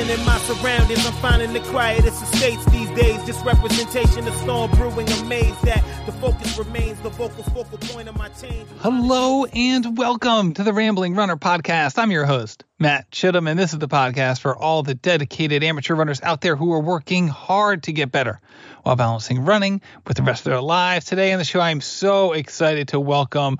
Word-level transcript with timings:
Enterprising 0.00 0.18
in 0.18 0.26
my 0.26 0.38
surroundings, 0.38 1.06
I'm 1.06 1.12
finding 1.14 1.52
the 1.52 1.60
quietest 1.60 2.22
estates 2.22 2.64
these 2.66 2.88
days. 2.90 3.22
Just 3.26 3.44
representation 3.44 4.26
of 4.26 4.34
storm 4.36 4.70
brewing, 4.72 5.08
amazed 5.20 5.62
that 5.64 5.84
the 6.06 6.12
focus 6.12 6.58
remains 6.58 6.98
the 7.00 7.10
vocal 7.10 7.42
focal 7.44 7.76
point 7.76 8.08
of 8.08 8.16
my 8.16 8.28
change. 8.30 8.66
Hello 8.78 9.44
and 9.44 9.98
welcome 9.98 10.54
to 10.54 10.62
the 10.62 10.72
Rambling 10.72 11.14
Runner 11.16 11.36
Podcast. 11.36 11.98
I'm 11.98 12.10
your 12.10 12.24
host, 12.24 12.64
Matt 12.78 13.10
Chittum, 13.10 13.48
and 13.48 13.58
this 13.58 13.74
is 13.74 13.78
the 13.78 13.88
podcast 13.88 14.40
for 14.40 14.56
all 14.56 14.82
the 14.82 14.94
dedicated 14.94 15.62
amateur 15.62 15.94
runners 15.94 16.22
out 16.22 16.40
there 16.40 16.56
who 16.56 16.72
are 16.72 16.80
working 16.80 17.28
hard 17.28 17.82
to 17.82 17.92
get 17.92 18.10
better 18.10 18.40
while 18.82 18.96
balancing 18.96 19.44
running 19.44 19.82
with 20.06 20.16
the 20.16 20.22
rest 20.22 20.46
of 20.46 20.50
their 20.50 20.62
lives. 20.62 21.04
Today 21.04 21.32
on 21.32 21.38
the 21.38 21.44
show, 21.44 21.60
I'm 21.60 21.82
so 21.82 22.32
excited 22.32 22.88
to 22.88 23.00
welcome 23.00 23.58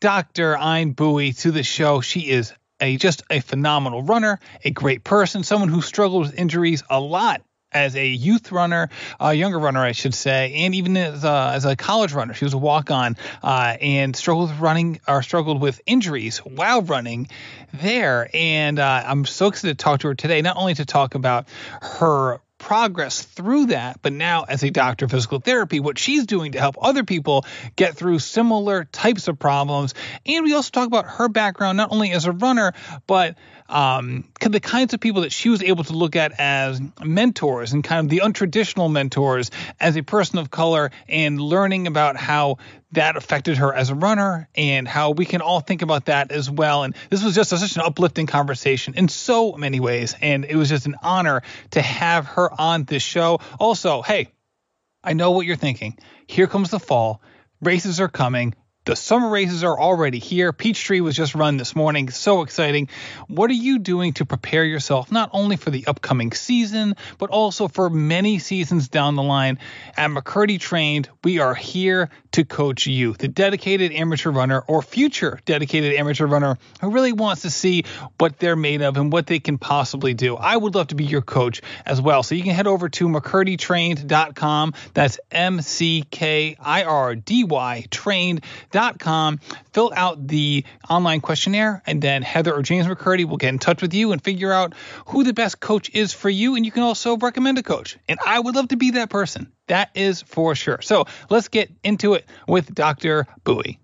Dr. 0.00 0.56
Anh 0.56 0.92
Bui 0.92 1.32
to 1.34 1.50
the 1.50 1.62
show. 1.62 2.00
She 2.00 2.30
is 2.30 2.54
a 2.80 2.96
just 2.96 3.22
a 3.30 3.40
phenomenal 3.40 4.02
runner, 4.02 4.40
a 4.64 4.70
great 4.70 5.04
person, 5.04 5.42
someone 5.42 5.68
who 5.68 5.82
struggled 5.82 6.26
with 6.26 6.38
injuries 6.38 6.82
a 6.90 7.00
lot 7.00 7.42
as 7.74 7.96
a 7.96 8.06
youth 8.06 8.52
runner, 8.52 8.88
a 9.18 9.34
younger 9.34 9.58
runner, 9.58 9.80
I 9.80 9.92
should 9.92 10.14
say, 10.14 10.52
and 10.64 10.74
even 10.76 10.96
as 10.96 11.24
a, 11.24 11.50
as 11.54 11.64
a 11.64 11.74
college 11.74 12.12
runner. 12.12 12.32
She 12.32 12.44
was 12.44 12.54
a 12.54 12.58
walk 12.58 12.90
on 12.90 13.16
uh, 13.42 13.76
and 13.80 14.14
struggled 14.14 14.50
with 14.50 14.60
running 14.60 15.00
or 15.08 15.22
struggled 15.22 15.60
with 15.60 15.80
injuries 15.84 16.38
while 16.38 16.82
running 16.82 17.28
there. 17.72 18.30
And 18.32 18.78
uh, 18.78 19.02
I'm 19.06 19.24
so 19.24 19.48
excited 19.48 19.76
to 19.78 19.82
talk 19.82 20.00
to 20.00 20.08
her 20.08 20.14
today, 20.14 20.40
not 20.40 20.56
only 20.56 20.74
to 20.74 20.84
talk 20.84 21.16
about 21.16 21.48
her 21.82 22.40
progress 22.64 23.20
through 23.20 23.66
that, 23.66 24.00
but 24.00 24.10
now 24.10 24.44
as 24.44 24.62
a 24.62 24.70
doctor 24.70 25.04
of 25.04 25.10
physical 25.10 25.38
therapy, 25.38 25.80
what 25.80 25.98
she's 25.98 26.24
doing 26.24 26.52
to 26.52 26.58
help 26.58 26.76
other 26.80 27.04
people 27.04 27.44
get 27.76 27.94
through 27.94 28.18
similar 28.18 28.84
types 28.84 29.28
of 29.28 29.38
problems. 29.38 29.92
And 30.24 30.44
we 30.44 30.54
also 30.54 30.70
talk 30.70 30.86
about 30.86 31.04
her 31.04 31.28
background, 31.28 31.76
not 31.76 31.92
only 31.92 32.12
as 32.12 32.24
a 32.24 32.32
runner, 32.32 32.72
but 33.06 33.36
um, 33.74 34.24
the 34.40 34.60
kinds 34.60 34.94
of 34.94 35.00
people 35.00 35.22
that 35.22 35.32
she 35.32 35.48
was 35.48 35.60
able 35.60 35.82
to 35.82 35.94
look 35.94 36.14
at 36.14 36.38
as 36.38 36.80
mentors 37.02 37.72
and 37.72 37.82
kind 37.82 38.06
of 38.06 38.08
the 38.08 38.22
untraditional 38.24 38.90
mentors 38.90 39.50
as 39.80 39.96
a 39.96 40.02
person 40.02 40.38
of 40.38 40.48
color 40.48 40.92
and 41.08 41.40
learning 41.40 41.88
about 41.88 42.16
how 42.16 42.58
that 42.92 43.16
affected 43.16 43.56
her 43.56 43.74
as 43.74 43.90
a 43.90 43.94
runner 43.96 44.48
and 44.54 44.86
how 44.86 45.10
we 45.10 45.26
can 45.26 45.40
all 45.40 45.58
think 45.58 45.82
about 45.82 46.04
that 46.04 46.30
as 46.30 46.48
well. 46.48 46.84
And 46.84 46.94
this 47.10 47.24
was 47.24 47.34
just 47.34 47.52
a, 47.52 47.58
such 47.58 47.74
an 47.74 47.82
uplifting 47.82 48.28
conversation 48.28 48.94
in 48.94 49.08
so 49.08 49.54
many 49.54 49.80
ways. 49.80 50.14
And 50.20 50.44
it 50.44 50.54
was 50.54 50.68
just 50.68 50.86
an 50.86 50.94
honor 51.02 51.42
to 51.72 51.82
have 51.82 52.26
her 52.26 52.48
on 52.56 52.84
this 52.84 53.02
show. 53.02 53.40
Also, 53.58 54.02
hey, 54.02 54.28
I 55.02 55.14
know 55.14 55.32
what 55.32 55.46
you're 55.46 55.56
thinking. 55.56 55.98
Here 56.28 56.46
comes 56.46 56.70
the 56.70 56.78
fall. 56.78 57.20
Races 57.60 58.00
are 58.00 58.08
coming. 58.08 58.54
The 58.86 58.96
summer 58.96 59.30
races 59.30 59.64
are 59.64 59.80
already 59.80 60.18
here. 60.18 60.52
Peachtree 60.52 61.00
was 61.00 61.16
just 61.16 61.34
run 61.34 61.56
this 61.56 61.74
morning. 61.74 62.10
So 62.10 62.42
exciting. 62.42 62.90
What 63.28 63.48
are 63.48 63.54
you 63.54 63.78
doing 63.78 64.12
to 64.14 64.26
prepare 64.26 64.62
yourself 64.62 65.10
not 65.10 65.30
only 65.32 65.56
for 65.56 65.70
the 65.70 65.86
upcoming 65.86 66.32
season, 66.32 66.94
but 67.16 67.30
also 67.30 67.66
for 67.66 67.88
many 67.88 68.38
seasons 68.40 68.88
down 68.88 69.16
the 69.16 69.22
line? 69.22 69.58
At 69.96 70.10
McKirdy 70.10 70.60
Trained, 70.60 71.08
we 71.22 71.38
are 71.38 71.54
here 71.54 72.10
to 72.32 72.44
coach 72.44 72.86
you, 72.86 73.14
the 73.14 73.28
dedicated 73.28 73.92
amateur 73.92 74.30
runner 74.30 74.60
or 74.66 74.82
future 74.82 75.40
dedicated 75.46 75.94
amateur 75.94 76.26
runner 76.26 76.58
who 76.80 76.90
really 76.90 77.12
wants 77.12 77.42
to 77.42 77.50
see 77.50 77.84
what 78.18 78.38
they're 78.38 78.56
made 78.56 78.82
of 78.82 78.98
and 78.98 79.10
what 79.10 79.26
they 79.26 79.38
can 79.38 79.56
possibly 79.56 80.12
do. 80.12 80.36
I 80.36 80.56
would 80.56 80.74
love 80.74 80.88
to 80.88 80.94
be 80.94 81.04
your 81.04 81.22
coach 81.22 81.62
as 81.86 82.02
well. 82.02 82.22
So 82.22 82.34
you 82.34 82.42
can 82.42 82.52
head 82.54 82.66
over 82.66 82.90
to 82.90 83.08
McKirdyTrained.com. 83.08 84.74
That's 84.92 85.20
M 85.30 85.62
C 85.62 86.04
K 86.10 86.56
I 86.60 86.82
R 86.82 87.14
D 87.14 87.44
Y 87.44 87.86
trained 87.90 88.44
com. 88.98 89.40
Fill 89.72 89.92
out 89.94 90.26
the 90.26 90.64
online 90.90 91.20
questionnaire, 91.20 91.82
and 91.86 92.02
then 92.02 92.22
Heather 92.22 92.54
or 92.54 92.62
James 92.62 92.86
McKirdy 92.86 93.24
will 93.24 93.36
get 93.36 93.48
in 93.48 93.58
touch 93.58 93.80
with 93.80 93.94
you 93.94 94.12
and 94.12 94.22
figure 94.22 94.52
out 94.52 94.74
who 95.06 95.24
the 95.24 95.32
best 95.32 95.60
coach 95.60 95.90
is 95.94 96.12
for 96.12 96.28
you. 96.28 96.56
And 96.56 96.66
you 96.66 96.72
can 96.72 96.82
also 96.82 97.16
recommend 97.16 97.58
a 97.58 97.62
coach. 97.62 97.96
And 98.08 98.18
I 98.24 98.38
would 98.38 98.54
love 98.54 98.68
to 98.68 98.76
be 98.76 98.92
that 98.92 99.10
person. 99.10 99.50
That 99.68 99.90
is 99.94 100.22
for 100.22 100.54
sure. 100.54 100.80
So 100.82 101.06
let's 101.30 101.48
get 101.48 101.70
into 101.82 102.14
it 102.14 102.26
with 102.46 102.74
Dr. 102.74 103.26
Bui. 103.44 103.78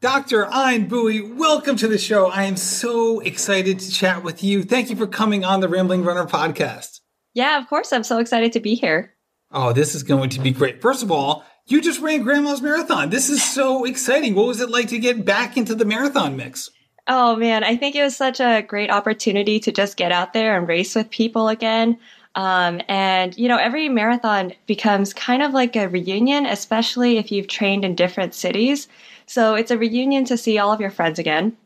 Dr. 0.00 0.44
Anh 0.44 0.86
Bui, 0.86 1.22
welcome 1.22 1.76
to 1.76 1.88
the 1.88 1.96
show. 1.96 2.26
I 2.26 2.42
am 2.42 2.58
so 2.58 3.20
excited 3.20 3.80
to 3.80 3.90
chat 3.90 4.22
with 4.22 4.44
you. 4.44 4.62
Thank 4.62 4.90
you 4.90 4.96
for 4.96 5.06
coming 5.06 5.44
on 5.44 5.60
the 5.60 5.68
Rambling 5.68 6.04
Runner 6.04 6.26
podcast. 6.26 7.00
Yeah, 7.32 7.58
of 7.58 7.68
course. 7.68 7.90
I'm 7.90 8.04
so 8.04 8.18
excited 8.18 8.52
to 8.52 8.60
be 8.60 8.74
here. 8.74 9.14
Oh, 9.50 9.72
this 9.72 9.94
is 9.94 10.02
going 10.02 10.30
to 10.30 10.40
be 10.40 10.50
great. 10.50 10.82
First 10.82 11.02
of 11.02 11.10
all, 11.10 11.44
you 11.66 11.80
just 11.80 12.00
ran 12.00 12.22
Grandma's 12.22 12.60
Marathon. 12.60 13.10
This 13.10 13.30
is 13.30 13.42
so 13.42 13.84
exciting. 13.84 14.34
What 14.34 14.46
was 14.46 14.60
it 14.60 14.70
like 14.70 14.88
to 14.88 14.98
get 14.98 15.24
back 15.24 15.56
into 15.56 15.74
the 15.74 15.84
marathon 15.84 16.36
mix? 16.36 16.70
Oh 17.06 17.36
man, 17.36 17.64
I 17.64 17.76
think 17.76 17.96
it 17.96 18.02
was 18.02 18.16
such 18.16 18.40
a 18.40 18.62
great 18.62 18.90
opportunity 18.90 19.60
to 19.60 19.72
just 19.72 19.96
get 19.96 20.12
out 20.12 20.32
there 20.32 20.56
and 20.56 20.66
race 20.66 20.94
with 20.94 21.10
people 21.10 21.48
again. 21.48 21.98
Um, 22.34 22.80
and 22.88 23.36
you 23.36 23.48
know, 23.48 23.58
every 23.58 23.88
marathon 23.88 24.52
becomes 24.66 25.12
kind 25.12 25.42
of 25.42 25.52
like 25.52 25.76
a 25.76 25.88
reunion, 25.88 26.46
especially 26.46 27.18
if 27.18 27.30
you've 27.30 27.46
trained 27.48 27.84
in 27.84 27.94
different 27.94 28.34
cities. 28.34 28.88
So 29.26 29.54
it's 29.54 29.70
a 29.70 29.78
reunion 29.78 30.24
to 30.26 30.36
see 30.36 30.58
all 30.58 30.72
of 30.72 30.80
your 30.80 30.90
friends 30.90 31.18
again. 31.18 31.56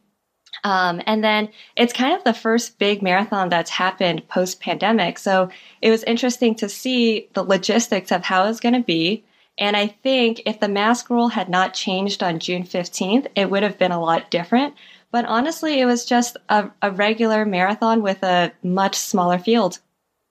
Um, 0.64 1.00
and 1.06 1.22
then 1.22 1.50
it's 1.76 1.92
kind 1.92 2.14
of 2.14 2.24
the 2.24 2.34
first 2.34 2.78
big 2.78 3.00
marathon 3.00 3.48
that's 3.48 3.70
happened 3.70 4.28
post 4.28 4.60
pandemic. 4.60 5.18
So 5.18 5.50
it 5.82 5.90
was 5.90 6.02
interesting 6.04 6.54
to 6.56 6.68
see 6.68 7.28
the 7.34 7.44
logistics 7.44 8.10
of 8.10 8.24
how 8.24 8.48
it's 8.48 8.60
going 8.60 8.74
to 8.74 8.82
be. 8.82 9.24
And 9.58 9.76
I 9.76 9.88
think 9.88 10.42
if 10.46 10.60
the 10.60 10.68
mask 10.68 11.10
rule 11.10 11.28
had 11.28 11.48
not 11.48 11.74
changed 11.74 12.22
on 12.22 12.38
June 12.38 12.62
15th, 12.62 13.26
it 13.34 13.50
would 13.50 13.64
have 13.64 13.78
been 13.78 13.92
a 13.92 14.00
lot 14.00 14.30
different. 14.30 14.74
But 15.10 15.24
honestly, 15.24 15.80
it 15.80 15.86
was 15.86 16.04
just 16.04 16.36
a, 16.48 16.70
a 16.80 16.90
regular 16.90 17.44
marathon 17.44 18.02
with 18.02 18.22
a 18.22 18.52
much 18.62 18.96
smaller 18.96 19.38
field. 19.38 19.80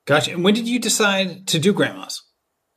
Gotcha. 0.05 0.31
And 0.31 0.43
when 0.43 0.53
did 0.53 0.67
you 0.67 0.79
decide 0.79 1.47
to 1.47 1.59
do 1.59 1.73
grandmas? 1.73 2.23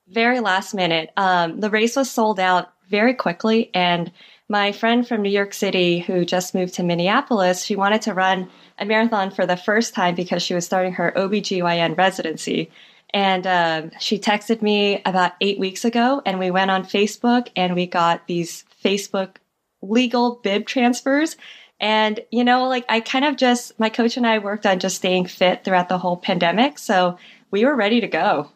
Very 0.08 0.40
last 0.40 0.74
minute. 0.74 1.10
Um, 1.16 1.60
the 1.60 1.70
race 1.70 1.94
was 1.94 2.10
sold 2.10 2.40
out 2.40 2.72
very 2.88 3.14
quickly. 3.14 3.70
And 3.72 4.10
my 4.48 4.72
friend 4.72 5.06
from 5.06 5.22
New 5.22 5.30
York 5.30 5.54
City, 5.54 6.00
who 6.00 6.24
just 6.24 6.56
moved 6.56 6.74
to 6.74 6.82
Minneapolis, 6.82 7.62
she 7.62 7.76
wanted 7.76 8.02
to 8.02 8.14
run 8.14 8.50
a 8.78 8.84
marathon 8.84 9.30
for 9.30 9.46
the 9.46 9.56
first 9.56 9.94
time 9.94 10.16
because 10.16 10.42
she 10.42 10.54
was 10.54 10.64
starting 10.64 10.94
her 10.94 11.12
OBGYN 11.14 11.96
residency. 11.96 12.72
And 13.12 13.46
um, 13.46 13.90
she 13.98 14.18
texted 14.18 14.62
me 14.62 15.02
about 15.04 15.32
eight 15.40 15.58
weeks 15.58 15.84
ago, 15.84 16.22
and 16.24 16.38
we 16.38 16.50
went 16.50 16.70
on 16.70 16.84
Facebook 16.84 17.48
and 17.56 17.74
we 17.74 17.86
got 17.86 18.26
these 18.28 18.64
Facebook 18.84 19.36
legal 19.82 20.36
bib 20.42 20.66
transfers. 20.66 21.36
And, 21.80 22.20
you 22.30 22.44
know, 22.44 22.68
like 22.68 22.84
I 22.88 23.00
kind 23.00 23.24
of 23.24 23.36
just, 23.36 23.78
my 23.80 23.88
coach 23.88 24.16
and 24.16 24.26
I 24.26 24.38
worked 24.38 24.66
on 24.66 24.78
just 24.78 24.96
staying 24.96 25.26
fit 25.26 25.64
throughout 25.64 25.88
the 25.88 25.98
whole 25.98 26.18
pandemic. 26.18 26.78
So 26.78 27.18
we 27.50 27.64
were 27.64 27.74
ready 27.74 28.00
to 28.00 28.06
go. 28.06 28.50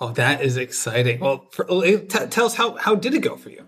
Oh, 0.00 0.12
that 0.12 0.42
is 0.42 0.56
exciting. 0.56 1.20
Well, 1.20 1.46
for, 1.52 1.64
t- 1.66 2.26
tell 2.30 2.46
us 2.46 2.54
how, 2.54 2.76
how 2.76 2.94
did 2.94 3.14
it 3.14 3.20
go 3.20 3.36
for 3.36 3.50
you? 3.50 3.66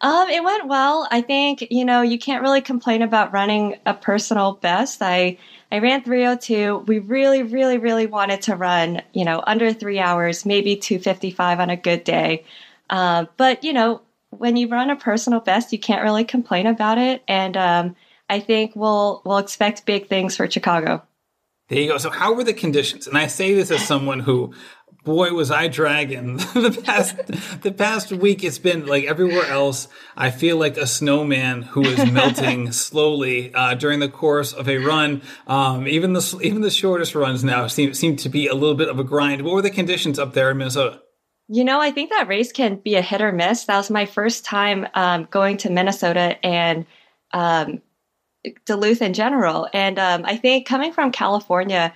Um, 0.00 0.28
it 0.28 0.42
went 0.42 0.68
well. 0.68 1.08
I 1.10 1.20
think, 1.20 1.66
you 1.70 1.84
know, 1.84 2.02
you 2.02 2.18
can't 2.18 2.42
really 2.42 2.60
complain 2.60 3.02
about 3.02 3.32
running 3.32 3.76
a 3.86 3.94
personal 3.94 4.52
best. 4.52 5.02
I, 5.02 5.38
I 5.70 5.78
ran 5.78 6.02
302. 6.02 6.84
We 6.86 6.98
really, 6.98 7.42
really, 7.42 7.78
really 7.78 8.06
wanted 8.06 8.42
to 8.42 8.56
run, 8.56 9.02
you 9.12 9.24
know, 9.24 9.42
under 9.46 9.72
three 9.72 9.98
hours, 9.98 10.46
maybe 10.46 10.76
255 10.76 11.60
on 11.60 11.70
a 11.70 11.76
good 11.76 12.04
day. 12.04 12.44
Uh, 12.90 13.26
but, 13.36 13.64
you 13.64 13.72
know, 13.72 14.02
when 14.30 14.56
you 14.56 14.68
run 14.68 14.90
a 14.90 14.96
personal 14.96 15.40
best, 15.40 15.72
you 15.72 15.78
can't 15.78 16.02
really 16.02 16.24
complain 16.24 16.66
about 16.66 16.98
it. 16.98 17.22
And 17.26 17.56
um, 17.56 17.96
I 18.28 18.40
think 18.40 18.72
we'll 18.74 19.22
we'll 19.24 19.38
expect 19.38 19.86
big 19.86 20.08
things 20.08 20.36
for 20.36 20.50
Chicago. 20.50 21.02
There 21.68 21.80
you 21.80 21.88
go. 21.88 21.98
So, 21.98 22.10
how 22.10 22.34
were 22.34 22.44
the 22.44 22.54
conditions? 22.54 23.06
And 23.06 23.18
I 23.18 23.26
say 23.26 23.54
this 23.54 23.70
as 23.70 23.84
someone 23.84 24.20
who 24.20 24.52
boy 25.06 25.30
was 25.30 25.50
I 25.50 25.68
dragging 25.68 26.36
the 26.54 26.82
past 26.84 27.16
the 27.62 27.72
past 27.72 28.12
week. 28.12 28.44
It's 28.44 28.58
been 28.58 28.84
like 28.84 29.04
everywhere 29.04 29.46
else. 29.46 29.88
I 30.16 30.30
feel 30.30 30.58
like 30.58 30.76
a 30.76 30.86
snowman 30.86 31.62
who 31.62 31.82
is 31.82 32.10
melting 32.12 32.72
slowly 32.72 33.54
uh, 33.54 33.74
during 33.74 34.00
the 34.00 34.10
course 34.10 34.52
of 34.52 34.68
a 34.68 34.76
run. 34.78 35.22
Um, 35.46 35.88
even 35.88 36.12
the 36.12 36.40
even 36.42 36.60
the 36.60 36.70
shortest 36.70 37.14
runs 37.14 37.42
now 37.42 37.68
seem 37.68 37.94
seem 37.94 38.16
to 38.16 38.28
be 38.28 38.48
a 38.48 38.54
little 38.54 38.74
bit 38.74 38.88
of 38.90 38.98
a 38.98 39.04
grind. 39.04 39.42
What 39.42 39.54
were 39.54 39.62
the 39.62 39.70
conditions 39.70 40.18
up 40.18 40.34
there 40.34 40.50
in 40.50 40.58
Minnesota? 40.58 41.00
You 41.48 41.62
know, 41.62 41.80
I 41.80 41.92
think 41.92 42.10
that 42.10 42.26
race 42.26 42.50
can 42.50 42.76
be 42.76 42.96
a 42.96 43.02
hit 43.02 43.22
or 43.22 43.30
miss. 43.30 43.64
That 43.64 43.76
was 43.76 43.88
my 43.88 44.04
first 44.04 44.44
time 44.44 44.88
um, 44.94 45.28
going 45.30 45.58
to 45.58 45.70
Minnesota 45.70 46.44
and 46.44 46.84
um, 47.32 47.80
Duluth 48.64 49.00
in 49.00 49.14
general, 49.14 49.68
and 49.72 50.00
um, 50.00 50.24
I 50.24 50.36
think 50.36 50.66
coming 50.66 50.92
from 50.92 51.12
California 51.12 51.94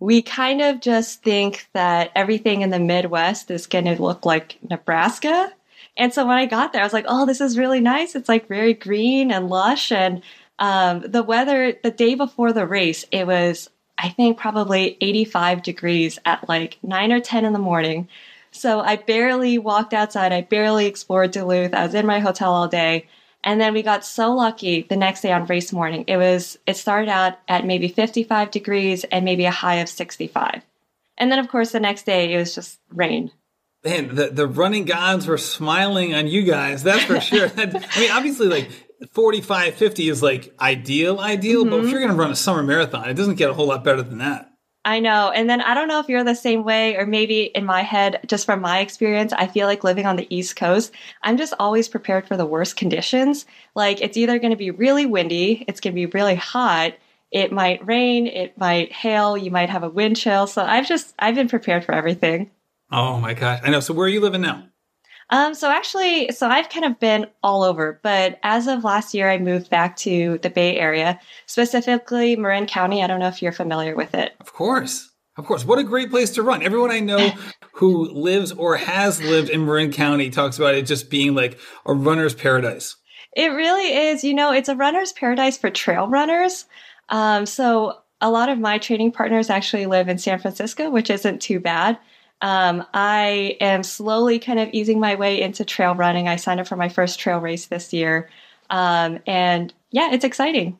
we 0.00 0.22
kind 0.22 0.62
of 0.62 0.80
just 0.80 1.22
think 1.22 1.68
that 1.74 2.10
everything 2.16 2.62
in 2.62 2.70
the 2.70 2.78
Midwest 2.78 3.50
is 3.50 3.66
going 3.66 3.84
to 3.84 4.02
look 4.02 4.24
like 4.24 4.58
Nebraska. 4.68 5.52
And 5.96 6.12
so 6.12 6.26
when 6.26 6.38
I 6.38 6.46
got 6.46 6.72
there, 6.72 6.80
I 6.80 6.84
was 6.84 6.94
like, 6.94 7.04
oh, 7.06 7.26
this 7.26 7.42
is 7.42 7.58
really 7.58 7.80
nice. 7.80 8.14
It's 8.14 8.28
like 8.28 8.48
very 8.48 8.72
green 8.72 9.30
and 9.30 9.50
lush. 9.50 9.92
And 9.92 10.22
um, 10.58 11.04
the 11.06 11.22
weather, 11.22 11.74
the 11.82 11.90
day 11.90 12.14
before 12.14 12.52
the 12.54 12.66
race, 12.66 13.04
it 13.12 13.26
was, 13.26 13.68
I 13.98 14.08
think, 14.08 14.38
probably 14.38 14.96
85 15.02 15.62
degrees 15.62 16.18
at 16.24 16.48
like 16.48 16.78
9 16.82 17.12
or 17.12 17.20
10 17.20 17.44
in 17.44 17.52
the 17.52 17.58
morning. 17.58 18.08
So 18.52 18.80
I 18.80 18.96
barely 18.96 19.58
walked 19.58 19.92
outside. 19.92 20.32
I 20.32 20.40
barely 20.40 20.86
explored 20.86 21.30
Duluth. 21.30 21.74
I 21.74 21.84
was 21.84 21.94
in 21.94 22.06
my 22.06 22.20
hotel 22.20 22.52
all 22.52 22.68
day. 22.68 23.06
And 23.42 23.60
then 23.60 23.72
we 23.72 23.82
got 23.82 24.04
so 24.04 24.34
lucky 24.34 24.82
the 24.82 24.96
next 24.96 25.22
day 25.22 25.32
on 25.32 25.46
race 25.46 25.72
morning. 25.72 26.04
It 26.06 26.18
was, 26.18 26.58
it 26.66 26.76
started 26.76 27.08
out 27.08 27.38
at 27.48 27.64
maybe 27.64 27.88
55 27.88 28.50
degrees 28.50 29.04
and 29.04 29.24
maybe 29.24 29.46
a 29.46 29.50
high 29.50 29.76
of 29.76 29.88
65. 29.88 30.62
And 31.16 31.32
then, 31.32 31.38
of 31.38 31.48
course, 31.48 31.72
the 31.72 31.80
next 31.80 32.04
day 32.04 32.32
it 32.32 32.38
was 32.38 32.54
just 32.54 32.78
rain. 32.90 33.30
Man, 33.82 34.14
the, 34.14 34.28
the 34.28 34.46
running 34.46 34.84
gods 34.84 35.26
were 35.26 35.38
smiling 35.38 36.14
on 36.14 36.26
you 36.26 36.42
guys. 36.42 36.82
That's 36.82 37.04
for 37.04 37.20
sure. 37.20 37.50
I 37.56 38.00
mean, 38.00 38.10
obviously, 38.10 38.48
like 38.48 38.70
45, 39.12 39.74
50 39.74 40.08
is 40.08 40.22
like 40.22 40.54
ideal, 40.60 41.18
ideal, 41.18 41.62
mm-hmm. 41.62 41.70
but 41.70 41.76
if 41.76 41.82
mm-hmm. 41.84 41.90
you're 41.90 42.00
going 42.00 42.12
to 42.12 42.18
run 42.18 42.30
a 42.30 42.36
summer 42.36 42.62
marathon, 42.62 43.08
it 43.08 43.14
doesn't 43.14 43.36
get 43.36 43.48
a 43.48 43.54
whole 43.54 43.66
lot 43.66 43.84
better 43.84 44.02
than 44.02 44.18
that. 44.18 44.49
I 44.84 44.98
know. 45.00 45.30
And 45.30 45.48
then 45.48 45.60
I 45.60 45.74
don't 45.74 45.88
know 45.88 46.00
if 46.00 46.08
you're 46.08 46.24
the 46.24 46.34
same 46.34 46.64
way, 46.64 46.96
or 46.96 47.04
maybe 47.04 47.42
in 47.42 47.66
my 47.66 47.82
head, 47.82 48.20
just 48.26 48.46
from 48.46 48.62
my 48.62 48.80
experience, 48.80 49.32
I 49.32 49.46
feel 49.46 49.66
like 49.66 49.84
living 49.84 50.06
on 50.06 50.16
the 50.16 50.26
East 50.34 50.56
Coast, 50.56 50.92
I'm 51.22 51.36
just 51.36 51.52
always 51.58 51.86
prepared 51.86 52.26
for 52.26 52.36
the 52.36 52.46
worst 52.46 52.76
conditions. 52.76 53.44
Like 53.74 54.00
it's 54.00 54.16
either 54.16 54.38
going 54.38 54.52
to 54.52 54.56
be 54.56 54.70
really 54.70 55.04
windy, 55.04 55.64
it's 55.68 55.80
going 55.80 55.92
to 55.92 55.94
be 55.94 56.06
really 56.06 56.34
hot, 56.34 56.94
it 57.30 57.52
might 57.52 57.86
rain, 57.86 58.26
it 58.26 58.56
might 58.56 58.90
hail, 58.90 59.36
you 59.36 59.50
might 59.50 59.68
have 59.68 59.82
a 59.82 59.90
wind 59.90 60.16
chill. 60.16 60.46
So 60.46 60.62
I've 60.62 60.88
just, 60.88 61.14
I've 61.18 61.34
been 61.34 61.48
prepared 61.48 61.84
for 61.84 61.92
everything. 61.92 62.50
Oh 62.90 63.20
my 63.20 63.34
gosh. 63.34 63.60
I 63.62 63.70
know. 63.70 63.80
So 63.80 63.92
where 63.92 64.06
are 64.06 64.10
you 64.10 64.20
living 64.20 64.40
now? 64.40 64.66
Um, 65.30 65.54
so 65.54 65.70
actually, 65.70 66.30
so 66.32 66.48
I've 66.48 66.68
kind 66.68 66.84
of 66.84 66.98
been 66.98 67.26
all 67.42 67.62
over, 67.62 68.00
but 68.02 68.38
as 68.42 68.66
of 68.66 68.82
last 68.84 69.14
year, 69.14 69.30
I 69.30 69.38
moved 69.38 69.70
back 69.70 69.96
to 69.98 70.38
the 70.42 70.50
Bay 70.50 70.76
Area, 70.76 71.20
specifically 71.46 72.34
Marin 72.36 72.66
County. 72.66 73.02
I 73.02 73.06
don't 73.06 73.20
know 73.20 73.28
if 73.28 73.40
you're 73.40 73.52
familiar 73.52 73.94
with 73.94 74.14
it. 74.14 74.34
Of 74.40 74.52
course. 74.52 75.08
Of 75.36 75.46
course. 75.46 75.64
What 75.64 75.78
a 75.78 75.84
great 75.84 76.10
place 76.10 76.30
to 76.30 76.42
run. 76.42 76.62
Everyone 76.62 76.90
I 76.90 77.00
know 77.00 77.30
who 77.74 78.10
lives 78.10 78.52
or 78.52 78.76
has 78.76 79.22
lived 79.22 79.48
in 79.48 79.64
Marin 79.64 79.92
County 79.92 80.30
talks 80.30 80.58
about 80.58 80.74
it 80.74 80.86
just 80.86 81.08
being 81.10 81.34
like 81.34 81.58
a 81.86 81.94
runner's 81.94 82.34
paradise. 82.34 82.96
It 83.36 83.48
really 83.48 84.08
is. 84.08 84.24
You 84.24 84.34
know, 84.34 84.52
it's 84.52 84.68
a 84.68 84.74
runner's 84.74 85.12
paradise 85.12 85.56
for 85.56 85.70
trail 85.70 86.08
runners. 86.08 86.66
Um, 87.08 87.46
so 87.46 88.00
a 88.20 88.30
lot 88.30 88.48
of 88.48 88.58
my 88.58 88.78
training 88.78 89.12
partners 89.12 89.48
actually 89.48 89.86
live 89.86 90.08
in 90.08 90.18
San 90.18 90.38
Francisco, 90.38 90.90
which 90.90 91.08
isn't 91.08 91.40
too 91.40 91.60
bad. 91.60 91.98
Um, 92.42 92.84
I 92.94 93.56
am 93.60 93.82
slowly 93.82 94.38
kind 94.38 94.58
of 94.58 94.68
easing 94.72 95.00
my 95.00 95.14
way 95.14 95.40
into 95.40 95.64
trail 95.64 95.94
running. 95.94 96.28
I 96.28 96.36
signed 96.36 96.60
up 96.60 96.68
for 96.68 96.76
my 96.76 96.88
first 96.88 97.18
trail 97.18 97.38
race 97.38 97.66
this 97.66 97.92
year. 97.92 98.30
Um, 98.70 99.18
and 99.26 99.72
yeah, 99.90 100.12
it's 100.12 100.24
exciting. 100.24 100.78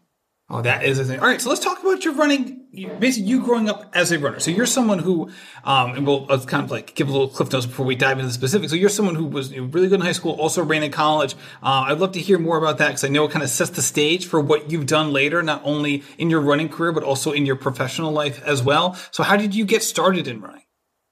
Oh, 0.53 0.63
that 0.63 0.85
is 0.85 0.99
a 0.99 1.05
thing. 1.05 1.21
All 1.21 1.29
right, 1.29 1.41
so 1.41 1.49
let's 1.49 1.63
talk 1.63 1.81
about 1.81 2.05
your 2.05 2.15
running. 2.15 2.67
Basically, 2.99 3.29
you 3.29 3.41
growing 3.41 3.69
up 3.69 3.89
as 3.95 4.11
a 4.11 4.19
runner. 4.19 4.41
So 4.41 4.51
you're 4.51 4.67
someone 4.67 4.99
who, 4.99 5.31
um, 5.63 5.93
and 5.93 6.05
we'll 6.05 6.27
kind 6.27 6.65
of 6.65 6.73
like 6.73 6.97
give 6.97 7.09
a 7.09 7.13
little 7.13 7.29
cliff 7.29 7.53
notes 7.53 7.67
before 7.67 7.87
we 7.87 7.95
dive 7.95 8.19
into 8.19 8.27
the 8.27 8.33
specifics. 8.33 8.73
So 8.73 8.77
you're 8.77 8.89
someone 8.89 9.15
who 9.15 9.27
was 9.27 9.57
really 9.57 9.87
good 9.89 9.93
in 9.93 10.01
high 10.01 10.11
school, 10.11 10.33
also 10.33 10.65
ran 10.65 10.83
in 10.83 10.91
college. 10.91 11.35
Uh, 11.63 11.87
I'd 11.87 12.01
love 12.01 12.13
to 12.13 12.21
hear 12.21 12.37
more 12.37 12.59
about 12.59 12.79
that 12.79 12.89
because 12.89 13.05
I 13.05 13.09
know 13.09 13.27
it 13.27 13.31
kind 13.31 13.45
of 13.45 13.51
sets 13.51 13.71
the 13.71 13.83
stage 13.83 14.27
for 14.27 14.41
what 14.41 14.73
you've 14.73 14.87
done 14.87 15.13
later, 15.13 15.41
not 15.41 15.63
only 15.65 16.03
in 16.19 16.31
your 16.31 16.41
running 16.41 16.69
career 16.69 16.91
but 16.91 17.05
also 17.05 17.31
in 17.31 17.47
your 17.47 17.57
professional 17.57 18.11
life 18.11 18.43
as 18.43 18.61
well. 18.61 18.97
So 19.13 19.23
how 19.23 19.37
did 19.37 19.55
you 19.55 19.65
get 19.65 19.85
started 19.85 20.27
in 20.27 20.41
running? 20.41 20.65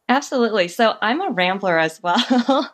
Absolutely. 0.08 0.68
So 0.68 0.96
I'm 1.02 1.20
a 1.20 1.30
rambler 1.30 1.78
as 1.78 2.02
well. 2.02 2.18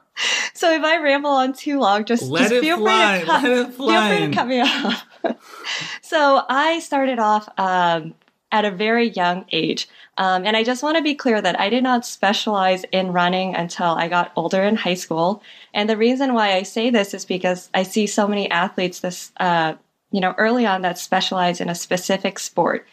so 0.54 0.72
if 0.72 0.82
I 0.82 0.98
ramble 1.02 1.30
on 1.30 1.52
too 1.52 1.80
long, 1.80 2.04
just, 2.04 2.22
Let 2.24 2.50
just 2.50 2.62
feel, 2.62 2.78
fly. 2.78 3.18
free 3.18 3.26
to 3.26 3.26
cut, 3.26 3.42
feel 3.74 4.08
free 4.08 4.26
to 4.26 4.32
cut 4.32 4.46
me 4.46 4.60
off. 4.60 5.04
so 6.02 6.42
I 6.48 6.78
started 6.78 7.18
off 7.18 7.48
um, 7.58 8.14
at 8.52 8.64
a 8.64 8.70
very 8.70 9.08
young 9.10 9.44
age. 9.50 9.88
Um, 10.16 10.46
and 10.46 10.56
I 10.56 10.62
just 10.62 10.84
want 10.84 10.96
to 10.96 11.02
be 11.02 11.16
clear 11.16 11.42
that 11.42 11.58
I 11.58 11.68
did 11.68 11.82
not 11.82 12.06
specialize 12.06 12.84
in 12.92 13.12
running 13.12 13.56
until 13.56 13.94
I 13.94 14.06
got 14.06 14.30
older 14.36 14.62
in 14.62 14.76
high 14.76 14.94
school. 14.94 15.42
And 15.72 15.90
the 15.90 15.96
reason 15.96 16.34
why 16.34 16.52
I 16.52 16.62
say 16.62 16.90
this 16.90 17.14
is 17.14 17.24
because 17.24 17.68
I 17.74 17.82
see 17.82 18.06
so 18.06 18.28
many 18.28 18.48
athletes 18.48 19.00
this, 19.00 19.32
uh, 19.38 19.74
you 20.12 20.20
know, 20.20 20.36
early 20.38 20.66
on 20.66 20.82
that 20.82 20.98
specialize 20.98 21.60
in 21.60 21.68
a 21.68 21.74
specific 21.74 22.38
sport 22.38 22.86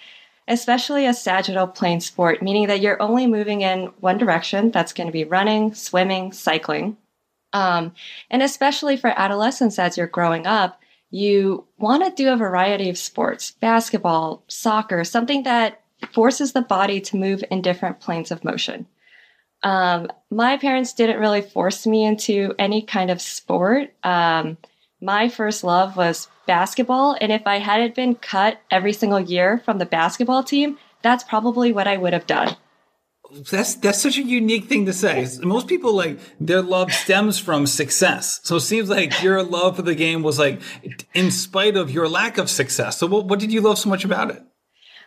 especially 0.51 1.05
a 1.05 1.13
sagittal 1.13 1.65
plane 1.65 2.01
sport, 2.01 2.41
meaning 2.41 2.67
that 2.67 2.81
you're 2.81 3.01
only 3.01 3.25
moving 3.25 3.61
in 3.61 3.85
one 4.01 4.17
direction. 4.17 4.69
That's 4.69 4.91
going 4.91 5.07
to 5.07 5.13
be 5.13 5.23
running, 5.23 5.73
swimming, 5.73 6.33
cycling. 6.33 6.97
Um, 7.53 7.93
and 8.29 8.43
especially 8.43 8.97
for 8.97 9.13
adolescents 9.15 9.79
as 9.79 9.97
you're 9.97 10.07
growing 10.07 10.45
up, 10.45 10.79
you 11.09 11.65
want 11.77 12.03
to 12.03 12.11
do 12.11 12.31
a 12.31 12.37
variety 12.37 12.89
of 12.89 12.97
sports, 12.97 13.51
basketball, 13.51 14.43
soccer, 14.47 15.03
something 15.03 15.43
that 15.43 15.81
forces 16.11 16.51
the 16.51 16.61
body 16.61 16.99
to 16.99 17.17
move 17.17 17.43
in 17.49 17.61
different 17.61 18.01
planes 18.01 18.31
of 18.31 18.43
motion. 18.43 18.87
Um, 19.63 20.09
my 20.29 20.57
parents 20.57 20.93
didn't 20.93 21.19
really 21.19 21.41
force 21.41 21.87
me 21.87 22.03
into 22.03 22.53
any 22.59 22.81
kind 22.81 23.09
of 23.09 23.21
sport. 23.21 23.93
Um, 24.03 24.57
my 25.01 25.27
first 25.29 25.63
love 25.63 25.97
was 25.97 26.27
basketball. 26.45 27.17
And 27.19 27.31
if 27.31 27.41
I 27.45 27.57
hadn't 27.57 27.95
been 27.95 28.15
cut 28.15 28.61
every 28.69 28.93
single 28.93 29.19
year 29.19 29.57
from 29.65 29.79
the 29.79 29.85
basketball 29.85 30.43
team, 30.43 30.77
that's 31.01 31.23
probably 31.23 31.71
what 31.71 31.87
I 31.87 31.97
would 31.97 32.13
have 32.13 32.27
done. 32.27 32.55
That's 33.49 33.75
that's 33.75 34.01
such 34.01 34.17
a 34.17 34.23
unique 34.23 34.65
thing 34.65 34.85
to 34.87 34.93
say. 34.93 35.25
Most 35.41 35.67
people 35.67 35.95
like 35.95 36.19
their 36.39 36.61
love 36.61 36.91
stems 36.91 37.39
from 37.39 37.65
success. 37.65 38.41
So 38.43 38.57
it 38.57 38.61
seems 38.61 38.89
like 38.89 39.23
your 39.23 39.41
love 39.41 39.77
for 39.77 39.83
the 39.83 39.95
game 39.95 40.21
was 40.21 40.37
like 40.37 40.61
in 41.13 41.31
spite 41.31 41.77
of 41.77 41.89
your 41.89 42.09
lack 42.09 42.37
of 42.37 42.49
success. 42.49 42.97
So 42.97 43.07
what, 43.07 43.25
what 43.25 43.39
did 43.39 43.53
you 43.53 43.61
love 43.61 43.79
so 43.79 43.89
much 43.89 44.03
about 44.03 44.31
it? 44.31 44.43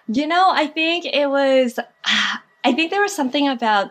You 0.09 0.27
know, 0.27 0.51
I 0.51 0.67
think 0.67 1.05
it 1.05 1.29
was 1.29 1.79
I 2.65 2.73
think 2.73 2.91
there 2.91 3.03
was 3.03 3.15
something 3.15 3.47
about, 3.47 3.91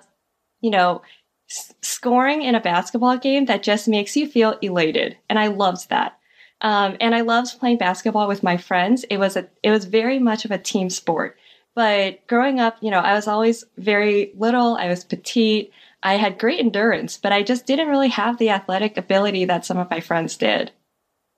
you 0.62 0.72
know, 0.72 1.04
scoring 1.48 2.42
in 2.42 2.56
a 2.56 2.62
basketball 2.62 3.18
game 3.18 3.46
that 3.46 3.64
just 3.64 3.88
makes 3.88 4.16
you 4.16 4.28
feel 4.28 4.58
elated. 4.62 5.18
And 5.30 5.38
I 5.38 5.48
loved 5.48 5.90
that. 5.90 6.18
Um, 6.62 6.96
and 7.02 7.14
I 7.14 7.22
loved 7.22 7.60
playing 7.60 7.78
basketball 7.78 8.28
with 8.28 8.44
my 8.44 8.58
friends. 8.58 9.04
It 9.10 9.18
was 9.18 9.36
a, 9.36 9.48
it 9.62 9.72
was 9.72 9.86
very 9.86 10.20
much 10.20 10.46
of 10.46 10.52
a 10.52 10.58
team 10.58 10.90
sport. 10.90 11.38
But 11.76 12.26
growing 12.28 12.60
up, 12.60 12.78
you 12.82 12.92
know, 12.92 13.00
I 13.00 13.14
was 13.14 13.28
always 13.28 13.66
very 13.78 14.32
little. 14.36 14.76
I 14.76 14.88
was 14.88 15.04
petite. 15.04 15.72
I 16.02 16.16
had 16.16 16.38
great 16.38 16.60
endurance, 16.60 17.18
but 17.18 17.32
I 17.32 17.44
just 17.44 17.66
didn't 17.66 17.88
really 17.88 18.10
have 18.10 18.38
the 18.38 18.50
athletic 18.50 18.98
ability 18.98 19.46
that 19.46 19.66
some 19.66 19.78
of 19.78 19.90
my 19.90 20.00
friends 20.00 20.38
did. 20.38 20.72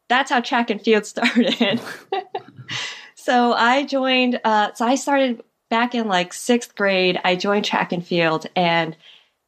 That's 0.09 0.31
how 0.31 0.41
track 0.41 0.69
and 0.69 0.81
field 0.81 1.05
started. 1.07 1.79
so 3.15 3.53
I 3.53 3.85
joined, 3.85 4.39
uh, 4.43 4.73
so 4.73 4.85
I 4.85 4.95
started 4.95 5.43
back 5.69 5.95
in 5.95 6.07
like 6.07 6.33
sixth 6.33 6.75
grade. 6.75 7.19
I 7.23 7.35
joined 7.35 7.65
track 7.65 7.91
and 7.91 8.05
field 8.05 8.47
and 8.55 8.95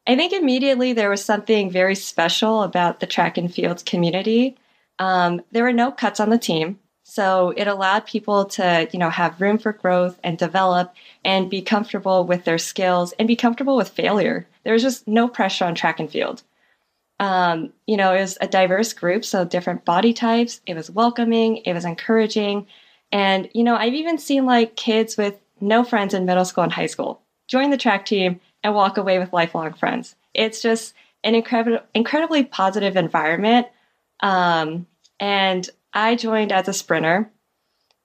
I 0.07 0.15
think 0.15 0.31
immediately 0.31 0.93
there 0.93 1.09
was 1.09 1.23
something 1.23 1.69
very 1.69 1.93
special 1.93 2.63
about 2.63 3.01
the 3.01 3.05
track 3.05 3.37
and 3.37 3.53
field 3.53 3.85
community. 3.85 4.55
Um, 4.99 5.41
there 5.51 5.63
were 5.63 5.73
no 5.73 5.91
cuts 5.91 6.21
on 6.21 6.29
the 6.29 6.37
team. 6.37 6.79
So 7.03 7.53
it 7.55 7.67
allowed 7.67 8.05
people 8.05 8.45
to, 8.45 8.87
you 8.91 8.99
know, 8.99 9.09
have 9.09 9.39
room 9.41 9.57
for 9.57 9.73
growth 9.73 10.17
and 10.23 10.37
develop 10.37 10.93
and 11.25 11.49
be 11.49 11.61
comfortable 11.61 12.25
with 12.25 12.45
their 12.45 12.57
skills 12.57 13.13
and 13.19 13.27
be 13.27 13.35
comfortable 13.35 13.75
with 13.75 13.89
failure. 13.89 14.47
There 14.63 14.73
was 14.73 14.81
just 14.81 15.07
no 15.07 15.27
pressure 15.27 15.65
on 15.65 15.75
track 15.75 15.99
and 15.99 16.09
field. 16.09 16.43
Um, 17.19 17.73
you 17.85 17.97
know, 17.97 18.13
it 18.13 18.21
was 18.21 18.37
a 18.39 18.47
diverse 18.47 18.93
group, 18.93 19.25
so 19.25 19.43
different 19.43 19.85
body 19.85 20.13
types. 20.13 20.61
It 20.65 20.75
was 20.75 20.91
welcoming, 20.91 21.57
it 21.57 21.73
was 21.73 21.85
encouraging. 21.85 22.67
And, 23.11 23.49
you 23.53 23.63
know, 23.63 23.75
I've 23.75 23.93
even 23.93 24.17
seen 24.17 24.45
like 24.45 24.75
kids 24.75 25.17
with 25.17 25.35
no 25.59 25.83
friends 25.83 26.13
in 26.13 26.25
middle 26.25 26.45
school 26.45 26.63
and 26.63 26.73
high 26.73 26.85
school 26.87 27.21
join 27.47 27.69
the 27.69 27.77
track 27.77 28.05
team 28.05 28.39
and 28.67 28.75
walk 28.75 28.97
away 28.97 29.17
with 29.17 29.31
lifelong 29.31 29.73
friends. 29.73 30.15
It's 30.33 30.61
just 30.61 30.93
an 31.23 31.35
incredible, 31.35 31.79
incredibly 31.93 32.43
positive 32.43 32.97
environment. 32.97 33.67
Um, 34.19 34.87
and 35.21 35.67
I 35.93 36.15
joined 36.15 36.51
as 36.51 36.67
a 36.67 36.73
sprinter, 36.73 37.31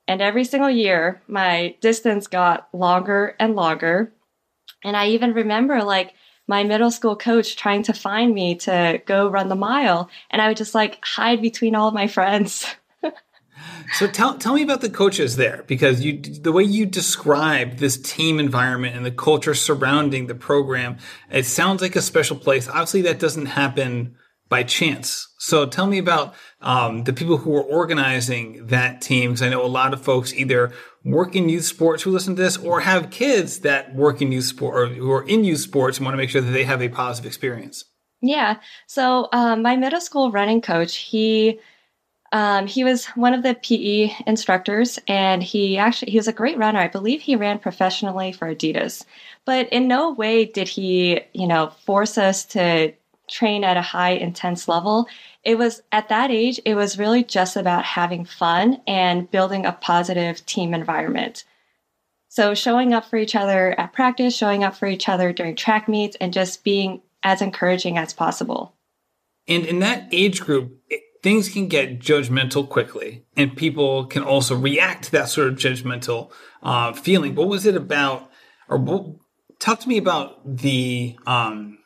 and 0.06 0.22
every 0.22 0.44
single 0.44 0.70
year 0.70 1.20
my 1.26 1.74
distance 1.80 2.28
got 2.28 2.68
longer 2.72 3.34
and 3.40 3.56
longer. 3.56 4.12
And 4.84 4.96
I 4.96 5.08
even 5.08 5.34
remember 5.34 5.82
like 5.82 6.14
my 6.46 6.62
middle 6.62 6.90
school 6.90 7.16
coach 7.16 7.56
trying 7.56 7.82
to 7.84 7.92
find 7.92 8.32
me 8.32 8.54
to 8.56 9.02
go 9.04 9.28
run 9.28 9.48
the 9.48 9.56
mile, 9.56 10.10
and 10.30 10.40
I 10.40 10.46
would 10.46 10.56
just 10.56 10.76
like 10.76 11.04
hide 11.04 11.42
between 11.42 11.74
all 11.74 11.88
of 11.88 11.94
my 11.94 12.06
friends. 12.06 12.66
So 13.94 14.06
tell 14.06 14.38
tell 14.38 14.54
me 14.54 14.62
about 14.62 14.80
the 14.80 14.90
coaches 14.90 15.36
there 15.36 15.64
because 15.66 16.02
you 16.02 16.20
the 16.20 16.52
way 16.52 16.64
you 16.64 16.86
describe 16.86 17.78
this 17.78 17.96
team 17.96 18.40
environment 18.40 18.96
and 18.96 19.04
the 19.04 19.10
culture 19.10 19.54
surrounding 19.54 20.26
the 20.26 20.34
program, 20.34 20.98
it 21.30 21.44
sounds 21.44 21.82
like 21.82 21.96
a 21.96 22.02
special 22.02 22.36
place. 22.36 22.68
Obviously, 22.68 23.02
that 23.02 23.18
doesn't 23.18 23.46
happen 23.46 24.16
by 24.48 24.62
chance. 24.62 25.32
So 25.38 25.64
tell 25.64 25.86
me 25.86 25.96
about 25.96 26.34
um, 26.60 27.04
the 27.04 27.14
people 27.14 27.38
who 27.38 27.50
were 27.50 27.62
organizing 27.62 28.66
that 28.66 29.00
team 29.00 29.30
because 29.30 29.42
I 29.42 29.48
know 29.48 29.64
a 29.64 29.66
lot 29.66 29.94
of 29.94 30.02
folks 30.02 30.34
either 30.34 30.72
work 31.04 31.34
in 31.34 31.48
youth 31.48 31.64
sports 31.64 32.02
who 32.02 32.10
listen 32.10 32.36
to 32.36 32.42
this 32.42 32.58
or 32.58 32.80
have 32.80 33.10
kids 33.10 33.60
that 33.60 33.94
work 33.94 34.20
in 34.20 34.30
youth 34.30 34.44
sport 34.44 34.76
or 34.76 34.94
who 34.94 35.10
are 35.10 35.26
in 35.26 35.44
youth 35.44 35.60
sports 35.60 35.96
and 35.96 36.04
want 36.04 36.12
to 36.12 36.18
make 36.18 36.28
sure 36.28 36.42
that 36.42 36.50
they 36.50 36.64
have 36.64 36.82
a 36.82 36.90
positive 36.90 37.26
experience. 37.26 37.86
Yeah. 38.20 38.58
So 38.86 39.28
um, 39.32 39.62
my 39.62 39.76
middle 39.76 40.02
school 40.02 40.30
running 40.30 40.60
coach, 40.60 40.96
he 40.96 41.58
um, 42.32 42.66
he 42.66 42.82
was 42.82 43.06
one 43.08 43.34
of 43.34 43.42
the 43.42 43.54
PE 43.54 44.10
instructors, 44.26 44.98
and 45.06 45.42
he 45.42 45.76
actually 45.76 46.10
he 46.10 46.18
was 46.18 46.28
a 46.28 46.32
great 46.32 46.56
runner. 46.56 46.78
I 46.78 46.88
believe 46.88 47.20
he 47.20 47.36
ran 47.36 47.58
professionally 47.58 48.32
for 48.32 48.52
Adidas, 48.52 49.04
but 49.44 49.68
in 49.70 49.86
no 49.86 50.12
way 50.12 50.46
did 50.46 50.66
he, 50.66 51.20
you 51.34 51.46
know, 51.46 51.70
force 51.84 52.16
us 52.16 52.44
to 52.46 52.94
train 53.28 53.64
at 53.64 53.76
a 53.76 53.82
high 53.82 54.10
intense 54.10 54.68
level. 54.68 55.06
it 55.44 55.56
was 55.58 55.82
at 55.90 56.08
that 56.08 56.30
age, 56.30 56.60
it 56.64 56.74
was 56.74 56.98
really 56.98 57.24
just 57.24 57.56
about 57.56 57.84
having 57.84 58.24
fun 58.24 58.80
and 58.86 59.30
building 59.30 59.64
a 59.64 59.72
positive 59.72 60.44
team 60.46 60.74
environment. 60.74 61.44
So 62.28 62.54
showing 62.54 62.94
up 62.94 63.04
for 63.06 63.16
each 63.16 63.34
other 63.34 63.78
at 63.78 63.92
practice, 63.92 64.36
showing 64.36 64.64
up 64.64 64.76
for 64.76 64.86
each 64.86 65.08
other 65.08 65.32
during 65.32 65.56
track 65.56 65.88
meets, 65.88 66.16
and 66.20 66.32
just 66.32 66.64
being 66.64 67.02
as 67.22 67.42
encouraging 67.42 67.98
as 67.98 68.12
possible. 68.12 68.74
And 69.48 69.64
in 69.66 69.80
that 69.80 70.08
age 70.12 70.40
group, 70.40 70.78
it, 70.88 71.02
things 71.22 71.48
can 71.48 71.68
get 71.68 72.00
judgmental 72.00 72.68
quickly, 72.68 73.24
and 73.36 73.56
people 73.56 74.06
can 74.06 74.22
also 74.22 74.56
react 74.56 75.04
to 75.04 75.12
that 75.12 75.28
sort 75.28 75.48
of 75.48 75.54
judgmental 75.54 76.30
uh, 76.62 76.92
feeling. 76.92 77.34
What 77.34 77.48
was 77.48 77.66
it 77.66 77.76
about, 77.76 78.30
or 78.68 78.78
what, 78.78 79.06
talk 79.58 79.80
to 79.80 79.88
me 79.88 79.96
about 79.96 80.58
the 80.58 81.16
um, 81.26 81.78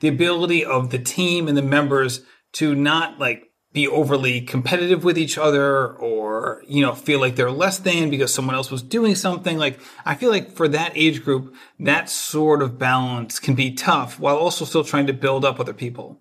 the 0.00 0.08
ability 0.08 0.64
of 0.64 0.90
the 0.90 0.98
team 0.98 1.48
and 1.48 1.56
the 1.56 1.62
members 1.62 2.22
to 2.52 2.74
not 2.74 3.18
like 3.18 3.44
be 3.72 3.86
overly 3.86 4.40
competitive 4.40 5.04
with 5.04 5.18
each 5.18 5.36
other 5.36 5.92
or 5.94 6.62
you 6.66 6.80
know 6.84 6.94
feel 6.94 7.20
like 7.20 7.36
they're 7.36 7.50
less 7.50 7.78
than 7.78 8.08
because 8.08 8.32
someone 8.32 8.54
else 8.54 8.70
was 8.70 8.82
doing 8.82 9.14
something 9.14 9.58
like 9.58 9.78
i 10.06 10.14
feel 10.14 10.30
like 10.30 10.50
for 10.50 10.68
that 10.68 10.90
age 10.94 11.22
group 11.22 11.54
that 11.78 12.08
sort 12.08 12.62
of 12.62 12.78
balance 12.78 13.38
can 13.38 13.54
be 13.54 13.72
tough 13.72 14.18
while 14.18 14.36
also 14.36 14.64
still 14.64 14.84
trying 14.84 15.06
to 15.06 15.12
build 15.12 15.44
up 15.44 15.60
other 15.60 15.74
people 15.74 16.18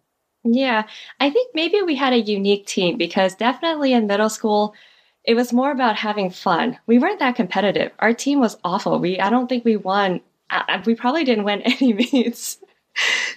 yeah 0.54 0.84
i 1.20 1.30
think 1.30 1.54
maybe 1.54 1.82
we 1.82 1.96
had 1.96 2.14
a 2.14 2.20
unique 2.20 2.66
team 2.66 2.98
because 2.98 3.36
definitely 3.36 3.94
in 3.94 4.08
middle 4.08 4.30
school 4.30 4.74
it 5.24 5.34
was 5.34 5.52
more 5.52 5.72
about 5.72 5.96
having 5.96 6.30
fun 6.30 6.78
we 6.86 7.00
weren't 7.00 7.20
that 7.20 7.36
competitive 7.36 7.92
our 8.00 8.14
team 8.14 8.40
was 8.40 8.58
awful 8.64 9.00
we 9.00 9.20
i 9.20 9.30
don't 9.30 9.48
think 9.48 9.66
we 9.66 9.76
won 9.76 10.22
we 10.86 10.96
probably 10.96 11.24
didn't 11.24 11.44
win 11.44 11.62
any 11.66 11.94
meets 11.94 12.58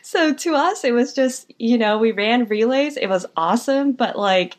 so 0.02 0.32
to 0.32 0.54
us, 0.54 0.84
it 0.84 0.92
was 0.92 1.12
just, 1.12 1.52
you 1.58 1.78
know, 1.78 1.98
we 1.98 2.12
ran 2.12 2.46
relays. 2.46 2.96
It 2.96 3.08
was 3.08 3.26
awesome, 3.36 3.92
but 3.92 4.18
like 4.18 4.56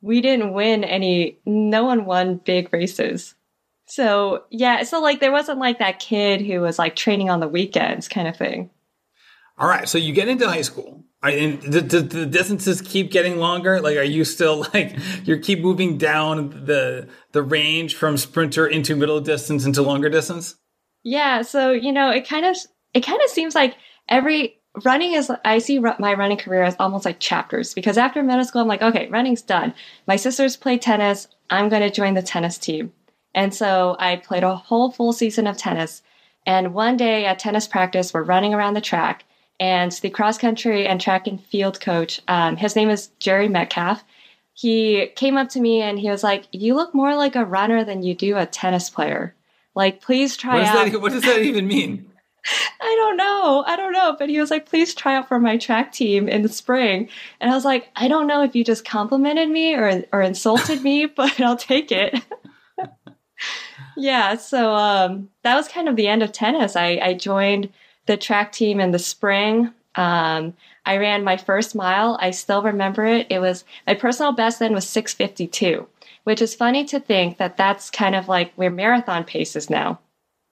we 0.00 0.20
didn't 0.20 0.52
win 0.52 0.84
any, 0.84 1.38
no 1.46 1.84
one 1.84 2.04
won 2.04 2.36
big 2.36 2.72
races. 2.72 3.34
So 3.86 4.44
yeah, 4.50 4.82
so 4.84 5.00
like 5.00 5.20
there 5.20 5.32
wasn't 5.32 5.58
like 5.58 5.78
that 5.78 6.00
kid 6.00 6.40
who 6.40 6.60
was 6.60 6.78
like 6.78 6.96
training 6.96 7.30
on 7.30 7.40
the 7.40 7.48
weekends 7.48 8.08
kind 8.08 8.28
of 8.28 8.36
thing. 8.36 8.70
All 9.58 9.68
right. 9.68 9.88
So 9.88 9.98
you 9.98 10.12
get 10.12 10.28
into 10.28 10.48
high 10.48 10.62
school. 10.62 11.04
And 11.22 11.62
the, 11.62 11.80
the, 11.80 12.00
the, 12.00 12.26
distances 12.26 12.80
keep 12.80 13.12
getting 13.12 13.36
longer. 13.36 13.80
Like, 13.80 13.96
are 13.96 14.02
you 14.02 14.24
still 14.24 14.66
like 14.74 14.96
you 15.24 15.38
keep 15.38 15.60
moving 15.60 15.96
down 15.96 16.64
the 16.64 17.08
the 17.30 17.44
range 17.44 17.94
from 17.94 18.16
sprinter 18.16 18.66
into 18.66 18.96
middle 18.96 19.20
distance 19.20 19.64
into 19.64 19.82
longer 19.82 20.08
distance? 20.08 20.56
Yeah. 21.04 21.42
So 21.42 21.70
you 21.70 21.92
know, 21.92 22.10
it 22.10 22.26
kind 22.26 22.44
of 22.44 22.56
it 22.92 23.06
kind 23.06 23.20
of 23.22 23.30
seems 23.30 23.54
like 23.54 23.76
every 24.08 24.60
running 24.84 25.12
is 25.12 25.30
i 25.44 25.58
see 25.58 25.78
my 25.78 26.14
running 26.14 26.38
career 26.38 26.62
as 26.62 26.74
almost 26.78 27.04
like 27.04 27.20
chapters 27.20 27.74
because 27.74 27.98
after 27.98 28.22
middle 28.22 28.42
school 28.42 28.62
i'm 28.62 28.68
like 28.68 28.80
okay 28.80 29.06
running's 29.08 29.42
done 29.42 29.74
my 30.06 30.16
sisters 30.16 30.56
play 30.56 30.78
tennis 30.78 31.28
i'm 31.50 31.68
going 31.68 31.82
to 31.82 31.90
join 31.90 32.14
the 32.14 32.22
tennis 32.22 32.56
team 32.56 32.90
and 33.34 33.54
so 33.54 33.96
i 33.98 34.16
played 34.16 34.42
a 34.42 34.56
whole 34.56 34.90
full 34.90 35.12
season 35.12 35.46
of 35.46 35.58
tennis 35.58 36.02
and 36.46 36.72
one 36.72 36.96
day 36.96 37.26
at 37.26 37.38
tennis 37.38 37.68
practice 37.68 38.14
we're 38.14 38.22
running 38.22 38.54
around 38.54 38.72
the 38.72 38.80
track 38.80 39.24
and 39.62 39.92
the 39.92 40.10
cross 40.10 40.38
country 40.38 40.88
and 40.88 41.00
track 41.00 41.28
and 41.28 41.42
field 41.44 41.80
coach 41.80 42.20
um, 42.28 42.56
his 42.56 42.74
name 42.74 42.90
is 42.90 43.08
jerry 43.20 43.48
metcalf 43.48 44.04
he 44.54 45.06
came 45.14 45.36
up 45.36 45.48
to 45.48 45.60
me 45.60 45.80
and 45.80 45.98
he 45.98 46.10
was 46.10 46.24
like 46.24 46.48
you 46.52 46.74
look 46.74 46.92
more 46.92 47.14
like 47.14 47.36
a 47.36 47.44
runner 47.44 47.84
than 47.84 48.02
you 48.02 48.14
do 48.14 48.36
a 48.36 48.44
tennis 48.44 48.90
player 48.90 49.34
like 49.74 50.00
please 50.00 50.36
try 50.36 50.58
what 50.58 50.66
out 50.66 50.90
that, 50.90 51.00
what 51.00 51.12
does 51.12 51.22
that 51.22 51.42
even 51.42 51.66
mean 51.66 52.06
I 52.80 52.96
don't 52.98 53.16
know. 53.16 53.62
I 53.66 53.76
don't 53.76 53.92
know. 53.92 54.16
But 54.18 54.28
he 54.28 54.40
was 54.40 54.50
like, 54.50 54.66
please 54.66 54.94
try 54.94 55.14
out 55.14 55.28
for 55.28 55.38
my 55.38 55.56
track 55.56 55.92
team 55.92 56.28
in 56.28 56.42
the 56.42 56.48
spring. 56.48 57.08
And 57.40 57.50
I 57.50 57.54
was 57.54 57.64
like, 57.64 57.88
I 57.94 58.08
don't 58.08 58.26
know 58.26 58.42
if 58.42 58.56
you 58.56 58.64
just 58.64 58.84
complimented 58.84 59.48
me 59.48 59.74
or, 59.74 60.04
or 60.12 60.22
insulted 60.22 60.82
me, 60.82 61.06
but 61.16 61.40
I'll 61.40 61.56
take 61.56 61.92
it. 61.92 62.20
yeah. 63.96 64.36
So 64.36 64.74
um, 64.74 65.30
that 65.42 65.54
was 65.54 65.68
kind 65.68 65.88
of 65.88 65.96
the 65.96 66.08
end 66.08 66.22
of 66.22 66.32
tennis. 66.32 66.74
I, 66.74 66.98
I 67.00 67.14
joined 67.14 67.68
the 68.06 68.16
track 68.16 68.52
team 68.52 68.80
in 68.80 68.90
the 68.90 68.98
spring. 68.98 69.72
Um, 69.94 70.54
I 70.84 70.96
ran 70.96 71.24
my 71.24 71.36
first 71.36 71.74
mile. 71.74 72.18
I 72.20 72.30
still 72.30 72.62
remember 72.62 73.04
it. 73.04 73.26
It 73.30 73.38
was 73.38 73.64
my 73.86 73.94
personal 73.94 74.32
best 74.32 74.58
then 74.58 74.74
was 74.74 74.88
652, 74.88 75.86
which 76.24 76.42
is 76.42 76.54
funny 76.54 76.84
to 76.86 76.98
think 76.98 77.38
that 77.38 77.56
that's 77.56 77.90
kind 77.90 78.14
of 78.14 78.28
like 78.28 78.52
where 78.54 78.70
marathon 78.70 79.24
pace 79.24 79.54
is 79.54 79.70
now. 79.70 80.00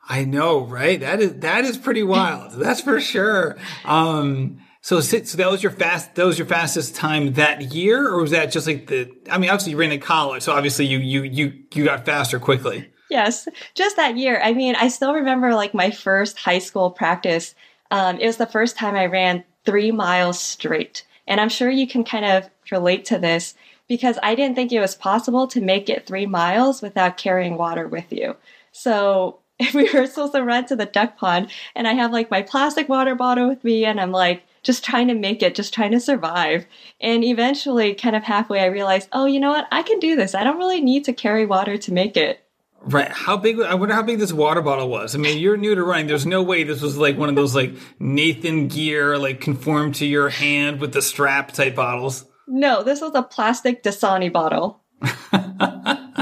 I 0.09 0.25
know, 0.25 0.61
right? 0.61 0.99
That 0.99 1.21
is 1.21 1.35
that 1.40 1.64
is 1.64 1.78
pretty 1.78 2.02
wild. 2.02 2.52
That's 2.59 2.80
for 2.80 3.00
sure. 3.00 3.57
Um, 3.85 4.59
so, 4.83 5.00
so 5.00 5.19
that 5.19 5.50
was 5.50 5.62
your 5.62 5.73
fast. 5.73 6.14
That 6.14 6.25
was 6.25 6.38
your 6.38 6.49
fastest 6.49 6.97
time 6.97 7.35
that 7.35 7.75
year, 7.75 8.09
or 8.09 8.23
was 8.23 8.30
that 8.30 8.50
just 8.50 8.66
like 8.66 8.87
the? 8.87 9.11
I 9.30 9.38
mean, 9.38 9.50
obviously 9.50 9.73
you 9.73 9.76
ran 9.76 9.92
in 9.92 10.00
college, 10.00 10.42
so 10.42 10.52
obviously 10.52 10.87
you 10.87 10.99
you 10.99 11.23
you 11.23 11.52
you 11.75 11.85
got 11.85 12.07
faster 12.07 12.40
quickly. 12.40 12.90
Yes, 13.11 13.49
just 13.75 13.97
that 13.97 14.17
year. 14.17 14.40
I 14.43 14.52
mean, 14.52 14.76
I 14.76 14.88
still 14.88 15.12
remember 15.12 15.55
like 15.55 15.75
my 15.75 15.90
first 15.90 16.38
high 16.38 16.61
school 16.61 16.90
practice. 16.90 17.55
Um, 17.90 18.21
it 18.21 18.26
was 18.26 18.37
the 18.37 18.47
first 18.47 18.76
time 18.76 18.95
I 18.95 19.07
ran 19.07 19.45
three 19.64 19.90
miles 19.90 20.40
straight, 20.40 21.05
and 21.26 21.40
I'm 21.40 21.49
sure 21.49 21.71
you 21.71 21.88
can 21.88 22.05
kind 22.05 22.25
of 22.25 22.49
relate 22.71 23.05
to 23.07 23.19
this 23.19 23.55
because 23.88 24.17
I 24.23 24.37
didn't 24.37 24.55
think 24.55 24.71
it 24.71 24.79
was 24.81 24.95
possible 24.95 25.49
to 25.49 25.61
make 25.61 25.90
it 25.90 26.07
three 26.07 26.26
miles 26.26 26.81
without 26.81 27.17
carrying 27.17 27.57
water 27.57 27.88
with 27.88 28.12
you. 28.12 28.37
So 28.71 29.40
we 29.75 29.93
were 29.93 30.07
supposed 30.07 30.35
to 30.35 30.45
run 30.45 30.67
to 30.67 30.76
the 30.76 30.87
duck 30.87 31.17
pond 31.17 31.50
and 31.75 31.88
I 31.88 31.95
have 31.95 32.12
like 32.12 32.31
my 32.31 32.43
plastic 32.43 32.88
water 32.88 33.17
bottle 33.17 33.49
with 33.49 33.64
me 33.64 33.85
and 33.85 34.00
I'm 34.00 34.12
like 34.12 34.45
just 34.62 34.85
trying 34.85 35.09
to 35.09 35.14
make 35.14 35.43
it, 35.43 35.57
just 35.57 35.75
trying 35.75 35.90
to 35.90 36.00
survive. 36.00 36.67
And 37.00 37.25
eventually, 37.25 37.95
kind 37.95 38.14
of 38.14 38.23
halfway, 38.23 38.61
I 38.61 38.67
realized, 38.67 39.09
oh, 39.12 39.26
you 39.26 39.40
know 39.40 39.50
what? 39.50 39.67
I 39.73 39.83
can 39.83 39.99
do 39.99 40.14
this. 40.14 40.35
I 40.35 40.45
don't 40.45 40.59
really 40.59 40.81
need 40.81 41.05
to 41.07 41.12
carry 41.12 41.47
water 41.47 41.76
to 41.79 41.93
make 41.93 42.17
it. 42.17 42.45
Right. 42.83 43.11
How 43.11 43.37
big? 43.37 43.61
I 43.61 43.75
wonder 43.75 43.95
how 43.95 44.03
big 44.03 44.19
this 44.19 44.33
water 44.33 44.63
bottle 44.63 44.89
was. 44.89 45.15
I 45.15 45.19
mean, 45.19 45.39
you're 45.39 45.57
new 45.57 45.75
to 45.75 45.83
running. 45.83 46.07
There's 46.07 46.27
no 46.27 46.43
way 46.43 46.65
this 46.65 46.81
was 46.81 46.97
like 46.97 47.19
one 47.19 47.29
of 47.29 47.37
those 47.37 47.55
like 47.55 47.75
Nathan 47.99 48.69
Gear, 48.69 49.19
like 49.19 49.41
conform 49.41 49.93
to 49.93 50.07
your 50.07 50.31
hand 50.31 50.81
with 50.81 50.93
the 50.93 51.03
strap 51.03 51.53
type 51.53 51.75
bottles. 51.75 52.25
No, 52.47 52.83
this 52.83 53.01
was 53.01 53.13
a 53.15 53.23
plastic 53.23 53.83
Dasani 53.83 54.33
bottle. 54.33 54.83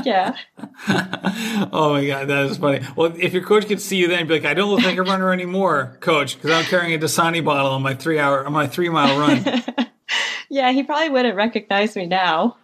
yeah. 0.04 0.36
oh 1.72 1.92
my 1.92 2.06
god, 2.06 2.28
that 2.28 2.46
is 2.46 2.58
funny. 2.58 2.84
Well, 2.96 3.12
if 3.16 3.32
your 3.32 3.44
coach 3.44 3.66
could 3.66 3.80
see 3.80 3.96
you 3.96 4.08
then, 4.08 4.26
be 4.26 4.34
like, 4.34 4.44
"I 4.44 4.54
don't 4.54 4.70
look 4.70 4.84
like 4.84 4.96
a 4.96 5.02
runner 5.02 5.32
anymore, 5.32 5.96
coach, 6.00 6.36
because 6.36 6.50
I'm 6.50 6.64
carrying 6.64 6.94
a 6.94 6.98
Dasani 6.98 7.44
bottle 7.44 7.72
on 7.72 7.82
my 7.82 7.94
three 7.94 8.18
hour, 8.18 8.44
on 8.44 8.52
my 8.52 8.66
three 8.66 8.88
mile 8.88 9.18
run." 9.18 9.62
yeah, 10.50 10.70
he 10.72 10.82
probably 10.82 11.10
wouldn't 11.10 11.36
recognize 11.36 11.96
me 11.96 12.06
now. 12.06 12.56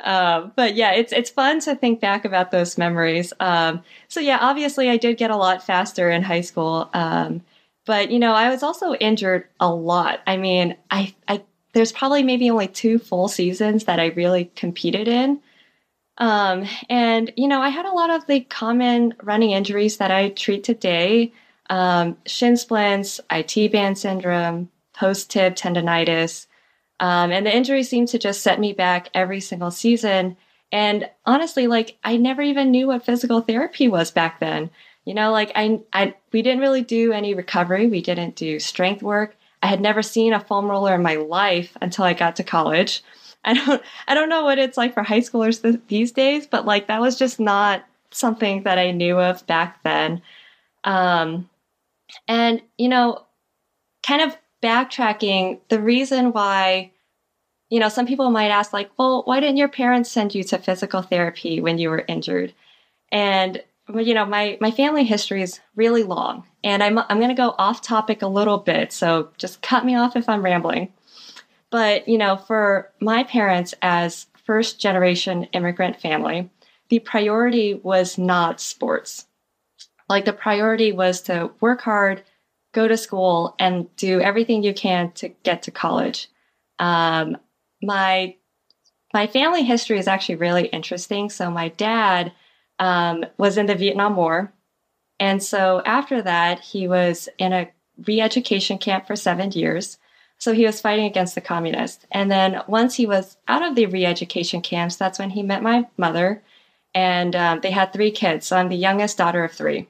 Um, 0.00 0.52
but 0.54 0.74
yeah, 0.74 0.92
it's 0.92 1.12
it's 1.12 1.30
fun 1.30 1.60
to 1.60 1.74
think 1.74 2.00
back 2.00 2.24
about 2.24 2.50
those 2.50 2.78
memories. 2.78 3.32
Um, 3.40 3.82
so 4.08 4.20
yeah, 4.20 4.38
obviously, 4.40 4.90
I 4.90 4.96
did 4.96 5.16
get 5.16 5.30
a 5.30 5.36
lot 5.36 5.64
faster 5.64 6.10
in 6.10 6.22
high 6.22 6.42
school. 6.42 6.88
Um, 6.94 7.42
but 7.86 8.10
you 8.10 8.18
know, 8.18 8.32
I 8.32 8.50
was 8.50 8.62
also 8.62 8.94
injured 8.94 9.48
a 9.60 9.72
lot. 9.72 10.20
I 10.26 10.36
mean, 10.36 10.76
I 10.90 11.14
I 11.26 11.42
there's 11.72 11.92
probably 11.92 12.22
maybe 12.22 12.50
only 12.50 12.68
two 12.68 12.98
full 12.98 13.28
seasons 13.28 13.84
that 13.84 14.00
I 14.00 14.06
really 14.06 14.46
competed 14.56 15.08
in. 15.08 15.40
Um, 16.18 16.66
and, 16.90 17.32
you 17.36 17.46
know, 17.46 17.60
I 17.62 17.68
had 17.68 17.86
a 17.86 17.92
lot 17.92 18.10
of 18.10 18.26
the 18.26 18.40
common 18.40 19.14
running 19.22 19.52
injuries 19.52 19.98
that 19.98 20.10
I 20.10 20.30
treat 20.30 20.64
today 20.64 21.32
um, 21.70 22.16
shin 22.26 22.56
splints, 22.56 23.20
IT 23.30 23.72
band 23.72 23.98
syndrome, 23.98 24.70
post 24.94 25.30
tib 25.30 25.54
tendonitis. 25.54 26.46
Um, 27.00 27.30
and 27.30 27.46
the 27.46 27.54
injury 27.54 27.82
seemed 27.82 28.08
to 28.08 28.18
just 28.18 28.42
set 28.42 28.58
me 28.58 28.72
back 28.72 29.08
every 29.14 29.40
single 29.40 29.70
season. 29.70 30.36
And 30.72 31.08
honestly, 31.24 31.66
like, 31.66 31.96
I 32.04 32.16
never 32.16 32.42
even 32.42 32.70
knew 32.70 32.88
what 32.88 33.04
physical 33.04 33.40
therapy 33.40 33.88
was 33.88 34.10
back 34.10 34.40
then. 34.40 34.70
You 35.04 35.14
know, 35.14 35.32
like, 35.32 35.52
I, 35.54 35.80
I, 35.92 36.14
we 36.32 36.42
didn't 36.42 36.60
really 36.60 36.82
do 36.82 37.12
any 37.12 37.34
recovery, 37.34 37.86
we 37.86 38.02
didn't 38.02 38.36
do 38.36 38.58
strength 38.58 39.02
work. 39.02 39.36
I 39.62 39.66
had 39.66 39.80
never 39.80 40.02
seen 40.02 40.32
a 40.32 40.40
foam 40.40 40.66
roller 40.66 40.94
in 40.94 41.02
my 41.02 41.16
life 41.16 41.76
until 41.80 42.04
I 42.04 42.12
got 42.12 42.36
to 42.36 42.44
college. 42.44 43.02
I 43.44 43.54
don't 43.54 43.82
I 44.06 44.14
don't 44.14 44.28
know 44.28 44.44
what 44.44 44.58
it's 44.58 44.76
like 44.76 44.94
for 44.94 45.02
high 45.02 45.20
schoolers 45.20 45.62
th- 45.62 45.80
these 45.88 46.12
days, 46.12 46.46
but 46.46 46.66
like 46.66 46.88
that 46.88 47.00
was 47.00 47.18
just 47.18 47.40
not 47.40 47.84
something 48.10 48.64
that 48.64 48.78
I 48.78 48.90
knew 48.90 49.18
of 49.18 49.46
back 49.46 49.82
then. 49.82 50.22
Um, 50.84 51.48
and 52.26 52.62
you 52.76 52.88
know, 52.88 53.24
kind 54.06 54.22
of 54.22 54.36
backtracking, 54.62 55.60
the 55.68 55.80
reason 55.80 56.32
why 56.32 56.92
you 57.70 57.80
know, 57.80 57.90
some 57.90 58.06
people 58.06 58.30
might 58.30 58.48
ask 58.48 58.72
like, 58.72 58.90
"Well, 58.98 59.22
why 59.26 59.40
didn't 59.40 59.58
your 59.58 59.68
parents 59.68 60.10
send 60.10 60.34
you 60.34 60.42
to 60.44 60.58
physical 60.58 61.02
therapy 61.02 61.60
when 61.60 61.76
you 61.76 61.90
were 61.90 62.04
injured?" 62.08 62.54
And 63.12 63.62
you 63.94 64.14
know, 64.14 64.24
my 64.24 64.56
my 64.60 64.70
family 64.70 65.04
history 65.04 65.42
is 65.42 65.60
really 65.76 66.02
long, 66.02 66.44
and 66.64 66.82
I'm 66.82 66.98
I'm 66.98 67.18
going 67.18 67.28
to 67.28 67.34
go 67.34 67.54
off 67.58 67.82
topic 67.82 68.22
a 68.22 68.26
little 68.26 68.58
bit, 68.58 68.92
so 68.92 69.30
just 69.36 69.60
cut 69.60 69.84
me 69.84 69.96
off 69.96 70.16
if 70.16 70.28
I'm 70.28 70.42
rambling. 70.42 70.92
But, 71.70 72.08
you 72.08 72.18
know, 72.18 72.36
for 72.36 72.90
my 73.00 73.24
parents 73.24 73.74
as 73.82 74.26
first 74.44 74.80
generation 74.80 75.44
immigrant 75.52 76.00
family, 76.00 76.48
the 76.88 77.00
priority 77.00 77.74
was 77.74 78.16
not 78.16 78.60
sports. 78.60 79.26
Like 80.08 80.24
the 80.24 80.32
priority 80.32 80.92
was 80.92 81.20
to 81.22 81.50
work 81.60 81.82
hard, 81.82 82.22
go 82.80 82.88
to 82.88 82.96
school, 82.96 83.54
and 83.58 83.74
do 83.96 84.20
everything 84.20 84.62
you 84.62 84.74
can 84.74 85.10
to 85.12 85.28
get 85.42 85.62
to 85.62 85.70
college. 85.70 86.28
Um, 86.78 87.36
my 87.82 88.36
my 89.12 89.26
family 89.26 89.64
history 89.72 89.98
is 89.98 90.08
actually 90.08 90.40
really 90.46 90.66
interesting. 90.78 91.30
So 91.30 91.50
my 91.50 91.68
dad 91.68 92.32
um, 92.78 93.24
was 93.38 93.56
in 93.56 93.66
the 93.66 93.74
Vietnam 93.74 94.16
War, 94.16 94.52
and 95.18 95.42
so 95.42 95.82
after 95.98 96.22
that, 96.22 96.60
he 96.60 96.88
was 96.88 97.28
in 97.38 97.52
a 97.52 97.68
re-education 98.06 98.78
camp 98.78 99.06
for 99.06 99.16
seven 99.16 99.50
years. 99.52 99.98
So 100.40 100.52
he 100.52 100.66
was 100.66 100.80
fighting 100.80 101.06
against 101.06 101.34
the 101.34 101.40
communists. 101.40 102.06
And 102.12 102.30
then 102.30 102.62
once 102.68 102.94
he 102.94 103.06
was 103.06 103.36
out 103.48 103.64
of 103.66 103.74
the 103.74 103.86
re-education 103.86 104.60
camps, 104.62 104.96
that's 104.96 105.18
when 105.18 105.30
he 105.30 105.42
met 105.42 105.62
my 105.70 105.88
mother, 105.96 106.42
and 106.94 107.34
um, 107.34 107.60
they 107.60 107.72
had 107.72 107.92
three 107.92 108.12
kids. 108.12 108.46
So 108.46 108.56
I'm 108.56 108.68
the 108.68 108.86
youngest 108.86 109.18
daughter 109.18 109.42
of 109.44 109.52
three. 109.52 109.88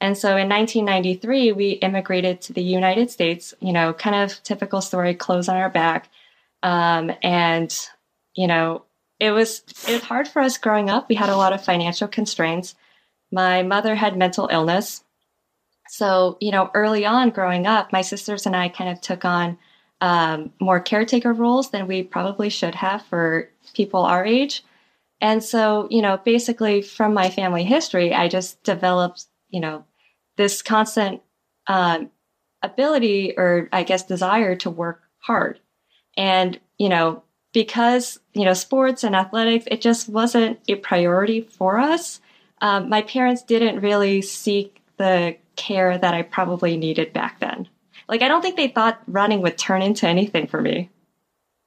And 0.00 0.16
so 0.16 0.36
in 0.36 0.48
1993, 0.48 1.52
we 1.52 1.70
immigrated 1.72 2.40
to 2.42 2.52
the 2.52 2.62
United 2.62 3.10
States, 3.10 3.52
you 3.60 3.72
know, 3.72 3.92
kind 3.92 4.16
of 4.16 4.42
typical 4.42 4.80
story, 4.80 5.14
clothes 5.14 5.48
on 5.48 5.56
our 5.56 5.68
back. 5.68 6.08
Um, 6.62 7.12
and, 7.22 7.76
you 8.34 8.46
know, 8.46 8.84
it 9.18 9.32
was, 9.32 9.62
it 9.86 9.92
was 9.92 10.02
hard 10.02 10.26
for 10.26 10.40
us 10.40 10.56
growing 10.56 10.88
up. 10.88 11.08
We 11.08 11.14
had 11.16 11.28
a 11.28 11.36
lot 11.36 11.52
of 11.52 11.62
financial 11.62 12.08
constraints. 12.08 12.74
My 13.30 13.62
mother 13.62 13.94
had 13.94 14.16
mental 14.16 14.48
illness. 14.50 15.04
So, 15.88 16.38
you 16.40 16.50
know, 16.50 16.70
early 16.72 17.04
on 17.04 17.30
growing 17.30 17.66
up, 17.66 17.92
my 17.92 18.00
sisters 18.00 18.46
and 18.46 18.56
I 18.56 18.68
kind 18.68 18.90
of 18.90 19.00
took 19.02 19.24
on 19.26 19.58
um, 20.00 20.52
more 20.60 20.80
caretaker 20.80 21.34
roles 21.34 21.70
than 21.70 21.86
we 21.86 22.02
probably 22.02 22.48
should 22.48 22.74
have 22.74 23.02
for 23.02 23.50
people 23.74 24.00
our 24.00 24.24
age. 24.24 24.64
And 25.20 25.44
so, 25.44 25.86
you 25.90 26.00
know, 26.00 26.16
basically 26.16 26.80
from 26.80 27.12
my 27.12 27.28
family 27.28 27.64
history, 27.64 28.14
I 28.14 28.28
just 28.28 28.62
developed, 28.62 29.26
you 29.50 29.60
know, 29.60 29.84
this 30.40 30.62
constant 30.62 31.20
um, 31.66 32.10
ability 32.62 33.34
or 33.36 33.68
I 33.72 33.82
guess 33.82 34.04
desire 34.04 34.56
to 34.56 34.70
work 34.70 35.02
hard. 35.18 35.60
And, 36.16 36.58
you 36.78 36.88
know, 36.88 37.22
because, 37.52 38.18
you 38.32 38.46
know, 38.46 38.54
sports 38.54 39.04
and 39.04 39.14
athletics, 39.14 39.66
it 39.70 39.82
just 39.82 40.08
wasn't 40.08 40.58
a 40.66 40.76
priority 40.76 41.42
for 41.42 41.78
us. 41.78 42.22
Um, 42.62 42.88
my 42.88 43.02
parents 43.02 43.42
didn't 43.42 43.80
really 43.80 44.22
seek 44.22 44.80
the 44.96 45.36
care 45.56 45.98
that 45.98 46.14
I 46.14 46.22
probably 46.22 46.78
needed 46.78 47.12
back 47.12 47.38
then. 47.40 47.68
Like, 48.08 48.22
I 48.22 48.28
don't 48.28 48.40
think 48.40 48.56
they 48.56 48.68
thought 48.68 49.02
running 49.06 49.42
would 49.42 49.58
turn 49.58 49.82
into 49.82 50.08
anything 50.08 50.46
for 50.46 50.62
me. 50.62 50.88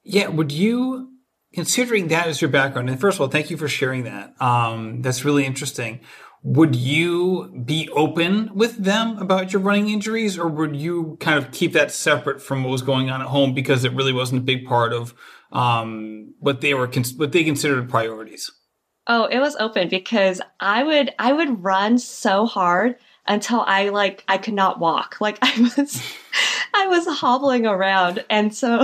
Yeah. 0.03 0.29
Would 0.29 0.51
you, 0.51 1.09
considering 1.53 2.07
that 2.07 2.27
as 2.27 2.41
your 2.41 2.49
background, 2.49 2.89
and 2.89 2.99
first 2.99 3.17
of 3.17 3.21
all, 3.21 3.27
thank 3.27 3.51
you 3.51 3.57
for 3.57 3.67
sharing 3.67 4.05
that. 4.05 4.33
Um, 4.41 5.03
that's 5.03 5.23
really 5.23 5.45
interesting 5.45 5.99
would 6.43 6.75
you 6.75 7.63
be 7.65 7.87
open 7.93 8.53
with 8.53 8.75
them 8.75 9.17
about 9.17 9.53
your 9.53 9.61
running 9.61 9.89
injuries 9.89 10.37
or 10.37 10.47
would 10.49 10.75
you 10.75 11.17
kind 11.21 11.37
of 11.37 11.51
keep 11.51 11.71
that 11.71 11.89
separate 11.89 12.41
from 12.41 12.63
what 12.63 12.69
was 12.69 12.81
going 12.81 13.09
on 13.09 13.21
at 13.21 13.27
home 13.27 13.53
because 13.53 13.85
it 13.85 13.93
really 13.93 14.11
wasn't 14.11 14.39
a 14.39 14.43
big 14.43 14.65
part 14.65 14.91
of 14.91 15.13
um, 15.53 16.33
what 16.39 16.59
they 16.59 16.73
were 16.73 16.87
what 17.15 17.31
they 17.31 17.45
considered 17.45 17.89
priorities? 17.89 18.51
Oh 19.07 19.25
it 19.25 19.39
was 19.39 19.55
open 19.57 19.89
because 19.89 20.41
i 20.59 20.83
would 20.83 21.13
i 21.19 21.33
would 21.33 21.61
run 21.61 21.97
so 21.97 22.45
hard 22.45 22.95
until 23.27 23.61
i 23.61 23.89
like 23.89 24.23
i 24.27 24.37
could 24.37 24.53
not 24.53 24.79
walk. 24.79 25.17
Like 25.21 25.39
i 25.41 25.71
was 25.77 26.01
i 26.73 26.87
was 26.87 27.07
hobbling 27.07 27.65
around. 27.65 28.23
And 28.29 28.53
so 28.53 28.83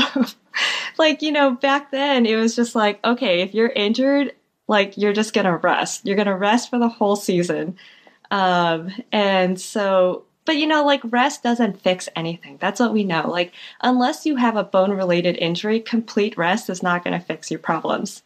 like 0.98 1.22
you 1.22 1.34
know 1.34 1.52
back 1.52 1.92
then 1.92 2.26
it 2.26 2.38
was 2.38 2.56
just 2.56 2.74
like 2.74 3.04
okay 3.04 3.42
if 3.42 3.54
you're 3.54 3.70
injured 3.70 4.34
like 4.70 4.98
you're 4.98 5.14
just 5.14 5.34
gonna 5.34 5.58
rest. 5.58 6.06
You're 6.06 6.16
gonna 6.16 6.38
rest 6.38 6.70
for 6.70 6.80
the 6.80 6.88
whole 6.88 7.16
season. 7.16 7.76
Um, 8.32 8.92
and 9.12 9.60
so, 9.60 10.24
but 10.46 10.58
you 10.58 10.68
know, 10.68 10.86
like 10.86 11.02
rest 11.06 11.42
doesn't 11.44 11.82
fix 11.82 12.08
anything. 12.16 12.58
That's 12.62 12.80
what 12.80 12.94
we 12.94 13.04
know. 13.04 13.28
Like, 13.30 13.52
unless 13.82 14.28
you 14.28 14.36
have 14.36 14.56
a 14.56 14.64
bone 14.64 14.92
related 14.92 15.38
injury, 15.38 15.80
complete 15.80 16.38
rest 16.38 16.70
is 16.70 16.84
not 16.84 17.04
gonna 17.04 17.20
fix 17.20 17.50
your 17.50 17.60
problems. 17.60 18.22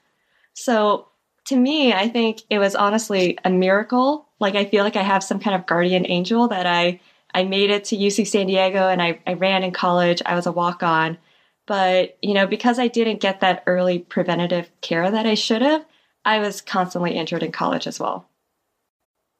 So, 0.53 1.07
to 1.45 1.55
me, 1.55 1.93
I 1.93 2.09
think 2.09 2.41
it 2.49 2.59
was 2.59 2.75
honestly 2.75 3.37
a 3.45 3.49
miracle. 3.49 4.27
Like, 4.39 4.55
I 4.55 4.65
feel 4.65 4.83
like 4.83 4.97
I 4.97 5.03
have 5.03 5.23
some 5.23 5.39
kind 5.39 5.55
of 5.55 5.65
guardian 5.65 6.05
angel 6.07 6.49
that 6.49 6.65
I, 6.65 6.99
I 7.33 7.43
made 7.45 7.69
it 7.69 7.85
to 7.85 7.97
UC 7.97 8.27
San 8.27 8.47
Diego 8.47 8.89
and 8.89 9.01
I, 9.01 9.19
I 9.27 9.33
ran 9.33 9.63
in 9.63 9.71
college. 9.71 10.21
I 10.25 10.35
was 10.35 10.45
a 10.45 10.51
walk 10.51 10.83
on. 10.83 11.17
But, 11.65 12.17
you 12.21 12.33
know, 12.33 12.47
because 12.47 12.79
I 12.79 12.87
didn't 12.87 13.21
get 13.21 13.39
that 13.41 13.63
early 13.65 13.99
preventative 13.99 14.69
care 14.81 15.09
that 15.09 15.25
I 15.25 15.35
should 15.35 15.61
have, 15.61 15.85
I 16.25 16.39
was 16.39 16.61
constantly 16.61 17.11
injured 17.11 17.43
in 17.43 17.51
college 17.51 17.87
as 17.87 17.99
well. 17.99 18.29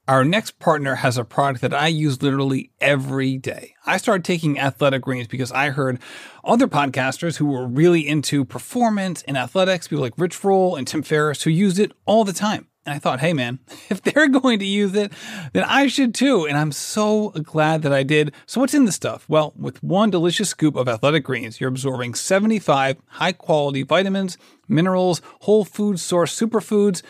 Our 0.06 0.26
next 0.26 0.60
partner 0.60 0.96
has 0.96 1.18
a 1.18 1.24
product 1.24 1.62
that 1.62 1.74
I 1.74 1.88
use 1.88 2.22
literally 2.22 2.72
every 2.82 3.38
day. 3.38 3.76
I 3.86 3.96
started 3.96 4.26
taking 4.26 4.60
athletic 4.60 5.04
greens 5.04 5.28
because 5.28 5.50
I 5.54 5.70
heard 5.70 5.98
other 6.44 6.68
podcasters 6.68 7.38
who 7.38 7.46
were 7.46 7.66
really 7.66 8.06
into 8.06 8.44
performance 8.44 9.24
and 9.24 9.38
athletics, 9.38 9.88
people 9.88 10.02
like 10.02 10.18
Rich 10.18 10.44
Roll 10.44 10.76
and 10.76 10.86
Tim 10.86 11.04
Ferriss, 11.04 11.44
who 11.44 11.52
used 11.52 11.80
it 11.80 11.94
all 12.06 12.26
the 12.26 12.34
time. 12.34 12.68
And 12.86 12.94
I 12.94 13.00
thought, 13.00 13.20
hey 13.20 13.34
man, 13.34 13.60
if 13.90 14.02
they're 14.02 14.28
going 14.28 14.60
to 14.60 14.66
use 14.66 14.94
it, 14.96 15.14
then 15.54 15.64
I 15.64 15.88
should 15.88 16.14
too. 16.14 16.46
And 16.46 16.58
I'm 16.58 16.72
so 16.72 17.30
glad 17.30 17.82
that 17.84 17.94
I 17.94 18.04
did. 18.04 18.34
So 18.46 18.60
what's 18.62 18.74
in 18.74 18.86
the 18.86 18.92
stuff? 18.92 19.26
Well, 19.28 19.54
with 19.56 19.82
one 19.84 20.10
delicious 20.10 20.50
scoop 20.50 20.76
of 20.76 20.88
athletic 20.88 21.24
greens, 21.24 21.60
you're 21.60 21.70
absorbing 21.70 22.14
75 22.14 22.98
high 23.08 23.32
quality 23.32 23.84
vitamins, 23.84 24.38
minerals, 24.68 25.22
whole 25.42 25.66
food 25.66 26.00
source 26.00 26.38
superfoods, 26.38 27.02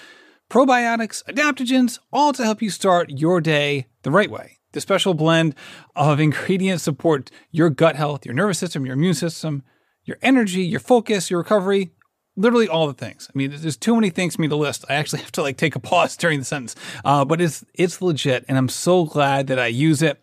probiotics, 0.50 1.24
adaptogens, 1.26 2.00
all 2.12 2.34
to 2.34 2.44
help 2.44 2.62
you 2.62 2.70
start 2.70 3.10
your 3.10 3.42
day 3.42 3.88
the 4.04 4.12
right 4.12 4.30
way. 4.30 4.60
The 4.74 4.82
special 4.82 5.14
blend 5.14 5.56
of 5.96 6.20
ingredients 6.20 6.84
support 6.84 7.30
your 7.52 7.70
gut 7.70 7.96
health, 7.96 8.26
your 8.26 8.36
nervous 8.36 8.60
system, 8.60 8.86
your 8.86 8.96
immune 8.96 9.14
system, 9.14 9.64
your 10.04 10.18
energy, 10.22 10.64
your 10.64 10.80
focus, 10.80 11.30
your 11.30 11.40
recovery, 11.40 11.92
literally 12.36 12.68
all 12.68 12.88
the 12.88 12.94
things. 12.94 13.30
I 13.34 13.38
mean, 13.38 13.54
there's 13.56 13.78
too 13.78 13.96
many 13.96 14.10
things 14.10 14.36
for 14.36 14.42
me 14.42 14.48
to 14.48 14.56
list. 14.56 14.86
I 14.90 14.96
actually 14.96 15.22
have 15.24 15.32
to 15.34 15.42
like 15.42 15.58
take 15.58 15.76
a 15.76 15.80
pause 15.80 16.16
during 16.18 16.40
the 16.40 16.46
sentence. 16.46 16.76
Uh, 17.04 17.26
but 17.26 17.42
it's 17.42 17.66
it's 17.74 18.02
legit, 18.02 18.46
and 18.48 18.58
I'm 18.58 18.70
so 18.70 19.06
glad 19.06 19.48
that 19.48 19.60
I 19.60 19.68
use 19.68 20.02
it. 20.02 20.22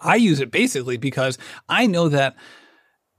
I 0.00 0.16
use 0.16 0.40
it 0.40 0.50
basically 0.50 0.96
because 0.96 1.38
I 1.68 1.86
know 1.86 2.08
that 2.08 2.36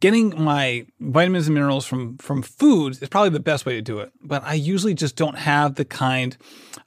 getting 0.03 0.33
my 0.37 0.85
vitamins 0.99 1.47
and 1.47 1.53
minerals 1.53 1.85
from 1.85 2.17
from 2.17 2.41
foods 2.41 3.01
is 3.01 3.07
probably 3.07 3.29
the 3.29 3.39
best 3.39 3.65
way 3.65 3.73
to 3.73 3.81
do 3.81 3.99
it. 3.99 4.11
But 4.21 4.43
I 4.43 4.53
usually 4.53 4.93
just 4.93 5.15
don't 5.15 5.37
have 5.37 5.75
the 5.75 5.85
kind 5.85 6.35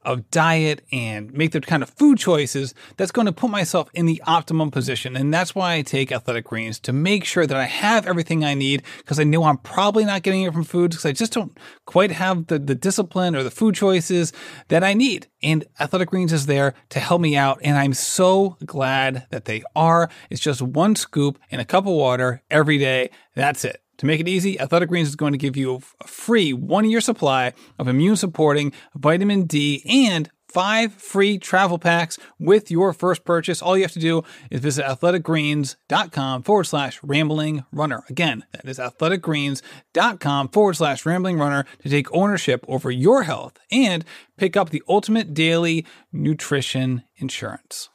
of 0.02 0.30
diet 0.30 0.82
and 0.92 1.32
make 1.32 1.52
the 1.52 1.62
kind 1.62 1.82
of 1.82 1.88
food 1.88 2.18
choices 2.18 2.74
that's 2.98 3.10
going 3.10 3.24
to 3.24 3.32
put 3.32 3.48
myself 3.48 3.88
in 3.94 4.04
the 4.04 4.22
optimum 4.26 4.70
position. 4.70 5.16
And 5.16 5.32
that's 5.32 5.54
why 5.54 5.76
I 5.76 5.82
take 5.82 6.12
athletic 6.12 6.44
greens 6.44 6.78
to 6.80 6.92
make 6.92 7.24
sure 7.24 7.46
that 7.46 7.56
I 7.56 7.64
have 7.64 8.06
everything 8.06 8.44
I 8.44 8.52
need 8.52 8.82
because 8.98 9.18
I 9.18 9.24
know 9.24 9.44
I'm 9.44 9.58
probably 9.58 10.04
not 10.04 10.22
getting 10.22 10.42
it 10.42 10.52
from 10.52 10.64
foods 10.64 10.96
because 10.96 11.08
I 11.08 11.12
just 11.12 11.32
don't 11.32 11.56
quite 11.86 12.12
have 12.12 12.48
the, 12.48 12.58
the 12.58 12.74
discipline 12.74 13.34
or 13.34 13.42
the 13.42 13.50
food 13.50 13.74
choices 13.74 14.30
that 14.68 14.84
I 14.84 14.92
need. 14.92 15.26
And 15.42 15.64
athletic 15.80 16.10
greens 16.10 16.32
is 16.32 16.46
there 16.46 16.74
to 16.90 17.00
help 17.00 17.20
me 17.20 17.36
out. 17.36 17.60
And 17.62 17.76
I'm 17.78 17.94
so 17.94 18.56
glad 18.64 19.26
that 19.30 19.46
they 19.46 19.62
are. 19.74 20.10
It's 20.28 20.40
just 20.40 20.60
one 20.60 20.96
scoop 20.96 21.38
in 21.50 21.60
a 21.60 21.64
cup 21.64 21.86
of 21.86 21.92
water 21.92 22.42
every 22.50 22.78
day. 22.78 23.05
That's 23.34 23.64
it. 23.64 23.82
To 23.98 24.06
make 24.06 24.20
it 24.20 24.28
easy, 24.28 24.60
Athletic 24.60 24.90
Greens 24.90 25.08
is 25.08 25.16
going 25.16 25.32
to 25.32 25.38
give 25.38 25.56
you 25.56 25.80
a 26.00 26.06
free 26.06 26.52
one 26.52 26.88
year 26.88 27.00
supply 27.00 27.54
of 27.78 27.88
immune 27.88 28.16
supporting 28.16 28.72
vitamin 28.94 29.44
D 29.44 29.82
and 29.88 30.30
five 30.48 30.92
free 30.94 31.38
travel 31.38 31.78
packs 31.78 32.18
with 32.38 32.70
your 32.70 32.92
first 32.92 33.24
purchase. 33.24 33.60
All 33.60 33.76
you 33.76 33.84
have 33.84 33.92
to 33.92 33.98
do 33.98 34.22
is 34.50 34.60
visit 34.60 34.84
athleticgreens.com 34.86 36.42
forward 36.44 36.64
slash 36.64 36.98
rambling 37.02 37.64
runner. 37.72 38.04
Again, 38.08 38.44
that 38.52 38.66
is 38.66 38.78
athleticgreens.com 38.78 40.48
forward 40.48 40.74
slash 40.74 41.04
rambling 41.04 41.38
runner 41.38 41.66
to 41.82 41.88
take 41.88 42.12
ownership 42.12 42.64
over 42.68 42.90
your 42.90 43.24
health 43.24 43.58
and 43.70 44.04
pick 44.36 44.56
up 44.56 44.70
the 44.70 44.82
ultimate 44.88 45.34
daily 45.34 45.84
nutrition 46.12 47.02
insurance. 47.16 47.90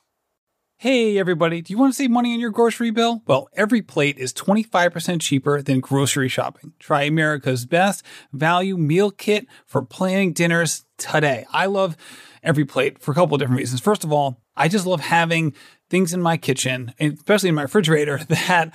Hey 0.81 1.19
everybody, 1.19 1.61
do 1.61 1.71
you 1.71 1.77
want 1.77 1.93
to 1.93 1.95
save 1.95 2.09
money 2.09 2.33
on 2.33 2.39
your 2.39 2.49
grocery 2.49 2.89
bill? 2.89 3.21
Well, 3.27 3.49
every 3.53 3.83
plate 3.83 4.17
is 4.17 4.33
25% 4.33 5.21
cheaper 5.21 5.61
than 5.61 5.79
grocery 5.79 6.27
shopping. 6.27 6.73
Try 6.79 7.03
America's 7.03 7.67
best 7.67 8.03
value 8.33 8.77
meal 8.77 9.11
kit 9.11 9.45
for 9.67 9.83
planning 9.83 10.33
dinners 10.33 10.85
today. 10.97 11.45
I 11.51 11.67
love 11.67 11.95
every 12.41 12.65
plate 12.65 12.99
for 12.99 13.11
a 13.11 13.13
couple 13.13 13.35
of 13.35 13.39
different 13.41 13.59
reasons. 13.59 13.79
First 13.79 14.03
of 14.03 14.11
all, 14.11 14.41
I 14.57 14.69
just 14.69 14.87
love 14.87 15.01
having 15.01 15.53
things 15.91 16.15
in 16.15 16.21
my 16.23 16.35
kitchen, 16.35 16.95
especially 16.99 17.49
in 17.49 17.55
my 17.55 17.61
refrigerator, 17.61 18.17
that 18.29 18.73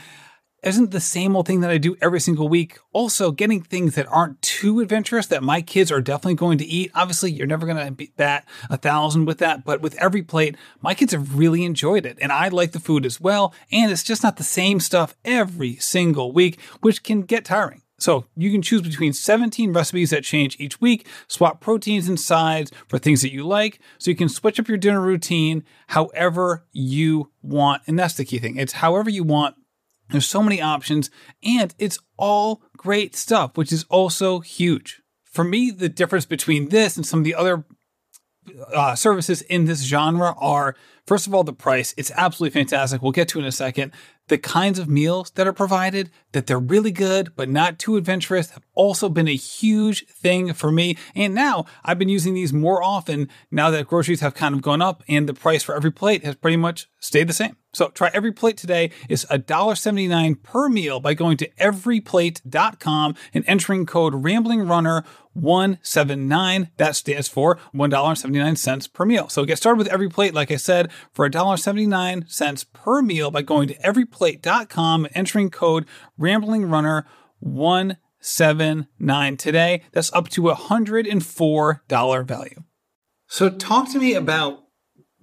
isn't 0.63 0.91
the 0.91 1.01
same 1.01 1.37
old 1.37 1.47
thing 1.47 1.61
that 1.61 1.71
I 1.71 1.79
do 1.79 1.97
every 2.01 2.21
single 2.21 2.49
week. 2.49 2.79
Also, 2.93 3.31
getting 3.31 3.63
things 3.63 3.95
that 3.95 4.07
aren't 4.09 4.41
too 4.43 4.81
adventurous 4.81 5.27
that 5.29 5.43
my 5.43 5.63
kids 5.63 5.93
are 5.93 6.01
definitely 6.01 6.35
going 6.35 6.59
to 6.59 6.65
eat. 6.65 6.91
Obviously, 6.95 7.31
you're 7.31 7.47
never 7.47 7.67
going 7.67 7.85
to 7.85 7.93
beat 7.93 8.17
that 8.17 8.47
a 8.69 8.77
thousand 8.77 9.27
with 9.27 9.39
that, 9.39 9.65
but 9.65 9.81
with 9.81 9.95
every 9.97 10.23
plate, 10.23 10.57
my 10.81 10.95
kids 10.95 11.13
have 11.13 11.39
really 11.39 11.65
enjoyed 11.65 12.07
it. 12.07 12.19
And 12.21 12.33
I 12.33 12.49
like 12.49 12.73
the 12.73 12.81
food 12.81 13.07
as 13.07 13.21
well. 13.21 13.55
And 13.71 13.91
it's 13.91 14.03
just 14.03 14.23
not 14.23 14.37
the 14.37 14.43
same 14.43 14.81
stuff 14.81 15.15
every 15.25 15.77
single 15.77 16.33
week, 16.33 16.61
which 16.81 17.03
can 17.03 17.23
get 17.23 17.45
tiring. 17.45 17.83
So 17.99 18.27
you 18.37 18.51
can 18.51 18.61
choose 18.61 18.83
between 18.83 19.13
17 19.13 19.73
recipes 19.73 20.11
that 20.11 20.25
change 20.25 20.57
each 20.61 20.81
week, 20.81 21.07
swap 21.29 21.61
proteins 21.61 22.09
and 22.09 22.21
sides 22.21 22.71
for 22.89 22.99
things 22.99 23.23
that 23.23 23.33
you 23.33 23.47
like. 23.47 23.81
So 23.99 24.11
you 24.11 24.17
can 24.17 24.29
switch 24.29 24.61
up 24.61 24.69
your 24.69 24.77
dinner 24.77 25.01
routine 25.01 25.65
however 25.89 26.67
you 26.73 27.31
want. 27.43 27.83
And 27.87 27.99
that's 27.99 28.15
the 28.15 28.25
key 28.25 28.39
thing. 28.39 28.57
It's 28.57 28.75
however 28.75 29.09
you 29.09 29.25
want 29.25 29.57
There's 30.11 30.27
so 30.27 30.43
many 30.43 30.61
options, 30.61 31.11
and 31.43 31.75
it's 31.79 31.99
all 32.17 32.63
great 32.77 33.17
stuff, 33.17 33.57
which 33.57 33.73
is 33.73 33.85
also 33.91 34.41
huge. 34.41 35.03
For 35.25 35.45
me, 35.45 35.71
the 35.71 35.89
difference 35.89 36.27
between 36.27 36.69
this 36.69 36.97
and 36.97 37.05
some 37.05 37.21
of 37.21 37.25
the 37.25 37.35
other 37.35 37.65
uh, 38.73 38.95
services 38.95 39.43
in 39.43 39.65
this 39.65 39.83
genre 39.83 40.35
are 40.39 40.77
first 41.07 41.27
of 41.27 41.35
all 41.35 41.45
the 41.45 41.53
price. 41.53 41.95
It's 41.97 42.13
absolutely 42.13 42.59
fantastic. 42.59 43.03
We'll 43.03 43.13
get 43.13 43.29
to 43.29 43.39
in 43.39 43.45
a 43.45 43.53
second 43.53 43.93
the 44.29 44.39
kinds 44.39 44.79
of 44.79 44.89
meals 44.89 45.31
that 45.33 45.47
are 45.47 45.53
provided 45.53 46.11
that 46.33 46.47
they're 46.47 46.59
really 46.59 46.91
good 46.91 47.35
but 47.37 47.49
not 47.49 47.79
too 47.79 47.97
adventurous 47.97 48.51
have 48.51 48.65
also 48.75 49.09
been 49.09 49.29
a 49.29 49.37
huge 49.37 50.07
thing 50.07 50.53
for 50.53 50.71
me. 50.71 50.97
And 51.15 51.35
now 51.35 51.67
i've 51.85 51.99
been 51.99 52.09
using 52.09 52.35
these 52.35 52.53
more 52.53 52.83
often 52.83 53.29
now 53.51 53.71
that 53.71 53.87
groceries 53.87 54.21
have 54.21 54.35
kind 54.35 54.55
of 54.55 54.63
gone 54.63 54.83
up 54.83 55.03
and 55.09 55.29
the 55.29 55.35
price 55.35 55.63
for 55.63 55.75
every 55.75 55.93
plate 55.93 56.25
has 56.25 56.35
pretty 56.35 56.57
much 56.57 56.89
stayed 56.99 57.29
the 57.29 57.33
same. 57.33 57.57
So 57.73 57.89
try 57.89 58.11
every 58.15 58.33
plate 58.33 58.57
today. 58.57 58.91
Is 59.09 59.27
$1.79 59.31 60.43
per 60.43 60.69
meal 60.71 60.99
by 60.99 61.13
going 61.13 61.37
to 61.37 61.49
everyplate.com 61.61 63.15
and 63.35 63.45
entering 63.47 63.85
code 63.85 64.25
rambling 64.25 64.67
runner 64.67 65.05
179 65.35 66.71
that 66.79 66.97
stands 66.97 67.29
for 67.29 67.59
$1.79 67.75 68.93
per 68.95 69.05
meal. 69.05 69.29
So 69.29 69.45
get 69.45 69.59
started 69.59 69.77
with 69.77 69.89
every 69.89 70.09
plate 70.09 70.33
like 70.33 70.51
i 70.51 70.57
said 70.57 70.91
for 71.13 71.29
$1.79 71.29 72.73
per 72.73 73.03
meal 73.03 73.31
by 73.31 73.43
going 73.43 73.69
to 73.69 73.75
everyplate.com 73.81 74.16
and 74.21 75.09
entering 75.15 75.51
code 75.51 75.87
ramblingrunner 76.19 77.05
179 77.41 79.37
today. 79.37 79.83
That's 79.93 80.13
up 80.13 80.29
to 80.31 80.51
a 80.51 80.57
$104 80.57 82.27
value. 82.27 82.63
So 83.29 83.51
talk 83.51 83.91
to 83.93 83.99
me 83.99 84.15
about 84.15 84.67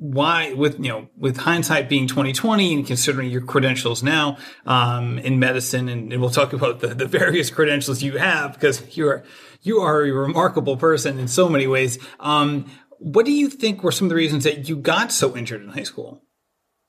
why 0.03 0.51
with 0.51 0.79
you 0.79 0.89
know 0.89 1.07
with 1.17 1.37
hindsight 1.37 1.87
being 1.87 2.07
2020 2.07 2.73
and 2.73 2.85
considering 2.85 3.29
your 3.29 3.39
credentials 3.39 4.03
now 4.03 4.37
um, 4.65 5.17
in 5.19 5.39
medicine 5.39 5.87
and, 5.87 6.11
and, 6.11 6.21
we'll 6.21 6.29
talk 6.29 6.51
about 6.51 6.81
the, 6.81 6.87
the 6.87 7.05
various 7.05 7.49
credentials 7.49 8.03
you 8.03 8.17
have 8.17 8.53
because 8.53 8.97
you're 8.97 9.23
you 9.61 9.79
are 9.79 10.03
a 10.03 10.11
remarkable 10.11 10.75
person 10.75 11.19
in 11.19 11.29
so 11.29 11.47
many 11.47 11.67
ways 11.67 11.99
um, 12.19 12.69
what 12.99 13.25
do 13.25 13.31
you 13.31 13.49
think 13.49 13.81
were 13.81 13.93
some 13.93 14.07
of 14.07 14.09
the 14.09 14.15
reasons 14.15 14.43
that 14.43 14.67
you 14.67 14.75
got 14.75 15.09
so 15.09 15.37
injured 15.37 15.61
in 15.61 15.69
high 15.69 15.83
school 15.83 16.21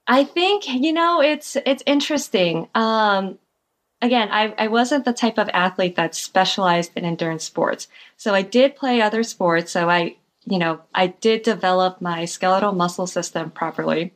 I 0.07 0.25
think 0.25 0.69
you 0.69 0.93
know 0.93 1.23
it's 1.23 1.57
it's 1.57 1.83
interesting. 1.87 2.69
Um, 2.75 3.39
again, 4.03 4.29
I, 4.31 4.55
I 4.59 4.69
wasn't 4.69 5.05
the 5.05 5.13
type 5.13 5.39
of 5.39 5.49
athlete 5.55 5.97
that 5.97 6.15
specialized 6.15 6.93
in 6.97 7.05
endurance 7.05 7.45
sports, 7.45 7.89
so 8.17 8.35
I 8.35 8.43
did 8.43 8.77
play 8.77 9.01
other 9.01 9.23
sports. 9.23 9.73
So 9.73 9.89
I 9.89 10.17
you 10.45 10.59
know 10.59 10.83
I 10.95 11.09
did 11.09 11.43
develop 11.43 12.01
my 12.01 12.27
skeletal 12.27 12.73
muscle 12.73 13.07
system 13.07 13.51
properly, 13.51 14.13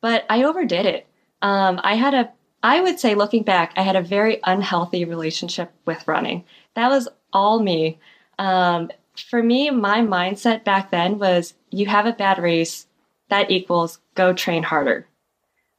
but 0.00 0.24
I 0.28 0.42
overdid 0.42 0.86
it. 0.86 1.06
Um, 1.42 1.80
I 1.84 1.94
had 1.94 2.14
a 2.14 2.32
I 2.62 2.80
would 2.80 2.98
say 2.98 3.14
looking 3.14 3.44
back, 3.44 3.72
I 3.76 3.82
had 3.82 3.96
a 3.96 4.02
very 4.02 4.40
unhealthy 4.44 5.04
relationship 5.04 5.72
with 5.86 6.08
running. 6.08 6.44
That 6.74 6.90
was 6.90 7.08
all 7.32 7.60
me. 7.60 7.98
Um, 8.38 8.90
for 9.28 9.42
me, 9.42 9.70
my 9.70 10.00
mindset 10.00 10.64
back 10.64 10.90
then 10.90 11.18
was 11.18 11.54
you 11.70 11.86
have 11.86 12.06
a 12.06 12.12
bad 12.12 12.38
race, 12.38 12.86
that 13.28 13.50
equals 13.50 14.00
go 14.14 14.32
train 14.32 14.62
harder 14.62 15.06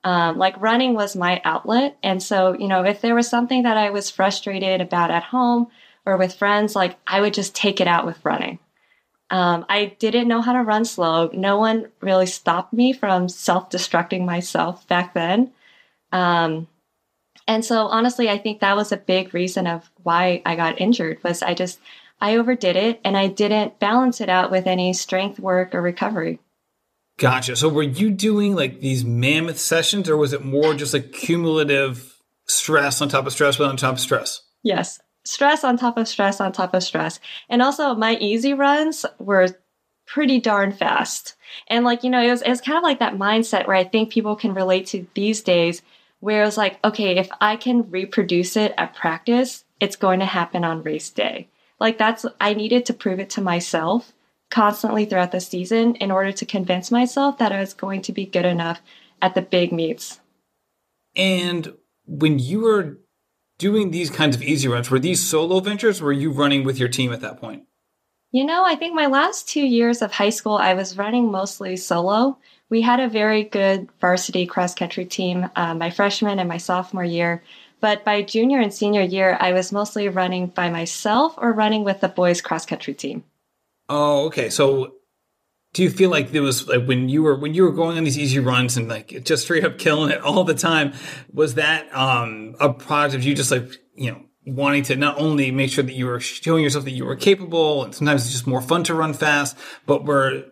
um, 0.03 0.37
like 0.37 0.59
running 0.59 0.93
was 0.93 1.15
my 1.15 1.41
outlet. 1.43 1.97
And 2.01 2.21
so, 2.21 2.53
you 2.53 2.67
know, 2.67 2.83
if 2.83 3.01
there 3.01 3.15
was 3.15 3.29
something 3.29 3.63
that 3.63 3.77
I 3.77 3.91
was 3.91 4.09
frustrated 4.09 4.81
about 4.81 5.11
at 5.11 5.23
home 5.23 5.67
or 6.05 6.17
with 6.17 6.33
friends, 6.33 6.75
like 6.75 6.97
I 7.05 7.21
would 7.21 7.33
just 7.33 7.55
take 7.55 7.79
it 7.79 7.87
out 7.87 8.05
with 8.05 8.23
running. 8.25 8.59
Um, 9.29 9.65
I 9.69 9.95
didn't 9.99 10.27
know 10.27 10.41
how 10.41 10.53
to 10.53 10.63
run 10.63 10.83
slow. 10.85 11.29
No 11.33 11.57
one 11.57 11.89
really 12.01 12.25
stopped 12.25 12.73
me 12.73 12.91
from 12.91 13.29
self 13.29 13.69
destructing 13.69 14.25
myself 14.25 14.85
back 14.87 15.13
then. 15.13 15.51
Um, 16.11 16.67
and 17.47 17.63
so 17.63 17.85
honestly, 17.85 18.29
I 18.29 18.37
think 18.37 18.59
that 18.59 18.75
was 18.75 18.91
a 18.91 18.97
big 18.97 19.33
reason 19.33 19.67
of 19.67 19.89
why 20.03 20.41
I 20.45 20.55
got 20.55 20.81
injured 20.81 21.23
was 21.23 21.41
I 21.41 21.53
just, 21.53 21.79
I 22.19 22.35
overdid 22.35 22.75
it 22.75 22.99
and 23.05 23.15
I 23.15 23.27
didn't 23.27 23.79
balance 23.79 24.19
it 24.19 24.29
out 24.29 24.51
with 24.51 24.67
any 24.67 24.93
strength 24.93 25.39
work 25.39 25.73
or 25.73 25.81
recovery. 25.81 26.39
Gotcha. 27.21 27.55
So 27.55 27.69
were 27.69 27.83
you 27.83 28.09
doing 28.09 28.55
like 28.55 28.79
these 28.79 29.05
mammoth 29.05 29.59
sessions 29.59 30.09
or 30.09 30.17
was 30.17 30.33
it 30.33 30.43
more 30.43 30.73
just 30.73 30.91
like 30.91 31.13
cumulative 31.13 32.19
stress 32.47 32.99
on 32.99 33.09
top 33.09 33.27
of 33.27 33.31
stress 33.31 33.59
on 33.59 33.77
top 33.77 33.93
of 33.93 33.99
stress? 33.99 34.41
Yes. 34.63 34.99
Stress 35.23 35.63
on 35.63 35.77
top 35.77 35.97
of 35.97 36.07
stress 36.07 36.41
on 36.41 36.51
top 36.51 36.73
of 36.73 36.81
stress. 36.81 37.19
And 37.47 37.61
also 37.61 37.93
my 37.93 38.15
easy 38.15 38.55
runs 38.55 39.05
were 39.19 39.49
pretty 40.07 40.39
darn 40.39 40.71
fast. 40.71 41.35
And 41.67 41.85
like, 41.85 42.03
you 42.03 42.09
know, 42.09 42.23
it 42.23 42.31
was, 42.31 42.41
it 42.41 42.49
was 42.49 42.59
kind 42.59 42.79
of 42.79 42.83
like 42.83 42.97
that 42.97 43.19
mindset 43.19 43.67
where 43.67 43.77
I 43.77 43.83
think 43.83 44.11
people 44.11 44.35
can 44.35 44.55
relate 44.55 44.87
to 44.87 45.05
these 45.13 45.41
days 45.41 45.83
where 46.21 46.41
it 46.41 46.45
was 46.45 46.57
like, 46.57 46.79
okay, 46.83 47.19
if 47.19 47.29
I 47.39 47.55
can 47.55 47.91
reproduce 47.91 48.57
it 48.57 48.73
at 48.79 48.95
practice, 48.95 49.63
it's 49.79 49.95
going 49.95 50.21
to 50.21 50.25
happen 50.25 50.63
on 50.63 50.81
race 50.81 51.11
day. 51.11 51.49
Like 51.79 51.99
that's, 51.99 52.25
I 52.39 52.55
needed 52.55 52.87
to 52.87 52.95
prove 52.95 53.19
it 53.19 53.29
to 53.31 53.41
myself 53.41 54.11
constantly 54.51 55.05
throughout 55.05 55.31
the 55.31 55.39
season 55.39 55.95
in 55.95 56.11
order 56.11 56.31
to 56.31 56.45
convince 56.45 56.91
myself 56.91 57.39
that 57.39 57.51
I 57.51 57.59
was 57.59 57.73
going 57.73 58.03
to 58.03 58.11
be 58.11 58.25
good 58.25 58.45
enough 58.45 58.81
at 59.21 59.33
the 59.33 59.41
big 59.41 59.71
meets. 59.71 60.19
And 61.15 61.73
when 62.05 62.37
you 62.37 62.61
were 62.61 62.99
doing 63.57 63.91
these 63.91 64.09
kinds 64.09 64.35
of 64.35 64.43
easy 64.43 64.67
runs, 64.67 64.89
were 64.89 64.99
these 64.99 65.25
solo 65.25 65.59
ventures? 65.59 66.01
were 66.01 66.11
you 66.11 66.31
running 66.31 66.63
with 66.63 66.77
your 66.77 66.89
team 66.89 67.11
at 67.11 67.21
that 67.21 67.39
point? 67.39 67.63
You 68.31 68.45
know, 68.45 68.63
I 68.65 68.75
think 68.75 68.95
my 68.95 69.07
last 69.07 69.49
two 69.49 69.65
years 69.65 70.01
of 70.01 70.13
high 70.13 70.29
school, 70.29 70.55
I 70.55 70.73
was 70.73 70.97
running 70.97 71.31
mostly 71.31 71.75
solo. 71.75 72.37
We 72.69 72.81
had 72.81 73.01
a 73.01 73.09
very 73.09 73.43
good 73.43 73.89
varsity 73.99 74.45
cross 74.45 74.73
country 74.73 75.03
team 75.05 75.49
uh, 75.55 75.75
my 75.75 75.89
freshman 75.89 76.39
and 76.39 76.47
my 76.47 76.57
sophomore 76.57 77.03
year. 77.03 77.43
But 77.81 78.05
by 78.05 78.21
junior 78.21 78.59
and 78.59 78.73
senior 78.73 79.01
year, 79.01 79.37
I 79.39 79.53
was 79.53 79.71
mostly 79.71 80.07
running 80.07 80.47
by 80.47 80.69
myself 80.69 81.33
or 81.37 81.51
running 81.51 81.83
with 81.83 81.99
the 81.99 82.07
boys 82.07 82.39
cross 82.39 82.65
country 82.65 82.93
team. 82.93 83.23
Oh, 83.93 84.27
okay. 84.27 84.49
So 84.49 84.93
do 85.73 85.83
you 85.83 85.89
feel 85.89 86.09
like 86.09 86.31
there 86.31 86.41
was 86.41 86.65
like 86.65 86.85
when 86.85 87.09
you 87.09 87.23
were 87.23 87.37
when 87.37 87.53
you 87.53 87.63
were 87.63 87.73
going 87.73 87.97
on 87.97 88.05
these 88.05 88.17
easy 88.17 88.39
runs 88.39 88.77
and 88.77 88.87
like 88.87 89.23
just 89.25 89.43
straight 89.43 89.65
up 89.65 89.77
killing 89.77 90.11
it 90.11 90.21
all 90.21 90.45
the 90.45 90.53
time, 90.53 90.93
was 91.33 91.55
that 91.55 91.93
um 91.93 92.55
a 92.61 92.71
product 92.71 93.15
of 93.15 93.23
you 93.23 93.35
just 93.35 93.51
like, 93.51 93.69
you 93.95 94.11
know, 94.11 94.21
wanting 94.47 94.83
to 94.83 94.95
not 94.95 95.19
only 95.19 95.51
make 95.51 95.71
sure 95.71 95.83
that 95.83 95.91
you 95.91 96.05
were 96.05 96.21
showing 96.21 96.63
yourself 96.63 96.85
that 96.85 96.91
you 96.91 97.03
were 97.03 97.17
capable 97.17 97.83
and 97.83 97.93
sometimes 97.93 98.23
it's 98.23 98.31
just 98.31 98.47
more 98.47 98.61
fun 98.61 98.85
to 98.85 98.95
run 98.95 99.13
fast, 99.13 99.57
but 99.85 100.05
were 100.05 100.45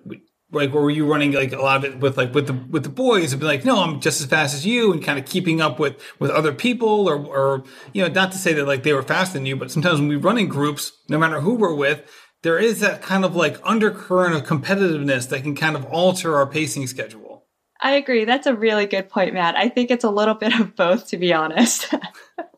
like 0.52 0.74
were 0.74 0.90
you 0.90 1.06
running 1.06 1.32
like 1.32 1.54
a 1.54 1.62
lot 1.62 1.78
of 1.78 1.86
it 1.86 2.00
with 2.00 2.18
like 2.18 2.34
with 2.34 2.48
the 2.48 2.54
with 2.70 2.84
the 2.84 2.90
boys 2.90 3.32
and 3.32 3.40
be 3.40 3.46
like 3.46 3.64
no 3.66 3.84
i'm 3.84 4.00
just 4.00 4.20
as 4.20 4.28
fast 4.28 4.56
as 4.56 4.66
you 4.66 4.92
and 4.92 5.04
kind 5.04 5.20
of 5.20 5.26
keeping 5.26 5.62
up 5.62 5.80
with 5.80 5.96
with 6.20 6.32
other 6.32 6.52
people 6.52 7.08
or 7.08 7.24
or 7.24 7.64
you 7.94 8.02
know 8.02 8.12
not 8.12 8.32
to 8.32 8.38
say 8.38 8.54
that 8.54 8.66
like 8.66 8.84
they 8.84 8.94
were 8.94 9.04
faster 9.04 9.34
than 9.34 9.46
you 9.46 9.56
but 9.56 9.70
sometimes 9.70 10.00
when 10.00 10.10
we 10.10 10.16
run 10.16 10.38
in 10.38 10.48
groups 10.48 10.92
no 11.08 11.18
matter 11.18 11.42
who 11.42 11.54
we're 11.54 11.74
with 11.74 12.02
there 12.42 12.58
is 12.58 12.80
that 12.80 13.02
kind 13.02 13.26
of 13.26 13.36
like 13.36 13.60
undercurrent 13.64 14.36
of 14.36 14.44
competitiveness 14.44 15.28
that 15.30 15.44
can 15.44 15.56
kind 15.56 15.76
of 15.76 15.86
alter 15.86 16.36
our 16.36 16.48
pacing 16.48 16.88
schedule. 16.88 17.46
I 17.82 17.92
agree. 17.92 18.26
That's 18.26 18.48
a 18.48 18.54
really 18.54 18.86
good 18.86 19.10
point, 19.10 19.34
Matt. 19.34 19.56
I 19.56 19.70
think 19.70 19.90
it's 19.90 20.04
a 20.04 20.10
little 20.10 20.36
bit 20.36 20.60
of 20.60 20.76
both, 20.76 21.08
to 21.10 21.18
be 21.18 21.34
honest. 21.34 21.94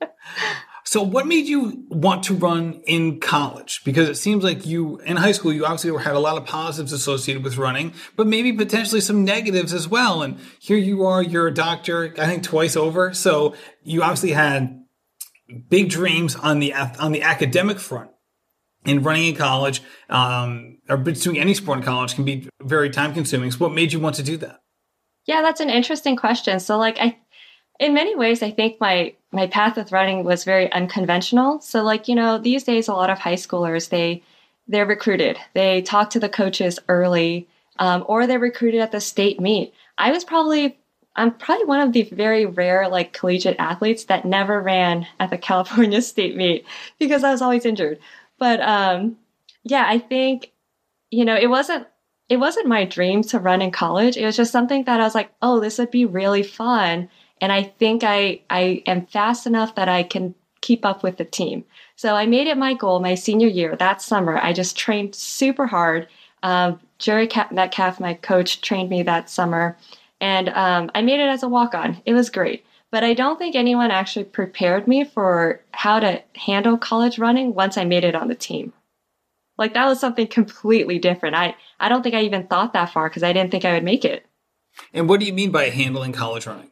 so, 0.84 1.04
what 1.04 1.28
made 1.28 1.46
you 1.46 1.86
want 1.90 2.24
to 2.24 2.34
run 2.34 2.82
in 2.88 3.20
college? 3.20 3.84
Because 3.84 4.10
it 4.10 4.16
seems 4.16 4.44
like 4.44 4.66
you, 4.66 4.98
in 5.00 5.18
high 5.18 5.32
school, 5.32 5.54
you 5.54 5.64
obviously 5.64 5.96
had 6.04 6.16
a 6.16 6.20
lot 6.20 6.38
of 6.38 6.46
positives 6.46 6.92
associated 6.92 7.44
with 7.44 7.58
running, 7.58 7.94
but 8.16 8.26
maybe 8.26 8.52
potentially 8.52 9.02
some 9.02 9.24
negatives 9.24 9.74
as 9.74 9.88
well. 9.88 10.24
And 10.24 10.40
here 10.60 10.78
you 10.78 11.06
are, 11.06 11.22
you're 11.22 11.48
a 11.48 11.54
doctor, 11.54 12.16
I 12.18 12.26
think 12.26 12.44
twice 12.44 12.76
over. 12.76 13.14
So, 13.14 13.54
you 13.84 14.02
obviously 14.02 14.32
had 14.32 14.84
big 15.70 15.90
dreams 15.90 16.36
on 16.36 16.60
the 16.60 16.74
on 16.74 17.12
the 17.12 17.22
academic 17.22 17.78
front 17.78 18.10
and 18.86 19.06
running 19.06 19.28
in 19.28 19.36
college 19.36 19.82
um, 20.10 20.78
or 20.90 20.98
doing 20.98 21.40
any 21.40 21.54
sport 21.54 21.80
in 21.80 21.84
college 21.84 22.16
can 22.16 22.26
be 22.26 22.50
very 22.62 22.90
time 22.90 23.14
consuming. 23.14 23.52
So, 23.52 23.60
what 23.60 23.74
made 23.74 23.94
you 23.94 24.00
want 24.00 24.16
to 24.16 24.24
do 24.24 24.38
that? 24.38 24.62
Yeah, 25.26 25.42
that's 25.42 25.62
an 25.62 25.70
interesting 25.70 26.16
question. 26.16 26.60
So, 26.60 26.78
like, 26.78 26.98
I, 27.00 27.18
in 27.80 27.94
many 27.94 28.16
ways, 28.16 28.42
I 28.42 28.52
think 28.52 28.80
my 28.80 29.14
my 29.32 29.48
path 29.48 29.78
with 29.78 29.92
running 29.92 30.24
was 30.24 30.44
very 30.44 30.72
unconventional. 30.72 31.62
So, 31.62 31.84
like, 31.84 32.08
you 32.08 32.16
know, 32.16 32.38
these 32.38 32.64
days, 32.64 32.88
a 32.88 32.94
lot 32.94 33.10
of 33.10 33.20
high 33.20 33.36
schoolers 33.36 33.90
they 33.90 34.24
they're 34.68 34.86
recruited. 34.86 35.38
They 35.54 35.82
talk 35.82 36.12
to 36.12 36.20
the 36.20 36.30
coaches 36.30 36.80
early, 36.88 37.48
um, 37.80 38.06
or 38.08 38.26
they're 38.26 38.40
recruited 38.40 38.82
at 38.82 38.92
the 38.92 39.02
state 39.02 39.40
meet. 39.40 39.74
I 39.98 40.12
was 40.12 40.24
probably 40.24 40.78
I'm 41.16 41.32
probably 41.32 41.66
one 41.66 41.82
of 41.82 41.92
the 41.92 42.04
very 42.04 42.46
rare 42.46 42.88
like 42.88 43.14
collegiate 43.14 43.58
athletes 43.60 44.06
that 44.06 44.26
never 44.26 44.62
ran 44.62 45.08
at 45.20 45.30
the 45.30 45.38
California 45.50 46.02
state 46.02 46.36
meet 46.36 46.66
because 47.00 47.24
I 47.24 47.32
was 47.32 47.42
always 47.42 47.66
injured. 47.66 48.00
But 48.42 48.60
um, 48.62 49.18
yeah, 49.64 49.86
I 49.88 50.00
think 50.00 50.52
you 51.12 51.26
know 51.26 51.36
it 51.36 51.48
wasn't 51.48 51.86
it 52.28 52.38
wasn't 52.38 52.68
my 52.68 52.86
dream 52.86 53.22
to 53.26 53.38
run 53.38 53.62
in 53.62 53.70
college. 53.70 54.18
It 54.18 54.26
was 54.26 54.36
just 54.36 54.52
something 54.52 54.84
that 54.86 55.00
I 55.00 55.04
was 55.04 55.14
like, 55.14 55.32
oh, 55.44 55.60
this 55.60 55.78
would 55.78 55.92
be 55.92 56.06
really 56.06 56.42
fun, 56.42 57.08
and 57.40 57.52
I 57.52 57.62
think 57.62 58.04
I 58.04 58.42
I 58.50 58.82
am 58.88 59.06
fast 59.06 59.46
enough 59.46 59.76
that 59.76 59.88
I 59.88 60.02
can 60.02 60.34
keep 60.62 60.86
up 60.86 61.04
with 61.04 61.18
the 61.18 61.26
team. 61.26 61.64
So 61.96 62.16
I 62.16 62.26
made 62.26 62.48
it 62.48 62.58
my 62.58 62.74
goal 62.74 63.00
my 63.00 63.14
senior 63.14 63.48
year 63.48 63.76
that 63.76 64.02
summer. 64.02 64.40
I 64.40 64.54
just 64.54 64.76
trained 64.76 65.14
super 65.14 65.68
hard. 65.68 66.08
Um, 66.42 66.80
Jerry 66.98 67.30
Metcalf, 67.52 68.00
my 68.00 68.16
coach, 68.16 68.62
trained 68.62 68.90
me 68.90 69.04
that 69.04 69.30
summer, 69.30 69.78
and 70.20 70.50
um, 70.50 70.90
I 70.96 71.04
made 71.04 71.20
it 71.20 71.30
as 71.30 71.44
a 71.44 71.48
walk 71.48 71.76
on. 71.76 72.02
It 72.08 72.16
was 72.16 72.32
great. 72.32 72.66
But 72.92 73.04
I 73.04 73.14
don't 73.14 73.40
think 73.40 73.56
anyone 73.56 73.90
actually 73.90 74.26
prepared 74.26 74.88
me 74.88 75.04
for 75.04 75.62
how 75.72 76.00
to 76.00 76.22
handle 76.36 76.78
college 76.78 77.18
running 77.18 77.54
once 77.54 77.78
I 77.78 77.86
made 77.86 78.04
it 78.04 78.16
on 78.16 78.28
the 78.28 78.36
team. 78.36 78.74
Like 79.58 79.74
that 79.74 79.88
was 79.88 80.00
something 80.00 80.28
completely 80.28 81.00
different. 81.00 81.36
I, 81.36 81.56
I 81.80 81.90
don't 81.90 82.04
think 82.04 82.16
I 82.16 82.22
even 82.22 82.48
thought 82.48 82.74
that 82.74 82.92
far 82.92 83.10
because 83.10 83.24
I 83.24 83.34
didn't 83.34 83.52
think 83.52 83.66
I 83.66 83.74
would 83.74 83.84
make 83.84 84.06
it. 84.06 84.26
And 84.94 85.08
what 85.08 85.20
do 85.20 85.26
you 85.26 85.34
mean 85.34 85.52
by 85.52 85.70
handling 85.70 86.12
college 86.14 86.48
running? 86.48 86.72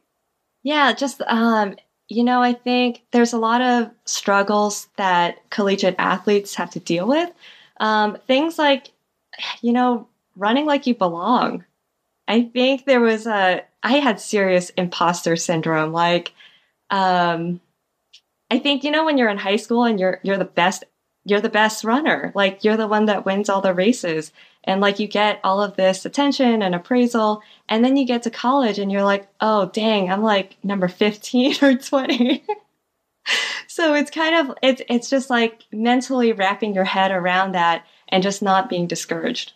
Yeah, 0.62 0.92
just 0.92 1.22
um, 1.22 1.76
you 2.08 2.24
know, 2.24 2.42
I 2.42 2.52
think 2.52 3.02
there's 3.12 3.32
a 3.32 3.38
lot 3.38 3.62
of 3.62 3.90
struggles 4.04 4.88
that 4.96 5.48
collegiate 5.50 5.94
athletes 5.98 6.56
have 6.56 6.70
to 6.72 6.80
deal 6.80 7.06
with. 7.06 7.30
Um, 7.78 8.18
things 8.26 8.58
like, 8.58 8.90
you 9.62 9.72
know, 9.72 10.08
running 10.36 10.66
like 10.66 10.86
you 10.86 10.94
belong. 10.94 11.64
I 12.26 12.42
think 12.42 12.84
there 12.84 13.00
was 13.00 13.26
a, 13.26 13.62
I 13.82 13.98
had 13.98 14.20
serious 14.20 14.70
imposter 14.70 15.36
syndrome. 15.36 15.92
Like, 15.92 16.32
um, 16.90 17.60
I 18.50 18.58
think, 18.58 18.84
you 18.84 18.90
know, 18.90 19.04
when 19.04 19.16
you're 19.16 19.28
in 19.28 19.38
high 19.38 19.56
school 19.56 19.84
and 19.84 19.98
you're, 19.98 20.20
you're 20.22 20.38
the 20.38 20.44
best, 20.44 20.84
you're 21.24 21.40
the 21.40 21.48
best 21.48 21.84
runner, 21.84 22.32
like 22.34 22.64
you're 22.64 22.76
the 22.76 22.88
one 22.88 23.06
that 23.06 23.24
wins 23.24 23.48
all 23.48 23.60
the 23.60 23.74
races 23.74 24.32
and 24.64 24.80
like 24.80 24.98
you 24.98 25.06
get 25.06 25.40
all 25.42 25.62
of 25.62 25.76
this 25.76 26.04
attention 26.04 26.62
and 26.62 26.74
appraisal 26.74 27.42
and 27.68 27.84
then 27.84 27.96
you 27.96 28.06
get 28.06 28.22
to 28.22 28.30
college 28.30 28.78
and 28.78 28.90
you're 28.92 29.04
like 29.04 29.28
oh 29.40 29.66
dang 29.66 30.10
i'm 30.10 30.22
like 30.22 30.56
number 30.62 30.88
15 30.88 31.56
or 31.62 31.74
20 31.76 32.44
so 33.66 33.94
it's 33.94 34.10
kind 34.10 34.34
of 34.34 34.56
it's 34.62 34.82
it's 34.88 35.10
just 35.10 35.30
like 35.30 35.64
mentally 35.72 36.32
wrapping 36.32 36.74
your 36.74 36.84
head 36.84 37.10
around 37.10 37.52
that 37.52 37.84
and 38.08 38.22
just 38.22 38.42
not 38.42 38.68
being 38.68 38.86
discouraged 38.86 39.52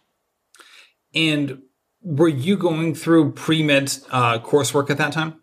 and 1.14 1.62
were 2.04 2.28
you 2.28 2.56
going 2.56 2.94
through 2.94 3.32
pre-med 3.32 3.92
uh, 4.10 4.38
coursework 4.38 4.90
at 4.90 4.98
that 4.98 5.12
time 5.12 5.40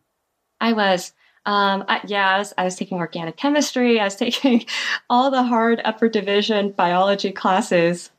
i 0.60 0.71
was 0.71 1.13
um, 1.45 1.86
I, 1.88 2.02
yeah, 2.06 2.36
I 2.36 2.38
was, 2.38 2.54
I 2.58 2.63
was 2.63 2.76
taking 2.76 3.00
organic 3.00 3.36
chemistry. 3.36 4.00
I 4.00 4.04
was 4.04 4.15
taking 4.28 4.65
all 5.10 5.32
the 5.32 5.43
hard 5.43 5.82
upper 5.84 6.08
division 6.08 6.71
biology 6.71 7.32
classes. 7.32 8.12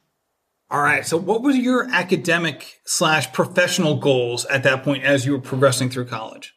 All 0.71 0.81
right. 0.81 1.07
So, 1.07 1.19
what 1.19 1.43
were 1.43 1.51
your 1.51 1.89
academic 1.91 2.81
slash 2.85 3.33
professional 3.33 3.97
goals 3.97 4.47
at 4.47 4.63
that 4.63 4.83
point 4.83 5.05
as 5.05 5.27
you 5.27 5.33
were 5.33 5.41
progressing 5.41 5.91
through 5.91 6.07
college? 6.07 6.55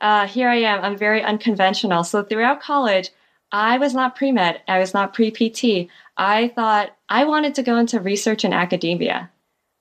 Uh, 0.00 0.28
here 0.28 0.48
I 0.48 0.60
am. 0.60 0.84
I'm 0.84 0.96
very 0.96 1.22
unconventional. 1.22 2.04
So, 2.04 2.22
throughout 2.22 2.62
college, 2.62 3.10
I 3.50 3.78
was 3.78 3.94
not 3.94 4.14
pre 4.14 4.30
med. 4.30 4.62
I 4.68 4.78
was 4.78 4.94
not 4.94 5.12
pre 5.12 5.30
PT. 5.30 5.90
I 6.16 6.48
thought 6.54 6.96
I 7.08 7.24
wanted 7.24 7.56
to 7.56 7.62
go 7.62 7.76
into 7.76 8.00
research 8.00 8.44
and 8.44 8.54
academia. 8.54 9.30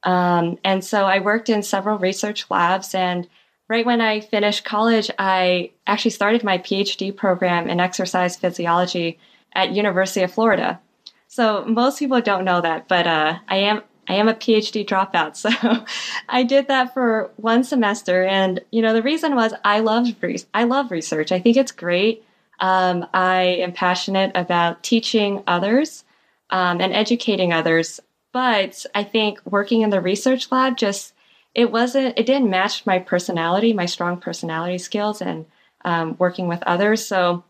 Um, 0.04 0.58
and 0.64 0.84
so 0.84 1.06
I 1.06 1.20
worked 1.20 1.50
in 1.50 1.64
several 1.64 1.98
research 1.98 2.46
labs. 2.50 2.94
And 2.96 3.28
right 3.68 3.86
when 3.86 4.02
I 4.02 4.22
finished 4.22 4.66
college, 4.66 5.12
I 5.20 5.72
actually 5.86 6.12
started 6.12 6.44
my 6.44 6.58
PhD 6.58 7.16
program 7.16 7.70
in 7.70 7.80
exercise 7.80 8.38
physiology 8.38 9.20
at 9.54 9.74
University 9.74 10.24
of 10.24 10.32
Florida. 10.32 10.80
So 11.28 11.66
most 11.66 12.00
people 12.00 12.22
don't 12.22 12.46
know 12.46 12.62
that, 12.62 12.88
but 12.88 13.06
uh, 13.06 13.40
I 13.48 13.58
am 13.58 13.82
I 14.10 14.14
am 14.16 14.30
a 14.30 14.34
PhD 14.34 14.86
dropout. 14.86 15.36
So 15.36 15.86
I 16.30 16.44
did 16.44 16.68
that 16.70 16.94
for 16.94 17.30
one 17.36 17.64
semester, 17.64 18.24
and 18.24 18.62
you 18.72 18.82
know 18.82 18.94
the 18.94 19.04
reason 19.04 19.36
was 19.36 19.54
I 19.64 19.82
love 19.82 20.08
re- 20.22 20.44
I 20.54 20.64
love 20.64 20.92
research. 20.92 21.32
I 21.32 21.40
think 21.40 21.58
it's 21.58 21.72
great. 21.72 22.24
Um, 22.60 23.06
I 23.14 23.42
am 23.42 23.74
passionate 23.74 24.32
about 24.34 24.82
teaching 24.82 25.44
others 25.46 26.04
um, 26.50 26.82
and 26.82 26.94
educating 26.94 27.54
others, 27.54 28.00
but 28.38 28.86
I 28.94 29.04
think 29.04 29.40
working 29.46 29.82
in 29.82 29.90
the 29.90 30.00
research 30.00 30.52
lab 30.52 30.78
just 30.78 31.16
it 31.56 31.72
wasn't 31.72 32.20
it 32.20 32.28
didn't 32.28 32.52
match 32.52 32.86
my 32.86 33.00
personality, 33.00 33.74
my 33.74 33.88
strong 33.88 34.22
personality 34.22 34.78
skills, 34.78 35.24
and 35.24 35.48
um, 35.84 36.16
working 36.20 36.48
with 36.48 36.62
others. 36.62 37.04
So 37.04 37.44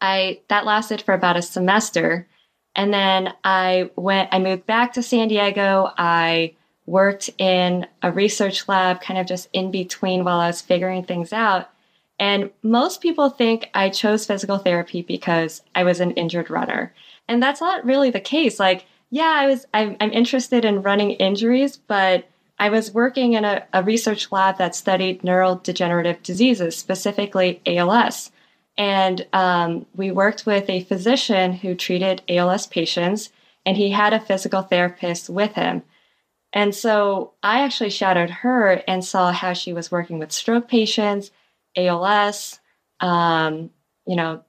I 0.00 0.40
that 0.48 0.64
lasted 0.64 1.02
for 1.02 1.12
about 1.12 1.36
a 1.36 1.42
semester. 1.42 2.26
And 2.74 2.94
then 2.94 3.34
I 3.44 3.90
went, 3.94 4.30
I 4.32 4.38
moved 4.38 4.64
back 4.64 4.94
to 4.94 5.02
San 5.02 5.28
Diego. 5.28 5.92
I 5.98 6.54
worked 6.86 7.28
in 7.36 7.86
a 8.00 8.10
research 8.10 8.66
lab, 8.68 9.02
kind 9.02 9.20
of 9.20 9.26
just 9.26 9.50
in 9.52 9.70
between 9.70 10.24
while 10.24 10.40
I 10.40 10.46
was 10.46 10.62
figuring 10.62 11.04
things 11.04 11.30
out. 11.30 11.68
And 12.18 12.50
most 12.62 13.02
people 13.02 13.28
think 13.28 13.68
I 13.74 13.90
chose 13.90 14.24
physical 14.24 14.56
therapy 14.56 15.02
because 15.02 15.60
I 15.74 15.84
was 15.84 16.00
an 16.00 16.12
injured 16.12 16.48
runner. 16.48 16.94
And 17.28 17.42
that's 17.42 17.60
not 17.60 17.84
really 17.84 18.10
the 18.10 18.18
case. 18.18 18.58
Like, 18.58 18.86
yeah, 19.16 19.32
I 19.34 19.46
was, 19.46 19.64
I'm, 19.72 19.96
I'm 19.98 20.12
interested 20.12 20.66
in 20.66 20.82
running 20.82 21.12
injuries, 21.12 21.78
but 21.78 22.28
I 22.58 22.68
was 22.68 22.92
working 22.92 23.32
in 23.32 23.46
a, 23.46 23.66
a 23.72 23.82
research 23.82 24.30
lab 24.30 24.58
that 24.58 24.74
studied 24.74 25.22
neurodegenerative 25.22 26.22
diseases, 26.22 26.76
specifically 26.76 27.62
ALS. 27.64 28.30
And 28.76 29.26
um, 29.32 29.86
we 29.94 30.10
worked 30.10 30.44
with 30.44 30.68
a 30.68 30.84
physician 30.84 31.54
who 31.54 31.74
treated 31.74 32.20
ALS 32.28 32.66
patients, 32.66 33.30
and 33.64 33.78
he 33.78 33.88
had 33.88 34.12
a 34.12 34.20
physical 34.20 34.60
therapist 34.60 35.30
with 35.30 35.54
him. 35.54 35.82
And 36.52 36.74
so 36.74 37.32
I 37.42 37.62
actually 37.62 37.90
shadowed 37.90 38.28
her 38.28 38.82
and 38.86 39.02
saw 39.02 39.32
how 39.32 39.54
she 39.54 39.72
was 39.72 39.90
working 39.90 40.18
with 40.18 40.30
stroke 40.30 40.68
patients, 40.68 41.30
ALS, 41.74 42.60
um, 43.00 43.70
you 44.06 44.16
know, 44.16 44.42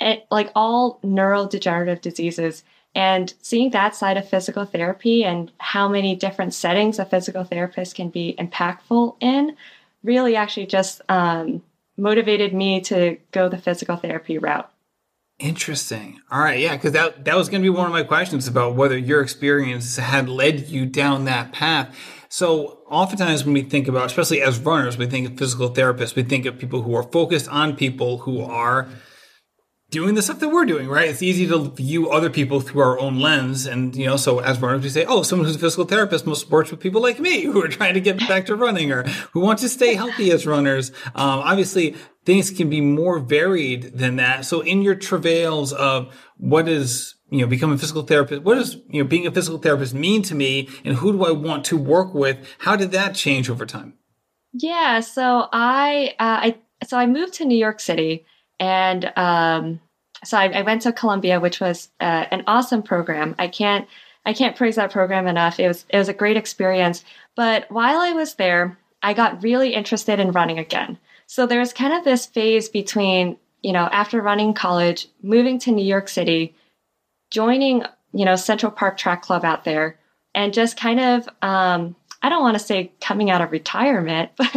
it, 0.00 0.26
like 0.28 0.50
all 0.56 0.98
neurodegenerative 1.04 2.00
diseases. 2.00 2.64
And 2.94 3.32
seeing 3.40 3.70
that 3.70 3.96
side 3.96 4.16
of 4.16 4.28
physical 4.28 4.64
therapy 4.66 5.24
and 5.24 5.50
how 5.58 5.88
many 5.88 6.14
different 6.14 6.52
settings 6.52 6.98
a 6.98 7.04
physical 7.04 7.44
therapist 7.44 7.94
can 7.94 8.10
be 8.10 8.34
impactful 8.38 9.16
in 9.20 9.56
really 10.02 10.36
actually 10.36 10.66
just 10.66 11.00
um, 11.08 11.62
motivated 11.96 12.52
me 12.52 12.80
to 12.82 13.16
go 13.30 13.48
the 13.48 13.58
physical 13.58 13.96
therapy 13.96 14.38
route. 14.38 14.68
Interesting. 15.38 16.20
All 16.30 16.40
right, 16.40 16.60
yeah, 16.60 16.76
because 16.76 16.92
that 16.92 17.24
that 17.24 17.36
was 17.36 17.48
going 17.48 17.62
to 17.62 17.66
be 17.66 17.76
one 17.76 17.86
of 17.86 17.92
my 17.92 18.04
questions 18.04 18.46
about 18.46 18.76
whether 18.76 18.96
your 18.96 19.20
experience 19.20 19.96
had 19.96 20.28
led 20.28 20.68
you 20.68 20.86
down 20.86 21.24
that 21.24 21.52
path. 21.52 21.96
So, 22.28 22.78
oftentimes 22.88 23.44
when 23.44 23.52
we 23.52 23.62
think 23.62 23.88
about, 23.88 24.06
especially 24.06 24.40
as 24.40 24.58
runners, 24.60 24.96
we 24.96 25.06
think 25.06 25.28
of 25.28 25.38
physical 25.38 25.70
therapists. 25.70 26.14
We 26.14 26.22
think 26.22 26.46
of 26.46 26.58
people 26.58 26.82
who 26.82 26.94
are 26.94 27.02
focused 27.02 27.48
on 27.48 27.74
people 27.74 28.18
who 28.18 28.40
are 28.42 28.88
doing 29.92 30.14
the 30.14 30.22
stuff 30.22 30.40
that 30.40 30.48
we're 30.48 30.64
doing, 30.64 30.88
right? 30.88 31.08
It's 31.08 31.22
easy 31.22 31.46
to 31.48 31.70
view 31.70 32.10
other 32.10 32.30
people 32.30 32.60
through 32.60 32.80
our 32.80 32.98
own 32.98 33.20
lens. 33.20 33.66
And, 33.66 33.94
you 33.94 34.06
know, 34.06 34.16
so 34.16 34.38
as 34.40 34.58
runners, 34.60 34.82
we 34.82 34.88
say, 34.88 35.04
oh, 35.04 35.22
someone 35.22 35.46
who's 35.46 35.56
a 35.56 35.60
physical 35.60 35.84
therapist 35.84 36.26
must 36.26 36.50
work 36.50 36.70
with 36.70 36.80
people 36.80 37.02
like 37.02 37.20
me 37.20 37.42
who 37.42 37.62
are 37.62 37.68
trying 37.68 37.94
to 37.94 38.00
get 38.00 38.18
back 38.26 38.46
to 38.46 38.56
running 38.56 38.90
or 38.90 39.04
who 39.32 39.40
want 39.40 39.58
to 39.60 39.68
stay 39.68 39.94
healthy 39.94 40.32
as 40.32 40.46
runners. 40.46 40.90
Um, 41.14 41.40
obviously, 41.40 41.94
things 42.24 42.50
can 42.50 42.70
be 42.70 42.80
more 42.80 43.18
varied 43.18 43.98
than 43.98 44.16
that. 44.16 44.46
So 44.46 44.62
in 44.62 44.80
your 44.80 44.94
travails 44.94 45.74
of 45.74 46.12
what 46.38 46.68
is, 46.68 47.14
you 47.30 47.42
know, 47.42 47.46
becoming 47.46 47.76
a 47.76 47.78
physical 47.78 48.02
therapist, 48.02 48.42
what 48.42 48.54
does, 48.54 48.78
you 48.88 49.02
know, 49.02 49.08
being 49.08 49.26
a 49.26 49.30
physical 49.30 49.58
therapist 49.58 49.92
mean 49.92 50.22
to 50.22 50.34
me 50.34 50.70
and 50.86 50.96
who 50.96 51.12
do 51.12 51.24
I 51.24 51.32
want 51.32 51.66
to 51.66 51.76
work 51.76 52.14
with? 52.14 52.38
How 52.60 52.76
did 52.76 52.92
that 52.92 53.14
change 53.14 53.50
over 53.50 53.66
time? 53.66 53.98
Yeah. 54.54 55.00
So 55.00 55.48
I, 55.52 56.14
uh, 56.18 56.24
I, 56.24 56.58
so 56.84 56.96
I 56.96 57.06
moved 57.06 57.34
to 57.34 57.44
New 57.44 57.58
York 57.58 57.78
City 57.78 58.24
and 58.62 59.12
um, 59.16 59.80
so 60.22 60.38
I, 60.38 60.44
I, 60.44 60.62
went 60.62 60.82
to 60.82 60.92
Columbia, 60.92 61.40
which 61.40 61.58
was 61.58 61.88
uh, 61.98 62.26
an 62.30 62.44
awesome 62.46 62.84
program. 62.84 63.34
I 63.36 63.48
can't 63.48 63.88
I 64.24 64.32
can't 64.32 64.54
praise 64.54 64.76
that 64.76 64.92
program 64.92 65.26
enough. 65.26 65.58
It 65.58 65.66
was 65.66 65.84
it 65.88 65.98
was 65.98 66.08
a 66.08 66.14
great 66.14 66.36
experience. 66.36 67.04
But 67.34 67.68
while 67.72 67.98
I 67.98 68.12
was 68.12 68.34
there, 68.34 68.78
I 69.02 69.14
got 69.14 69.42
really 69.42 69.74
interested 69.74 70.20
in 70.20 70.30
running 70.30 70.60
again. 70.60 70.96
So 71.26 71.44
there's 71.44 71.72
kind 71.72 71.92
of 71.92 72.04
this 72.04 72.24
phase 72.24 72.68
between 72.68 73.36
you 73.62 73.72
know 73.72 73.88
after 73.90 74.22
running 74.22 74.54
college, 74.54 75.08
moving 75.24 75.58
to 75.58 75.72
New 75.72 75.84
York 75.84 76.08
City, 76.08 76.54
joining 77.32 77.82
you 78.12 78.24
know 78.24 78.36
Central 78.36 78.70
Park 78.70 78.96
Track 78.96 79.22
Club 79.22 79.44
out 79.44 79.64
there, 79.64 79.98
and 80.36 80.54
just 80.54 80.76
kind 80.76 81.00
of 81.00 81.28
um, 81.42 81.96
I 82.22 82.28
don't 82.28 82.42
want 82.42 82.56
to 82.56 82.64
say 82.64 82.92
coming 83.00 83.28
out 83.28 83.40
of 83.40 83.50
retirement, 83.50 84.30
but 84.36 84.54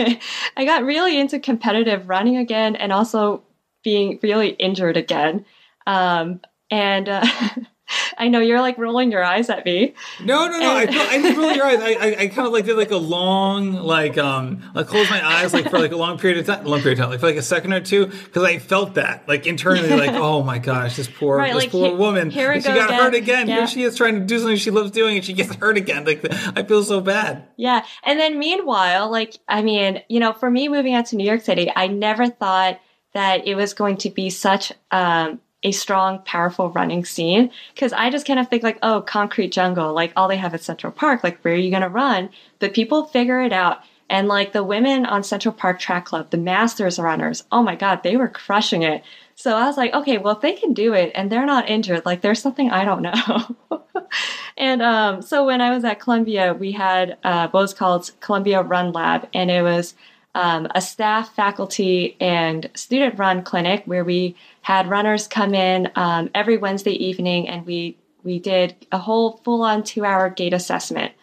I 0.56 0.64
got 0.64 0.84
really 0.84 1.20
into 1.20 1.40
competitive 1.40 2.08
running 2.08 2.38
again 2.38 2.76
and 2.76 2.94
also 2.94 3.42
being 3.86 4.20
really 4.22 4.50
injured 4.50 4.98
again. 4.98 5.46
Um, 5.88 6.42
and 6.70 7.08
uh, 7.08 7.26
I 8.18 8.30
know 8.30 8.40
you're 8.40 8.62
like 8.62 8.78
rolling 8.80 9.12
your 9.12 9.24
eyes 9.24 9.50
at 9.50 9.64
me. 9.64 9.94
No, 10.20 10.48
no, 10.48 10.58
no. 10.58 10.78
And- 10.78 10.90
I, 10.90 11.08
I 11.14 11.22
didn't 11.22 11.40
roll 11.40 11.52
your 11.52 11.66
eyes. 11.66 11.80
I, 11.80 11.92
I, 11.94 12.16
I, 12.22 12.28
kind 12.28 12.48
of 12.48 12.54
like 12.54 12.66
did 12.66 12.76
like 12.78 12.90
a 12.90 12.98
long, 12.98 13.74
like, 13.74 14.18
um, 14.18 14.64
like 14.74 14.88
close 14.88 15.08
my 15.12 15.24
eyes 15.24 15.54
like 15.54 15.70
for 15.70 15.78
like 15.78 15.92
a 15.92 15.96
long 15.96 16.18
period 16.18 16.40
of 16.40 16.48
time, 16.48 16.66
long 16.66 16.82
period 16.82 16.98
of 16.98 17.04
time, 17.04 17.12
like 17.12 17.20
for 17.20 17.28
like 17.28 17.36
a 17.36 17.44
second 17.44 17.74
or 17.74 17.82
two, 17.82 18.08
because 18.08 18.44
I 18.44 18.58
felt 18.58 18.96
that 18.96 19.28
like 19.28 19.46
internally, 19.46 19.90
like, 19.90 20.14
oh 20.14 20.42
my 20.42 20.58
gosh, 20.58 20.96
this 20.96 21.08
poor, 21.08 21.38
right, 21.38 21.54
this 21.54 21.64
like, 21.64 21.72
poor 21.72 21.90
he, 21.90 21.96
woman, 21.96 22.32
here 22.32 22.60
she 22.60 22.68
got 22.68 22.90
again. 22.90 23.00
hurt 23.00 23.14
again. 23.14 23.48
Yeah. 23.48 23.56
Here 23.58 23.68
she 23.68 23.84
is 23.84 23.96
trying 23.96 24.16
to 24.16 24.26
do 24.26 24.40
something 24.40 24.58
she 24.58 24.72
loves 24.72 24.90
doing, 24.90 25.18
and 25.18 25.24
she 25.24 25.34
gets 25.34 25.54
hurt 25.54 25.78
again. 25.78 26.06
Like, 26.06 26.26
I 26.58 26.64
feel 26.64 26.84
so 26.84 27.02
bad. 27.02 27.48
Yeah, 27.56 27.86
and 28.04 28.20
then 28.20 28.40
meanwhile, 28.40 29.12
like, 29.12 29.38
I 29.48 29.62
mean, 29.62 30.02
you 30.10 30.20
know, 30.20 30.34
for 30.34 30.50
me 30.50 30.70
moving 30.70 30.96
out 30.96 31.06
to 31.08 31.16
New 31.16 31.26
York 31.26 31.42
City, 31.42 31.72
I 31.76 31.88
never 31.88 32.28
thought 32.28 32.80
that 33.16 33.48
it 33.48 33.56
was 33.56 33.74
going 33.74 33.96
to 33.96 34.10
be 34.10 34.30
such 34.30 34.74
um, 34.92 35.40
a 35.64 35.72
strong, 35.72 36.20
powerful 36.26 36.70
running 36.72 37.06
scene. 37.06 37.50
Because 37.74 37.94
I 37.94 38.10
just 38.10 38.28
kind 38.28 38.40
of 38.40 38.50
think 38.50 38.62
like, 38.62 38.78
oh, 38.84 39.02
concrete 39.02 39.54
jungle, 39.54 39.94
like 39.94 40.12
all 40.18 40.28
they 40.28 40.36
have 40.36 40.54
is 40.54 40.64
Central 40.64 40.92
Park. 40.92 41.24
Like, 41.24 41.40
where 41.40 41.54
are 41.54 41.58
you 41.58 41.72
going 41.72 41.82
to 41.82 41.88
run? 41.88 42.30
But 42.60 42.74
people 42.74 43.06
figure 43.06 43.42
it 43.42 43.54
out. 43.54 43.80
And 44.10 44.28
like 44.28 44.52
the 44.52 44.66
women 44.66 45.06
on 45.06 45.24
Central 45.24 45.54
Park 45.54 45.80
Track 45.80 46.06
Club, 46.06 46.30
the 46.30 46.38
masters 46.38 47.00
runners, 47.00 47.46
oh 47.54 47.64
my 47.64 47.76
God, 47.76 48.04
they 48.04 48.18
were 48.18 48.28
crushing 48.28 48.84
it. 48.84 49.02
So 49.36 49.56
I 49.56 49.66
was 49.66 49.78
like, 49.78 49.94
okay, 49.94 50.18
well, 50.18 50.36
if 50.36 50.42
they 50.42 50.54
can 50.54 50.74
do 50.74 50.94
it 50.94 51.14
and 51.16 51.32
they're 51.32 51.46
not 51.46 51.70
injured, 51.70 52.06
like 52.06 52.20
there's 52.20 52.42
something 52.42 52.70
I 52.70 52.84
don't 52.84 53.02
know. 53.02 53.80
and 54.58 54.82
um, 54.82 55.22
so 55.22 55.46
when 55.46 55.62
I 55.62 55.74
was 55.74 55.86
at 55.86 56.02
Columbia, 56.02 56.54
we 56.54 56.74
had 56.74 57.18
uh, 57.24 57.48
what 57.48 57.62
was 57.62 57.74
called 57.74 58.12
Columbia 58.20 58.62
Run 58.62 58.92
Lab, 58.92 59.30
and 59.34 59.50
it 59.50 59.62
was 59.62 59.96
um, 60.36 60.68
a 60.76 60.82
staff, 60.82 61.34
faculty, 61.34 62.18
and 62.20 62.70
student 62.76 63.18
run 63.18 63.42
clinic 63.42 63.84
where 63.86 64.04
we 64.04 64.36
had 64.62 64.90
runners 64.90 65.28
come 65.28 65.56
in 65.56 65.90
um, 65.96 66.30
every 66.36 66.58
Wednesday 66.58 66.92
evening 66.92 67.48
and 67.48 67.66
we 67.66 67.98
we 68.24 68.40
did 68.40 68.76
a 68.92 68.98
whole 68.98 69.40
full 69.44 69.62
on 69.62 69.84
two 69.84 70.04
hour 70.04 70.30
gait 70.30 70.54
assessment. 70.54 71.14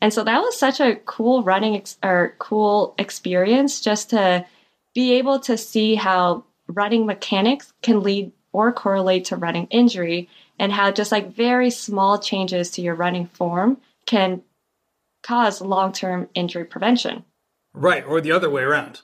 And 0.00 0.12
so 0.12 0.22
that 0.24 0.40
was 0.40 0.58
such 0.58 0.80
a 0.80 0.96
cool 0.96 1.42
running 1.42 1.76
ex- 1.76 1.98
or 2.02 2.34
cool 2.38 2.94
experience 2.98 3.80
just 3.80 4.10
to 4.10 4.46
be 4.94 5.14
able 5.14 5.40
to 5.40 5.56
see 5.56 5.94
how 5.94 6.44
running 6.68 7.06
mechanics 7.06 7.72
can 7.82 8.02
lead 8.02 8.32
or 8.52 8.72
correlate 8.72 9.24
to 9.26 9.36
running 9.36 9.66
injury 9.68 10.28
and 10.58 10.72
how 10.72 10.90
just 10.90 11.10
like 11.10 11.34
very 11.34 11.70
small 11.70 12.18
changes 12.18 12.70
to 12.72 12.82
your 12.82 12.94
running 12.94 13.26
form 13.26 13.78
can 14.06 14.42
cause 15.22 15.60
long 15.60 15.92
term 15.92 16.28
injury 16.34 16.64
prevention. 16.64 17.24
Right, 17.74 18.04
or 18.04 18.20
the 18.20 18.32
other 18.32 18.50
way 18.50 18.62
around. 18.62 19.00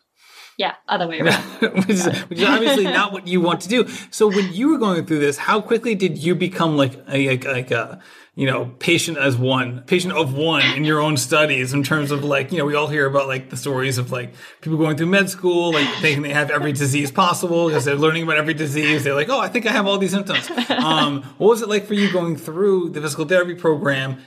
Yeah, 0.58 0.74
other 0.88 1.06
way 1.06 1.20
around. 1.20 1.42
which, 1.60 1.88
is, 1.88 2.06
which, 2.24 2.40
is, 2.40 2.44
obviously 2.44 2.84
not 2.84 3.12
what 3.12 3.28
you 3.28 3.40
want 3.40 3.60
to 3.62 3.68
do. 3.68 3.86
So 4.10 4.26
when 4.26 4.52
you 4.52 4.70
were 4.70 4.78
going 4.78 5.06
through 5.06 5.20
this, 5.20 5.38
how 5.38 5.60
quickly 5.60 5.94
did 5.94 6.18
you 6.18 6.34
become 6.34 6.76
like 6.76 6.94
a, 7.08 7.28
like, 7.28 7.44
like 7.44 7.70
a 7.70 8.00
you 8.34 8.46
know 8.46 8.72
patient 8.80 9.18
as 9.18 9.36
one, 9.36 9.82
patient 9.86 10.14
of 10.14 10.34
one 10.34 10.62
in 10.76 10.84
your 10.84 11.00
own 11.00 11.16
studies 11.16 11.72
in 11.72 11.84
terms 11.84 12.10
of 12.10 12.24
like 12.24 12.50
you 12.50 12.58
know 12.58 12.64
we 12.64 12.74
all 12.74 12.88
hear 12.88 13.06
about 13.06 13.28
like 13.28 13.50
the 13.50 13.56
stories 13.56 13.98
of 13.98 14.10
like 14.10 14.34
people 14.60 14.76
going 14.76 14.96
through 14.96 15.06
med 15.06 15.30
school 15.30 15.72
like 15.72 15.88
thinking 16.00 16.22
they 16.22 16.32
have 16.32 16.50
every 16.50 16.72
disease 16.72 17.12
possible 17.12 17.66
because 17.66 17.84
they're 17.84 17.94
learning 17.94 18.24
about 18.24 18.36
every 18.36 18.54
disease. 18.54 19.04
They're 19.04 19.14
like, 19.14 19.28
oh, 19.28 19.38
I 19.38 19.48
think 19.48 19.64
I 19.66 19.70
have 19.70 19.86
all 19.86 19.98
these 19.98 20.12
symptoms. 20.12 20.50
Um, 20.78 21.22
what 21.38 21.48
was 21.48 21.62
it 21.62 21.68
like 21.68 21.86
for 21.86 21.94
you 21.94 22.10
going 22.12 22.36
through 22.36 22.90
the 22.90 23.00
physical 23.00 23.24
therapy 23.24 23.54
program 23.54 24.18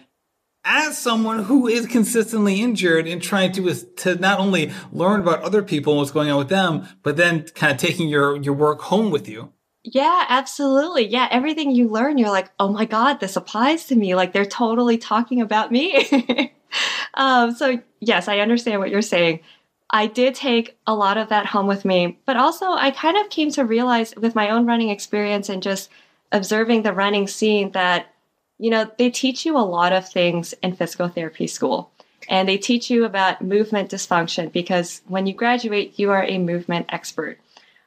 as 0.63 0.97
someone 0.97 1.43
who 1.43 1.67
is 1.67 1.87
consistently 1.87 2.61
injured 2.61 3.07
and 3.07 3.21
trying 3.21 3.51
to 3.53 3.73
to 3.73 4.15
not 4.15 4.39
only 4.39 4.71
learn 4.91 5.21
about 5.21 5.41
other 5.41 5.63
people 5.63 5.93
and 5.93 5.99
what's 5.99 6.11
going 6.11 6.29
on 6.29 6.37
with 6.37 6.49
them, 6.49 6.87
but 7.03 7.17
then 7.17 7.43
kind 7.55 7.73
of 7.73 7.77
taking 7.79 8.07
your 8.07 8.37
your 8.37 8.53
work 8.53 8.81
home 8.81 9.11
with 9.11 9.27
you. 9.27 9.51
Yeah, 9.83 10.25
absolutely. 10.29 11.07
Yeah, 11.07 11.27
everything 11.31 11.71
you 11.71 11.87
learn, 11.87 12.19
you're 12.19 12.29
like, 12.29 12.51
oh 12.59 12.69
my 12.69 12.85
god, 12.85 13.19
this 13.19 13.35
applies 13.35 13.85
to 13.85 13.95
me. 13.95 14.13
Like 14.13 14.33
they're 14.33 14.45
totally 14.45 14.97
talking 14.97 15.41
about 15.41 15.71
me. 15.71 16.53
um, 17.15 17.55
so 17.55 17.81
yes, 17.99 18.27
I 18.27 18.39
understand 18.39 18.79
what 18.79 18.91
you're 18.91 19.01
saying. 19.01 19.39
I 19.89 20.07
did 20.07 20.35
take 20.35 20.77
a 20.87 20.95
lot 20.95 21.17
of 21.17 21.29
that 21.29 21.47
home 21.47 21.67
with 21.67 21.83
me, 21.83 22.19
but 22.25 22.37
also 22.37 22.71
I 22.71 22.91
kind 22.91 23.17
of 23.17 23.29
came 23.29 23.51
to 23.51 23.65
realize 23.65 24.15
with 24.15 24.35
my 24.35 24.49
own 24.49 24.65
running 24.65 24.89
experience 24.89 25.49
and 25.49 25.61
just 25.61 25.89
observing 26.31 26.83
the 26.83 26.93
running 26.93 27.27
scene 27.27 27.71
that 27.71 28.10
you 28.61 28.69
know, 28.69 28.89
they 28.99 29.09
teach 29.09 29.43
you 29.43 29.57
a 29.57 29.59
lot 29.59 29.91
of 29.91 30.07
things 30.07 30.53
in 30.61 30.75
physical 30.75 31.09
therapy 31.09 31.47
school. 31.47 31.91
And 32.29 32.47
they 32.47 32.59
teach 32.59 32.91
you 32.91 33.05
about 33.05 33.41
movement 33.41 33.89
dysfunction 33.89 34.51
because 34.51 35.01
when 35.07 35.25
you 35.25 35.33
graduate, 35.33 35.97
you 35.97 36.11
are 36.11 36.23
a 36.23 36.37
movement 36.37 36.85
expert. 36.89 37.39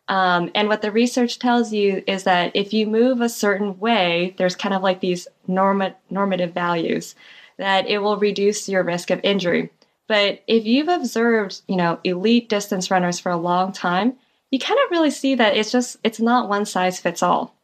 Um, 0.09 0.51
and 0.53 0.69
what 0.69 0.83
the 0.83 0.91
research 0.91 1.39
tells 1.39 1.73
you 1.73 2.03
is 2.09 2.25
that 2.25 2.51
if 2.57 2.73
you 2.73 2.89
move 2.89 3.21
a 3.21 3.29
certain 3.29 3.79
way, 3.79 4.35
there's 4.37 4.57
kind 4.57 4.75
of 4.75 4.83
like 4.83 4.99
these 4.99 5.29
norma- 5.47 5.95
normative 6.11 6.53
values 6.53 7.15
that 7.57 7.87
it 7.87 7.99
will 7.99 8.17
reduce 8.17 8.69
your 8.69 8.83
risk 8.83 9.11
of 9.11 9.21
injury. 9.23 9.71
But 10.09 10.43
if 10.49 10.67
you've 10.67 10.89
observed, 10.89 11.63
you 11.69 11.77
know, 11.77 12.01
elite 12.03 12.49
distance 12.49 12.91
runners 12.91 13.21
for 13.21 13.31
a 13.31 13.37
long 13.37 13.71
time, 13.71 14.15
you 14.51 14.59
kind 14.59 14.81
of 14.85 14.91
really 14.91 15.13
see 15.13 15.37
that 15.37 15.57
it's 15.57 15.71
just, 15.71 15.99
it's 16.03 16.21
not 16.21 16.49
one 16.49 16.67
size 16.67 16.99
fits 16.99 17.23
all. 17.23 17.55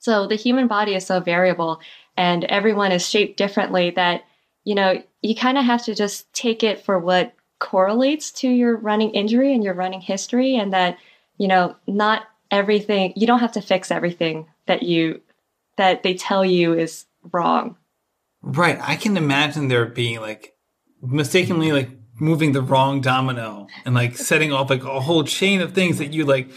So 0.00 0.26
the 0.26 0.34
human 0.34 0.66
body 0.66 0.94
is 0.94 1.04
so 1.04 1.20
variable 1.20 1.80
and 2.20 2.44
everyone 2.44 2.92
is 2.92 3.08
shaped 3.08 3.38
differently 3.38 3.88
that 3.92 4.24
you 4.64 4.74
know 4.74 5.02
you 5.22 5.34
kind 5.34 5.56
of 5.56 5.64
have 5.64 5.82
to 5.82 5.94
just 5.94 6.30
take 6.34 6.62
it 6.62 6.84
for 6.84 6.98
what 6.98 7.32
correlates 7.58 8.30
to 8.30 8.48
your 8.48 8.76
running 8.76 9.10
injury 9.12 9.54
and 9.54 9.64
your 9.64 9.72
running 9.72 10.02
history 10.02 10.54
and 10.54 10.74
that 10.74 10.98
you 11.38 11.48
know 11.48 11.74
not 11.86 12.24
everything 12.50 13.14
you 13.16 13.26
don't 13.26 13.38
have 13.40 13.52
to 13.52 13.62
fix 13.62 13.90
everything 13.90 14.46
that 14.66 14.82
you 14.82 15.18
that 15.78 16.02
they 16.02 16.12
tell 16.12 16.44
you 16.44 16.74
is 16.74 17.06
wrong. 17.32 17.74
Right. 18.42 18.78
I 18.82 18.96
can 18.96 19.16
imagine 19.16 19.68
there 19.68 19.86
being 19.86 20.20
like 20.20 20.54
mistakenly 21.00 21.72
like 21.72 21.88
moving 22.18 22.52
the 22.52 22.60
wrong 22.60 23.00
domino 23.00 23.66
and 23.86 23.94
like 23.94 24.18
setting 24.18 24.52
off 24.52 24.68
like 24.68 24.84
a 24.84 25.00
whole 25.00 25.24
chain 25.24 25.62
of 25.62 25.72
things 25.72 25.96
that 25.96 26.12
you 26.12 26.26
like 26.26 26.50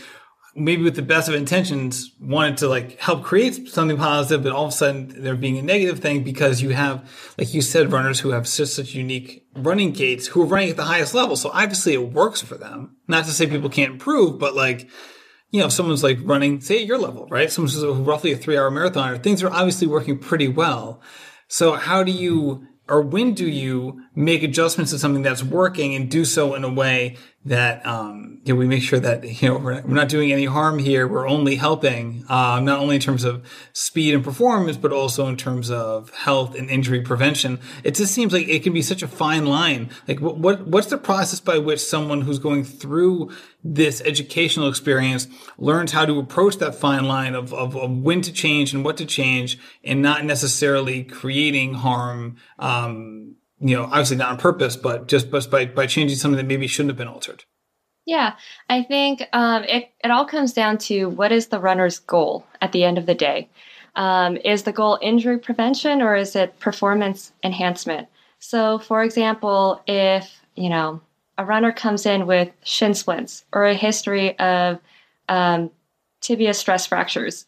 maybe 0.55 0.83
with 0.83 0.95
the 0.95 1.01
best 1.01 1.27
of 1.27 1.35
intentions 1.35 2.11
wanted 2.19 2.57
to 2.57 2.67
like 2.67 2.99
help 2.99 3.23
create 3.23 3.67
something 3.67 3.97
positive, 3.97 4.43
but 4.43 4.51
all 4.51 4.65
of 4.65 4.69
a 4.69 4.75
sudden 4.75 5.23
there 5.23 5.35
being 5.35 5.57
a 5.57 5.61
negative 5.61 5.99
thing 5.99 6.23
because 6.23 6.61
you 6.61 6.69
have, 6.69 7.09
like 7.37 7.53
you 7.53 7.61
said, 7.61 7.91
runners 7.91 8.19
who 8.19 8.29
have 8.29 8.47
such, 8.47 8.69
such 8.69 8.93
unique 8.93 9.47
running 9.55 9.93
gaits 9.93 10.27
who 10.27 10.43
are 10.43 10.45
running 10.45 10.69
at 10.69 10.77
the 10.77 10.83
highest 10.83 11.13
level. 11.13 11.35
So 11.35 11.49
obviously 11.51 11.93
it 11.93 12.11
works 12.11 12.41
for 12.41 12.55
them. 12.55 12.95
Not 13.07 13.25
to 13.25 13.31
say 13.31 13.47
people 13.47 13.69
can't 13.69 13.93
improve, 13.93 14.39
but 14.39 14.55
like, 14.55 14.89
you 15.49 15.59
know, 15.59 15.67
if 15.67 15.73
someone's 15.73 16.03
like 16.03 16.19
running, 16.23 16.61
say 16.61 16.81
at 16.81 16.85
your 16.85 16.99
level, 16.99 17.27
right? 17.27 17.51
Someone's 17.51 17.83
roughly 17.83 18.31
a 18.31 18.37
three 18.37 18.57
hour 18.57 18.69
marathon, 18.69 19.09
or 19.09 19.17
things 19.17 19.43
are 19.43 19.51
obviously 19.51 19.87
working 19.87 20.19
pretty 20.19 20.47
well. 20.47 21.01
So 21.47 21.73
how 21.73 22.03
do 22.03 22.11
you 22.11 22.67
or 22.89 23.01
when 23.01 23.33
do 23.33 23.47
you 23.47 24.01
make 24.13 24.43
adjustments 24.43 24.91
to 24.91 24.99
something 24.99 25.23
that's 25.23 25.43
working 25.43 25.95
and 25.95 26.11
do 26.11 26.25
so 26.25 26.53
in 26.53 26.63
a 26.63 26.69
way 26.69 27.17
that 27.45 27.85
um, 27.85 28.39
you 28.45 28.53
know, 28.53 28.59
we 28.59 28.67
make 28.67 28.83
sure 28.83 28.99
that 28.99 29.41
you 29.41 29.49
know 29.49 29.57
we're, 29.57 29.81
we're 29.81 29.93
not 29.93 30.09
doing 30.09 30.31
any 30.31 30.45
harm 30.45 30.79
here. 30.79 31.07
We're 31.07 31.27
only 31.27 31.55
helping, 31.55 32.25
uh, 32.29 32.59
not 32.61 32.79
only 32.79 32.95
in 32.95 33.01
terms 33.01 33.23
of 33.23 33.45
speed 33.73 34.13
and 34.13 34.23
performance, 34.23 34.77
but 34.77 34.91
also 34.91 35.27
in 35.27 35.35
terms 35.35 35.69
of 35.69 36.09
health 36.11 36.55
and 36.55 36.69
injury 36.69 37.01
prevention. 37.01 37.59
It 37.83 37.95
just 37.95 38.13
seems 38.13 38.31
like 38.31 38.47
it 38.47 38.63
can 38.63 38.73
be 38.73 38.81
such 38.81 39.03
a 39.03 39.07
fine 39.07 39.45
line. 39.45 39.89
Like, 40.07 40.21
what, 40.21 40.37
what 40.37 40.67
what's 40.67 40.87
the 40.87 40.97
process 40.97 41.39
by 41.41 41.57
which 41.57 41.81
someone 41.81 42.21
who's 42.21 42.39
going 42.39 42.63
through 42.63 43.31
this 43.63 44.01
educational 44.01 44.69
experience 44.69 45.27
learns 45.57 45.91
how 45.91 46.05
to 46.05 46.19
approach 46.19 46.57
that 46.57 46.75
fine 46.75 47.05
line 47.05 47.35
of, 47.35 47.53
of, 47.53 47.75
of 47.75 47.91
when 47.97 48.21
to 48.21 48.31
change 48.31 48.73
and 48.73 48.85
what 48.85 48.97
to 48.97 49.05
change, 49.05 49.59
and 49.83 50.01
not 50.01 50.23
necessarily 50.23 51.03
creating 51.03 51.73
harm. 51.73 52.37
Um, 52.57 53.35
you 53.63 53.77
know, 53.77 53.85
obviously 53.85 54.17
not 54.17 54.29
on 54.29 54.37
purpose, 54.37 54.75
but 54.75 55.07
just 55.07 55.31
by, 55.49 55.65
by 55.65 55.87
changing 55.87 56.17
something 56.17 56.37
that 56.37 56.45
maybe 56.45 56.67
shouldn't 56.67 56.89
have 56.89 56.97
been 56.97 57.07
altered. 57.07 57.45
Yeah, 58.05 58.35
I 58.69 58.83
think 58.83 59.23
um, 59.31 59.63
it, 59.63 59.89
it 60.03 60.11
all 60.11 60.25
comes 60.25 60.51
down 60.51 60.77
to 60.79 61.07
what 61.07 61.31
is 61.31 61.47
the 61.47 61.59
runner's 61.59 61.99
goal 61.99 62.45
at 62.61 62.73
the 62.73 62.83
end 62.83 62.97
of 62.97 63.05
the 63.05 63.15
day. 63.15 63.49
Um, 63.95 64.37
is 64.37 64.63
the 64.63 64.73
goal 64.73 64.99
injury 65.01 65.37
prevention 65.37 66.01
or 66.01 66.15
is 66.15 66.35
it 66.35 66.59
performance 66.59 67.31
enhancement? 67.43 68.09
So, 68.39 68.79
for 68.79 69.03
example, 69.03 69.81
if 69.87 70.41
you 70.55 70.67
know 70.67 70.99
a 71.37 71.45
runner 71.45 71.71
comes 71.71 72.05
in 72.05 72.27
with 72.27 72.49
shin 72.63 72.93
splints 72.93 73.45
or 73.53 73.65
a 73.65 73.73
history 73.73 74.37
of 74.39 74.79
um, 75.29 75.71
tibia 76.19 76.53
stress 76.53 76.85
fractures, 76.85 77.45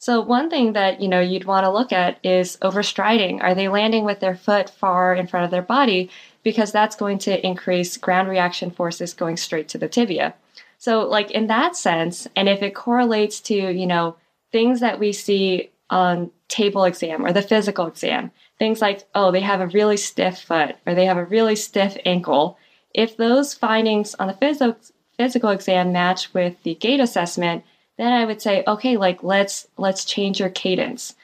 so 0.00 0.22
one 0.22 0.48
thing 0.48 0.72
that 0.72 1.02
you 1.02 1.08
know 1.08 1.20
you'd 1.20 1.44
want 1.44 1.64
to 1.64 1.70
look 1.70 1.92
at 1.92 2.18
is 2.24 2.56
overstriding. 2.62 3.42
Are 3.42 3.54
they 3.54 3.68
landing 3.68 4.04
with 4.06 4.18
their 4.20 4.34
foot 4.34 4.70
far 4.70 5.14
in 5.14 5.26
front 5.26 5.44
of 5.44 5.50
their 5.50 5.60
body? 5.60 6.10
Because 6.42 6.72
that's 6.72 6.96
going 6.96 7.18
to 7.18 7.46
increase 7.46 7.98
ground 7.98 8.26
reaction 8.30 8.70
forces 8.70 9.12
going 9.12 9.36
straight 9.36 9.68
to 9.68 9.78
the 9.78 9.88
tibia. 9.88 10.34
So 10.78 11.02
like 11.02 11.30
in 11.30 11.48
that 11.48 11.76
sense, 11.76 12.26
and 12.34 12.48
if 12.48 12.62
it 12.62 12.74
correlates 12.74 13.40
to 13.42 13.54
you 13.54 13.86
know 13.86 14.16
things 14.50 14.80
that 14.80 14.98
we 14.98 15.12
see 15.12 15.70
on 15.90 16.30
table 16.48 16.84
exam 16.84 17.26
or 17.26 17.34
the 17.34 17.42
physical 17.42 17.86
exam, 17.86 18.30
things 18.58 18.80
like 18.80 19.06
oh 19.14 19.30
they 19.30 19.42
have 19.42 19.60
a 19.60 19.66
really 19.66 19.98
stiff 19.98 20.38
foot 20.40 20.76
or 20.86 20.94
they 20.94 21.04
have 21.04 21.18
a 21.18 21.26
really 21.26 21.56
stiff 21.56 21.98
ankle. 22.06 22.56
If 22.94 23.18
those 23.18 23.52
findings 23.52 24.14
on 24.14 24.28
the 24.28 24.34
physical 24.34 24.80
physical 25.18 25.50
exam 25.50 25.92
match 25.92 26.32
with 26.32 26.62
the 26.62 26.74
gait 26.76 27.00
assessment, 27.00 27.64
then 28.00 28.12
I 28.12 28.24
would 28.24 28.40
say, 28.40 28.64
okay, 28.66 28.96
like 28.96 29.22
let's 29.22 29.66
let's 29.76 30.04
change 30.04 30.40
your 30.40 30.48
cadence. 30.48 31.14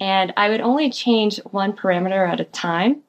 And 0.00 0.32
I 0.36 0.48
would 0.48 0.60
only 0.60 0.90
change 0.90 1.38
one 1.50 1.72
parameter 1.72 2.28
at 2.28 2.40
a 2.40 2.44
time. 2.44 3.02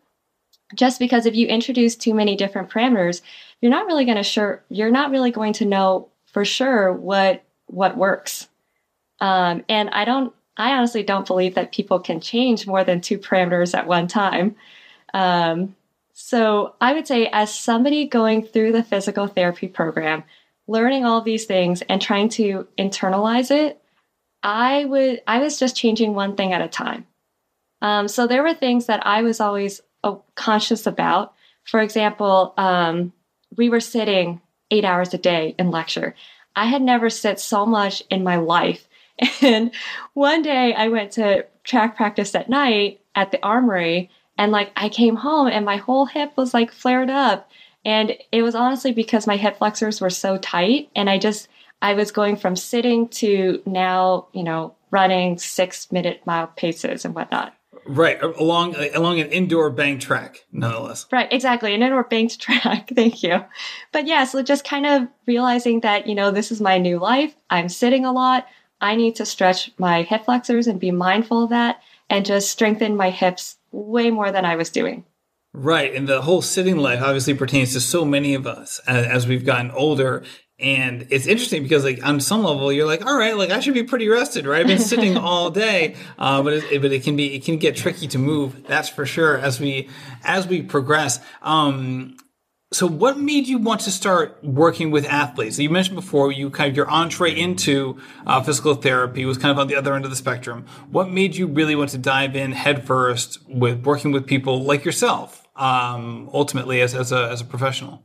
Just 0.76 1.00
because 1.00 1.26
if 1.26 1.36
you 1.36 1.48
introduce 1.48 1.96
too 1.96 2.14
many 2.14 2.36
different 2.36 2.70
parameters, 2.70 3.22
you're 3.62 3.72
not 3.72 3.88
really 3.88 4.06
going 4.06 4.18
to 4.18 4.24
sure 4.24 4.64
you're 4.70 4.92
not 4.92 5.10
really 5.10 5.32
going 5.32 5.54
to 5.54 5.66
know 5.66 6.10
for 6.28 6.46
sure 6.46 6.94
what 6.94 7.44
what 7.66 7.98
works. 7.98 8.48
Um, 9.20 9.64
and 9.70 9.90
I 9.90 10.06
don't 10.06 10.34
I 10.58 10.74
honestly 10.74 11.04
don't 11.04 11.28
believe 11.28 11.56
that 11.56 11.72
people 11.72 12.00
can 12.00 12.22
change 12.22 12.68
more 12.68 12.84
than 12.84 13.02
two 13.02 13.18
parameters 13.18 13.76
at 13.76 13.88
one 13.88 14.08
time. 14.08 14.56
Um, 15.14 15.76
so 16.14 16.76
I 16.80 16.94
would 16.94 17.08
say, 17.08 17.28
as 17.28 17.54
somebody 17.54 18.08
going 18.08 18.44
through 18.44 18.72
the 18.72 18.84
physical 18.84 19.28
therapy 19.28 19.68
program, 19.68 20.24
learning 20.68 21.06
all 21.06 21.22
these 21.22 21.46
things 21.46 21.82
and 21.84 22.02
trying 22.02 22.30
to 22.30 22.68
internalize 22.78 23.52
it, 23.52 23.82
I 24.44 24.86
would 24.86 25.22
I 25.28 25.40
was 25.40 25.60
just 25.60 25.76
changing 25.76 26.14
one 26.14 26.36
thing 26.36 26.54
at 26.54 26.62
a 26.62 26.68
time. 26.68 27.08
Um, 27.82 28.08
so 28.08 28.28
there 28.28 28.44
were 28.44 28.54
things 28.54 28.88
that 28.88 29.06
I 29.06 29.22
was 29.22 29.40
always 29.40 29.82
uh, 30.04 30.16
conscious 30.36 30.88
about. 30.88 31.34
For 31.66 31.82
example, 31.82 32.54
um, 32.58 33.14
we 33.58 33.70
were 33.70 33.80
sitting 33.80 34.42
eight 34.72 34.86
hours 34.86 35.14
a 35.14 35.18
day 35.18 35.56
in 35.58 35.72
lecture. 35.72 36.16
I 36.56 36.66
had 36.66 36.82
never 36.82 37.10
sit 37.10 37.40
so 37.40 37.66
much 37.66 38.04
in 38.10 38.24
my 38.24 38.38
life. 38.38 38.88
And 39.42 39.72
one 40.14 40.42
day 40.42 40.74
I 40.74 40.90
went 40.90 41.12
to 41.14 41.46
track 41.64 41.96
practice 41.96 42.36
at 42.36 42.50
night 42.50 43.02
at 43.16 43.32
the 43.32 43.44
armory 43.44 44.10
and 44.38 44.52
like 44.52 44.72
I 44.76 44.90
came 44.90 45.16
home 45.16 45.48
and 45.48 45.66
my 45.66 45.78
whole 45.78 46.06
hip 46.06 46.34
was 46.36 46.54
like 46.54 46.72
flared 46.72 47.10
up. 47.10 47.50
And 47.86 48.18
it 48.32 48.42
was 48.42 48.56
honestly 48.56 48.92
because 48.92 49.28
my 49.28 49.38
hip 49.38 49.60
flexors 49.60 50.02
were 50.02 50.10
so 50.10 50.38
tight 50.38 50.90
and 50.96 51.10
I 51.10 51.20
just, 51.20 51.48
I 51.82 51.94
was 51.94 52.12
going 52.12 52.36
from 52.36 52.56
sitting 52.56 53.08
to 53.10 53.62
now, 53.66 54.28
you 54.34 54.44
know, 54.44 54.76
running 54.90 55.38
six 55.38 55.92
minute 55.92 56.22
mile 56.26 56.48
paces 56.48 57.06
and 57.06 57.14
whatnot. 57.14 57.54
Right, 57.88 58.20
along 58.24 58.76
along 58.96 59.20
an 59.20 59.28
indoor 59.28 59.70
bank 59.70 60.02
track, 60.02 60.44
nonetheless. 60.52 61.06
Right, 61.12 61.32
exactly, 61.32 61.76
an 61.76 61.84
indoor 61.84 62.04
banked 62.04 62.40
track. 62.42 62.90
Thank 62.96 63.22
you. 63.22 63.46
But 63.92 64.08
yeah, 64.08 64.24
so 64.24 64.42
just 64.42 64.66
kind 64.66 64.88
of 64.88 65.08
realizing 65.28 65.82
that 65.82 66.08
you 66.08 66.16
know 66.16 66.32
this 66.32 66.52
is 66.52 66.60
my 66.60 66.80
new 66.80 66.98
life. 66.98 67.36
I'm 67.52 67.70
sitting 67.70 68.04
a 68.04 68.12
lot. 68.12 68.48
I 68.82 68.96
need 68.96 69.16
to 69.18 69.26
stretch 69.26 69.72
my 69.78 70.02
hip 70.02 70.26
flexors 70.26 70.66
and 70.66 70.80
be 70.80 70.90
mindful 70.90 71.44
of 71.44 71.52
that, 71.52 71.82
and 72.10 72.26
just 72.26 72.50
strengthen 72.50 72.96
my 72.96 73.12
hips 73.12 73.58
way 73.72 74.10
more 74.10 74.32
than 74.32 74.46
I 74.46 74.56
was 74.56 74.72
doing. 74.72 75.06
Right, 75.58 75.96
and 75.96 76.06
the 76.06 76.22
whole 76.22 76.42
sitting 76.42 76.76
life 76.78 77.02
obviously 77.02 77.34
pertains 77.34 77.72
to 77.74 77.80
so 77.80 78.04
many 78.04 78.34
of 78.34 78.46
us 78.46 78.82
as, 78.88 79.06
as 79.06 79.28
we've 79.28 79.46
gotten 79.46 79.72
older, 79.72 80.24
and 80.60 81.08
it's 81.12 81.28
interesting 81.28 81.64
because 81.64 81.86
like 81.86 82.06
on 82.06 82.20
some 82.20 82.44
level 82.44 82.74
you're 82.74 82.86
like, 82.86 83.06
all 83.06 83.18
right, 83.18 83.38
like 83.38 83.52
I 83.52 83.62
should 83.62 83.74
be 83.74 83.84
pretty 83.84 84.10
rested, 84.10 84.46
right? 84.46 84.60
I've 84.60 84.68
been 84.68 84.80
sitting 84.80 85.16
all 85.30 85.50
day, 85.50 85.96
uh, 86.20 86.44
but 86.44 86.54
it, 86.54 86.82
but 86.82 86.92
it 86.92 87.04
can 87.04 87.16
be 87.16 87.36
it 87.36 87.46
can 87.46 87.56
get 87.56 87.78
tricky 87.78 88.08
to 88.10 88.18
move. 88.18 88.68
That's 88.68 88.90
for 88.90 89.06
sure 89.06 89.38
as 89.38 89.62
we 89.62 89.90
as 90.26 90.46
we 90.46 90.62
progress. 90.62 91.22
Um, 91.42 92.18
so 92.74 92.86
what 92.86 93.18
made 93.18 93.48
you 93.48 93.58
want 93.58 93.82
to 93.82 93.92
start 93.92 94.44
working 94.44 94.92
with 94.92 95.06
athletes? 95.06 95.58
You 95.58 95.70
mentioned 95.70 95.96
before 95.96 96.34
you 96.34 96.50
kind 96.50 96.70
of 96.70 96.76
your 96.76 96.90
entree 96.90 97.34
into 97.34 97.98
uh, 98.28 98.42
physical 98.44 98.76
therapy 98.76 99.24
was 99.24 99.38
kind 99.38 99.52
of 99.52 99.60
on 99.60 99.68
the 99.68 99.76
other 99.76 99.94
end 99.94 100.04
of 100.04 100.10
the 100.10 100.18
spectrum. 100.18 100.66
What 100.90 101.10
made 101.10 101.38
you 101.38 101.48
really 101.48 101.76
want 101.76 101.92
to 101.92 101.98
dive 101.98 102.36
in 102.36 102.52
headfirst 102.52 103.40
with 103.48 103.86
working 103.86 104.12
with 104.12 104.28
people 104.28 104.64
like 104.64 104.84
yourself, 104.84 105.45
um, 105.56 106.30
ultimately 106.34 106.82
as, 106.82 106.94
as 106.94 107.12
a 107.12 107.30
as 107.32 107.42
a 107.42 107.46
professional? 107.46 108.04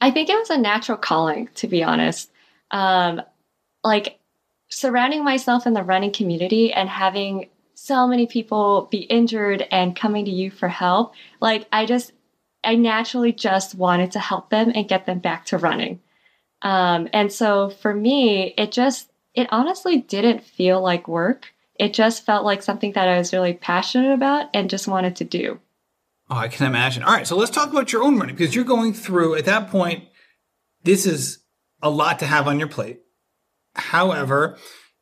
I 0.00 0.10
think 0.10 0.28
it 0.28 0.38
was 0.38 0.50
a 0.50 0.58
natural 0.58 0.98
calling, 0.98 1.48
to 1.56 1.66
be 1.66 1.82
honest. 1.82 2.30
Um, 2.70 3.22
like 3.84 4.18
surrounding 4.68 5.24
myself 5.24 5.66
in 5.66 5.74
the 5.74 5.82
running 5.82 6.12
community 6.12 6.72
and 6.72 6.88
having 6.88 7.48
so 7.74 8.06
many 8.06 8.26
people 8.26 8.88
be 8.90 8.98
injured 8.98 9.66
and 9.70 9.96
coming 9.96 10.24
to 10.26 10.30
you 10.30 10.50
for 10.50 10.68
help. 10.68 11.14
Like 11.40 11.66
I 11.72 11.86
just, 11.86 12.12
I 12.62 12.76
naturally 12.76 13.32
just 13.32 13.74
wanted 13.74 14.12
to 14.12 14.18
help 14.18 14.50
them 14.50 14.70
and 14.74 14.88
get 14.88 15.06
them 15.06 15.18
back 15.18 15.46
to 15.46 15.58
running. 15.58 16.00
Um, 16.62 17.08
and 17.12 17.32
so 17.32 17.70
for 17.70 17.94
me, 17.94 18.54
it 18.56 18.70
just, 18.70 19.10
it 19.34 19.48
honestly 19.50 19.98
didn't 19.98 20.44
feel 20.44 20.80
like 20.80 21.08
work. 21.08 21.54
It 21.78 21.94
just 21.94 22.26
felt 22.26 22.44
like 22.44 22.62
something 22.62 22.92
that 22.92 23.08
I 23.08 23.16
was 23.18 23.32
really 23.32 23.54
passionate 23.54 24.12
about 24.12 24.50
and 24.52 24.68
just 24.68 24.86
wanted 24.86 25.16
to 25.16 25.24
do. 25.24 25.58
Oh, 26.30 26.36
I 26.36 26.46
can 26.46 26.66
imagine. 26.66 27.02
All 27.02 27.12
right, 27.12 27.26
so 27.26 27.36
let's 27.36 27.50
talk 27.50 27.70
about 27.70 27.92
your 27.92 28.04
own 28.04 28.16
running 28.16 28.36
because 28.36 28.54
you're 28.54 28.64
going 28.64 28.92
through 28.92 29.34
at 29.34 29.46
that 29.46 29.68
point. 29.68 30.04
This 30.84 31.04
is 31.04 31.38
a 31.82 31.90
lot 31.90 32.20
to 32.20 32.26
have 32.26 32.46
on 32.46 32.60
your 32.60 32.68
plate. 32.68 33.00
However, 33.74 34.56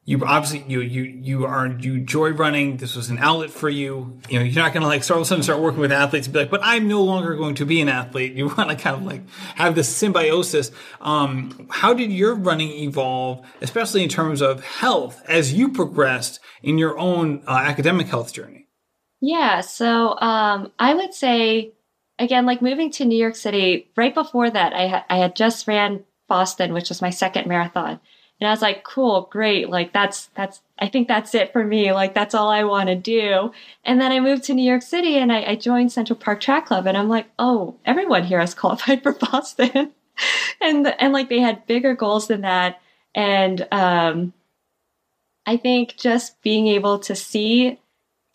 you 0.05 0.25
obviously 0.25 0.65
you 0.67 0.81
you 0.81 1.03
you 1.03 1.45
are 1.45 1.67
you 1.67 1.97
enjoy 1.97 2.31
running. 2.31 2.79
This 2.79 2.97
was 2.97 3.11
an 3.11 3.19
outlet 3.19 3.51
for 3.51 3.69
you. 3.69 4.19
You 4.31 4.39
know, 4.39 4.45
you're 4.47 4.63
not 4.63 4.73
going 4.73 4.81
to 4.81 4.89
like 4.89 5.05
start 5.05 5.17
all 5.17 5.21
of 5.21 5.27
a 5.27 5.29
sudden 5.29 5.43
start 5.43 5.61
working 5.61 5.81
with 5.81 5.93
athletes 5.93 6.27
and 6.27 6.33
be 6.33 6.41
like, 6.41 6.51
but 6.51 6.61
I'm 6.63 6.89
no 6.89 7.03
longer 7.03 7.37
going 7.37 7.57
to 7.57 7.67
be 7.67 7.83
an 7.83 7.91
athlete. 7.91 8.33
You 8.39 8.47
want 8.47 8.71
to 8.71 8.77
kind 8.77 8.97
of 8.97 9.03
like 9.03 9.29
have 9.57 9.75
this 9.75 9.89
symbiosis. 9.89 10.71
Um, 11.03 11.69
how 11.71 11.93
did 11.93 12.11
your 12.11 12.35
running 12.37 12.71
evolve, 12.71 13.45
especially 13.61 14.03
in 14.03 14.09
terms 14.09 14.41
of 14.41 14.65
health, 14.65 15.23
as 15.29 15.53
you 15.53 15.73
progressed 15.73 16.41
in 16.63 16.79
your 16.79 16.99
own 16.99 17.43
uh, 17.47 17.51
academic 17.51 18.07
health 18.07 18.33
journey? 18.33 18.58
Yeah, 19.21 19.61
so 19.63 20.19
um, 20.19 20.73
I 20.79 20.95
would 20.95 21.13
say 21.13 21.73
again, 22.19 22.47
like 22.47 22.63
moving 22.63 22.91
to 22.93 23.05
New 23.05 23.19
York 23.19 23.37
City. 23.37 23.91
Right 23.97 24.15
before 24.15 24.51
that, 24.51 24.73
I 24.73 24.89
ha- 24.89 25.07
I 25.09 25.19
had 25.19 25.37
just 25.37 25.67
ran 25.69 26.05
Boston, 26.29 26.73
which 26.73 26.89
was 26.89 27.03
my 27.03 27.11
second 27.11 27.47
marathon, 27.47 28.01
and 28.41 28.49
I 28.49 28.51
was 28.51 28.63
like, 28.63 28.85
cool, 28.85 29.29
great, 29.31 29.69
like 29.71 29.93
that's 29.93 30.27
that's 30.35 30.61
I 30.79 30.89
think 30.89 31.09
that's 31.09 31.35
it 31.35 31.53
for 31.53 31.65
me. 31.65 31.93
Like 31.93 32.15
that's 32.15 32.35
all 32.35 32.49
I 32.51 32.65
want 32.65 32.89
to 32.89 32.95
do. 32.95 33.53
And 33.85 34.01
then 34.01 34.13
I 34.13 34.21
moved 34.21 34.45
to 34.45 34.55
New 34.55 34.69
York 34.69 34.83
City 34.83 35.17
and 35.17 35.33
I, 35.33 35.43
I 35.43 35.57
joined 35.57 35.91
Central 35.93 36.19
Park 36.19 36.41
Track 36.41 36.67
Club, 36.67 36.87
and 36.87 36.97
I'm 36.97 37.09
like, 37.09 37.27
oh, 37.39 37.77
everyone 37.85 38.25
here 38.25 38.41
has 38.41 38.55
qualified 38.55 39.03
for 39.03 39.13
Boston, 39.13 39.93
and 40.61 40.87
and 40.87 41.13
like 41.13 41.29
they 41.29 41.41
had 41.41 41.67
bigger 41.67 41.95
goals 41.95 42.29
than 42.29 42.43
that, 42.43 42.81
and 43.15 43.67
um, 43.73 44.33
I 45.47 45.57
think 45.57 45.97
just 45.97 46.41
being 46.43 46.69
able 46.69 46.99
to 47.01 47.17
see 47.17 47.79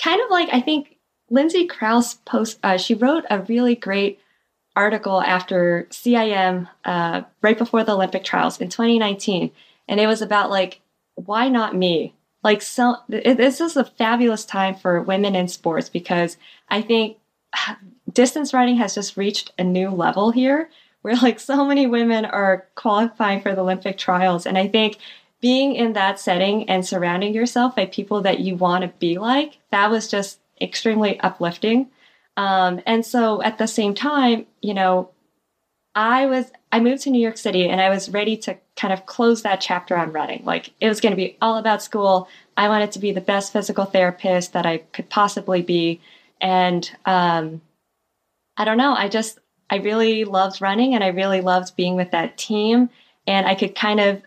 kind 0.01 0.21
of 0.21 0.29
like 0.29 0.49
I 0.51 0.61
think 0.61 0.97
Lindsay 1.29 1.65
Crouse 1.65 2.15
post 2.15 2.59
uh, 2.63 2.77
she 2.77 2.93
wrote 2.93 3.23
a 3.29 3.41
really 3.41 3.75
great 3.75 4.19
article 4.75 5.21
after 5.21 5.87
CIM 5.91 6.67
uh, 6.85 7.21
right 7.41 7.57
before 7.57 7.83
the 7.83 7.93
Olympic 7.93 8.23
trials 8.23 8.59
in 8.59 8.69
2019, 8.69 9.51
and 9.87 9.99
it 9.99 10.07
was 10.07 10.21
about 10.21 10.49
like 10.49 10.81
why 11.15 11.47
not 11.47 11.75
me? 11.75 12.13
Like 12.43 12.61
so, 12.61 12.97
it, 13.09 13.37
this 13.37 13.61
is 13.61 13.77
a 13.77 13.85
fabulous 13.85 14.45
time 14.45 14.75
for 14.75 15.01
women 15.01 15.35
in 15.35 15.47
sports 15.47 15.89
because 15.89 16.37
I 16.69 16.81
think 16.81 17.17
distance 18.11 18.53
running 18.53 18.77
has 18.77 18.95
just 18.95 19.17
reached 19.17 19.51
a 19.57 19.63
new 19.63 19.89
level 19.89 20.31
here 20.31 20.69
where 21.01 21.15
like 21.15 21.39
so 21.39 21.65
many 21.65 21.87
women 21.87 22.25
are 22.25 22.67
qualifying 22.75 23.41
for 23.41 23.55
the 23.55 23.61
Olympic 23.61 23.97
trials, 23.97 24.45
and 24.45 24.57
I 24.57 24.67
think 24.67 24.97
being 25.43 25.75
in 25.75 25.91
that 25.91 26.21
setting 26.21 26.69
and 26.69 26.85
surrounding 26.85 27.33
yourself 27.33 27.75
by 27.75 27.85
people 27.85 28.21
that 28.21 28.39
you 28.39 28.55
want 28.55 28.81
to 28.81 28.87
be 28.99 29.17
like, 29.17 29.57
that 29.71 29.91
was 29.91 30.07
just 30.07 30.39
extremely 30.61 31.19
uplifting. 31.19 31.89
Um, 32.37 32.81
and 32.85 33.05
so 33.05 33.43
at 33.43 33.57
the 33.57 33.67
same 33.67 33.93
time, 33.93 34.45
you 34.61 34.73
know, 34.73 35.09
I 35.95 36.27
was, 36.27 36.49
I 36.71 36.79
moved 36.79 37.01
to 37.03 37.09
New 37.09 37.21
York 37.21 37.35
City 37.35 37.67
and 37.67 37.81
I 37.81 37.89
was 37.89 38.09
ready 38.09 38.37
to 38.37 38.57
kind 38.77 38.93
of 38.93 39.05
close 39.05 39.41
that 39.41 39.59
chapter 39.59 39.97
on 39.97 40.13
running. 40.13 40.45
Like 40.45 40.71
it 40.79 40.87
was 40.87 41.01
going 41.01 41.11
to 41.11 41.17
be 41.17 41.35
all 41.41 41.57
about 41.57 41.83
school. 41.83 42.29
I 42.55 42.69
wanted 42.69 42.93
to 42.93 42.99
be 42.99 43.11
the 43.11 43.19
best 43.19 43.51
physical 43.51 43.83
therapist 43.83 44.53
that 44.53 44.65
I 44.65 44.77
could 44.77 45.09
possibly 45.09 45.61
be. 45.61 45.99
And, 46.39 46.89
um, 47.05 47.59
I 48.55 48.63
don't 48.63 48.77
know. 48.77 48.93
I 48.93 49.09
just, 49.09 49.39
I 49.69 49.77
really 49.79 50.23
loved 50.23 50.61
running 50.61 50.95
and 50.95 51.03
I 51.03 51.07
really 51.07 51.41
loved 51.41 51.75
being 51.75 51.97
with 51.97 52.11
that 52.11 52.37
team. 52.37 52.89
And 53.27 53.45
I 53.45 53.55
could 53.55 53.75
kind 53.75 53.99
of 53.99 54.21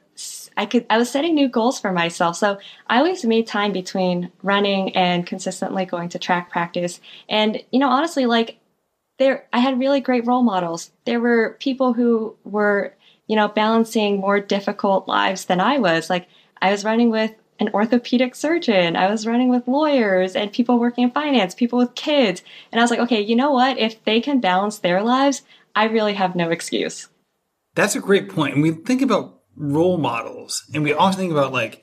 I 0.56 0.66
could, 0.66 0.86
I 0.88 0.98
was 0.98 1.10
setting 1.10 1.34
new 1.34 1.48
goals 1.48 1.78
for 1.78 1.92
myself. 1.92 2.36
So 2.36 2.58
I 2.86 2.98
always 2.98 3.24
made 3.24 3.46
time 3.46 3.72
between 3.72 4.32
running 4.42 4.94
and 4.96 5.26
consistently 5.26 5.84
going 5.84 6.08
to 6.10 6.18
track 6.18 6.50
practice. 6.50 7.00
And, 7.28 7.62
you 7.70 7.78
know, 7.78 7.88
honestly, 7.90 8.26
like 8.26 8.58
there, 9.18 9.46
I 9.52 9.58
had 9.58 9.78
really 9.78 10.00
great 10.00 10.26
role 10.26 10.42
models. 10.42 10.90
There 11.04 11.20
were 11.20 11.56
people 11.60 11.92
who 11.92 12.36
were, 12.44 12.94
you 13.26 13.36
know, 13.36 13.48
balancing 13.48 14.18
more 14.18 14.40
difficult 14.40 15.08
lives 15.08 15.44
than 15.44 15.60
I 15.60 15.78
was. 15.78 16.08
Like 16.08 16.28
I 16.60 16.70
was 16.70 16.84
running 16.84 17.10
with 17.10 17.32
an 17.58 17.70
orthopedic 17.72 18.34
surgeon. 18.34 18.96
I 18.96 19.10
was 19.10 19.26
running 19.26 19.48
with 19.48 19.66
lawyers 19.66 20.36
and 20.36 20.52
people 20.52 20.78
working 20.78 21.04
in 21.04 21.10
finance, 21.10 21.54
people 21.54 21.78
with 21.78 21.94
kids. 21.94 22.42
And 22.70 22.80
I 22.80 22.84
was 22.84 22.90
like, 22.90 23.00
okay, 23.00 23.20
you 23.20 23.36
know 23.36 23.52
what? 23.52 23.78
If 23.78 24.02
they 24.04 24.20
can 24.20 24.40
balance 24.40 24.78
their 24.78 25.02
lives, 25.02 25.42
I 25.74 25.84
really 25.84 26.14
have 26.14 26.36
no 26.36 26.50
excuse. 26.50 27.08
That's 27.74 27.96
a 27.96 28.00
great 28.00 28.28
point. 28.28 28.54
And 28.54 28.62
we 28.62 28.72
think 28.72 29.02
about 29.02 29.35
role 29.56 29.98
models, 29.98 30.62
and 30.74 30.82
we 30.82 30.92
often 30.92 31.18
think 31.18 31.32
about 31.32 31.52
like, 31.52 31.82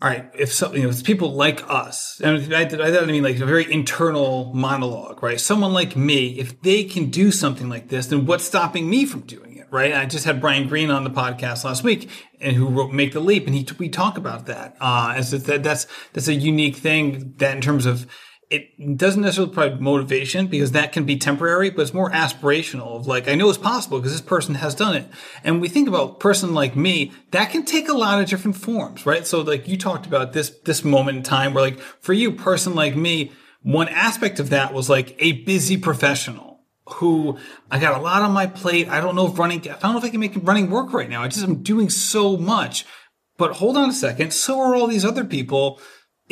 all 0.00 0.08
right, 0.08 0.28
if 0.36 0.52
so, 0.52 0.72
you 0.74 0.82
know, 0.82 0.88
it's 0.88 1.02
people 1.02 1.32
like 1.32 1.68
us, 1.70 2.20
and 2.22 2.54
I, 2.54 2.62
I, 2.64 3.02
I 3.02 3.04
mean 3.06 3.22
like 3.22 3.38
a 3.38 3.46
very 3.46 3.70
internal 3.72 4.52
monologue, 4.54 5.22
right? 5.22 5.40
Someone 5.40 5.72
like 5.72 5.96
me, 5.96 6.38
if 6.38 6.60
they 6.62 6.84
can 6.84 7.10
do 7.10 7.30
something 7.30 7.68
like 7.68 7.88
this, 7.88 8.06
then 8.06 8.26
what's 8.26 8.44
stopping 8.44 8.90
me 8.90 9.06
from 9.06 9.20
doing 9.20 9.56
it, 9.56 9.68
right? 9.70 9.94
I 9.94 10.06
just 10.06 10.24
had 10.24 10.40
Brian 10.40 10.66
Green 10.68 10.90
on 10.90 11.04
the 11.04 11.10
podcast 11.10 11.64
last 11.64 11.84
week, 11.84 12.10
and 12.40 12.56
who 12.56 12.68
wrote 12.68 12.92
"Make 12.92 13.12
the 13.12 13.20
Leap," 13.20 13.46
and 13.46 13.54
he 13.54 13.66
we 13.78 13.88
talk 13.88 14.18
about 14.18 14.46
that 14.46 14.76
uh, 14.80 15.14
as 15.16 15.30
that 15.30 15.62
that's 15.62 15.86
that's 16.12 16.28
a 16.28 16.34
unique 16.34 16.76
thing 16.76 17.34
that 17.38 17.54
in 17.54 17.60
terms 17.60 17.86
of 17.86 18.06
it 18.52 18.98
doesn't 18.98 19.22
necessarily 19.22 19.52
provide 19.52 19.80
motivation 19.80 20.46
because 20.46 20.72
that 20.72 20.92
can 20.92 21.04
be 21.04 21.16
temporary, 21.16 21.70
but 21.70 21.82
it's 21.82 21.94
more 21.94 22.10
aspirational 22.10 22.96
of 22.96 23.06
like, 23.06 23.26
I 23.26 23.34
know 23.34 23.48
it's 23.48 23.56
possible 23.56 23.98
because 23.98 24.12
this 24.12 24.20
person 24.20 24.56
has 24.56 24.74
done 24.74 24.94
it. 24.94 25.08
And 25.42 25.60
we 25.60 25.68
think 25.68 25.88
about 25.88 26.20
person 26.20 26.52
like 26.52 26.76
me, 26.76 27.12
that 27.30 27.50
can 27.50 27.64
take 27.64 27.88
a 27.88 27.94
lot 27.94 28.20
of 28.20 28.28
different 28.28 28.58
forms, 28.58 29.06
right? 29.06 29.26
So 29.26 29.40
like 29.40 29.66
you 29.68 29.78
talked 29.78 30.04
about 30.04 30.34
this, 30.34 30.50
this 30.64 30.84
moment 30.84 31.16
in 31.16 31.22
time 31.22 31.54
where 31.54 31.64
like 31.64 31.80
for 31.80 32.12
you, 32.12 32.32
person 32.32 32.74
like 32.74 32.94
me, 32.94 33.32
one 33.62 33.88
aspect 33.88 34.38
of 34.38 34.50
that 34.50 34.74
was 34.74 34.90
like 34.90 35.16
a 35.18 35.32
busy 35.44 35.78
professional 35.78 36.60
who 36.96 37.38
I 37.70 37.78
got 37.78 37.98
a 37.98 38.02
lot 38.02 38.20
on 38.20 38.32
my 38.32 38.46
plate. 38.46 38.88
I 38.88 39.00
don't 39.00 39.14
know 39.14 39.28
if 39.28 39.38
running, 39.38 39.60
I 39.60 39.78
don't 39.78 39.92
know 39.92 39.98
if 39.98 40.04
I 40.04 40.10
can 40.10 40.20
make 40.20 40.34
running 40.42 40.68
work 40.68 40.92
right 40.92 41.08
now. 41.08 41.22
I 41.22 41.28
just, 41.28 41.44
I'm 41.44 41.62
doing 41.62 41.88
so 41.88 42.36
much. 42.36 42.84
But 43.38 43.52
hold 43.52 43.78
on 43.78 43.88
a 43.88 43.94
second. 43.94 44.34
So 44.34 44.60
are 44.60 44.74
all 44.74 44.86
these 44.86 45.06
other 45.06 45.24
people 45.24 45.80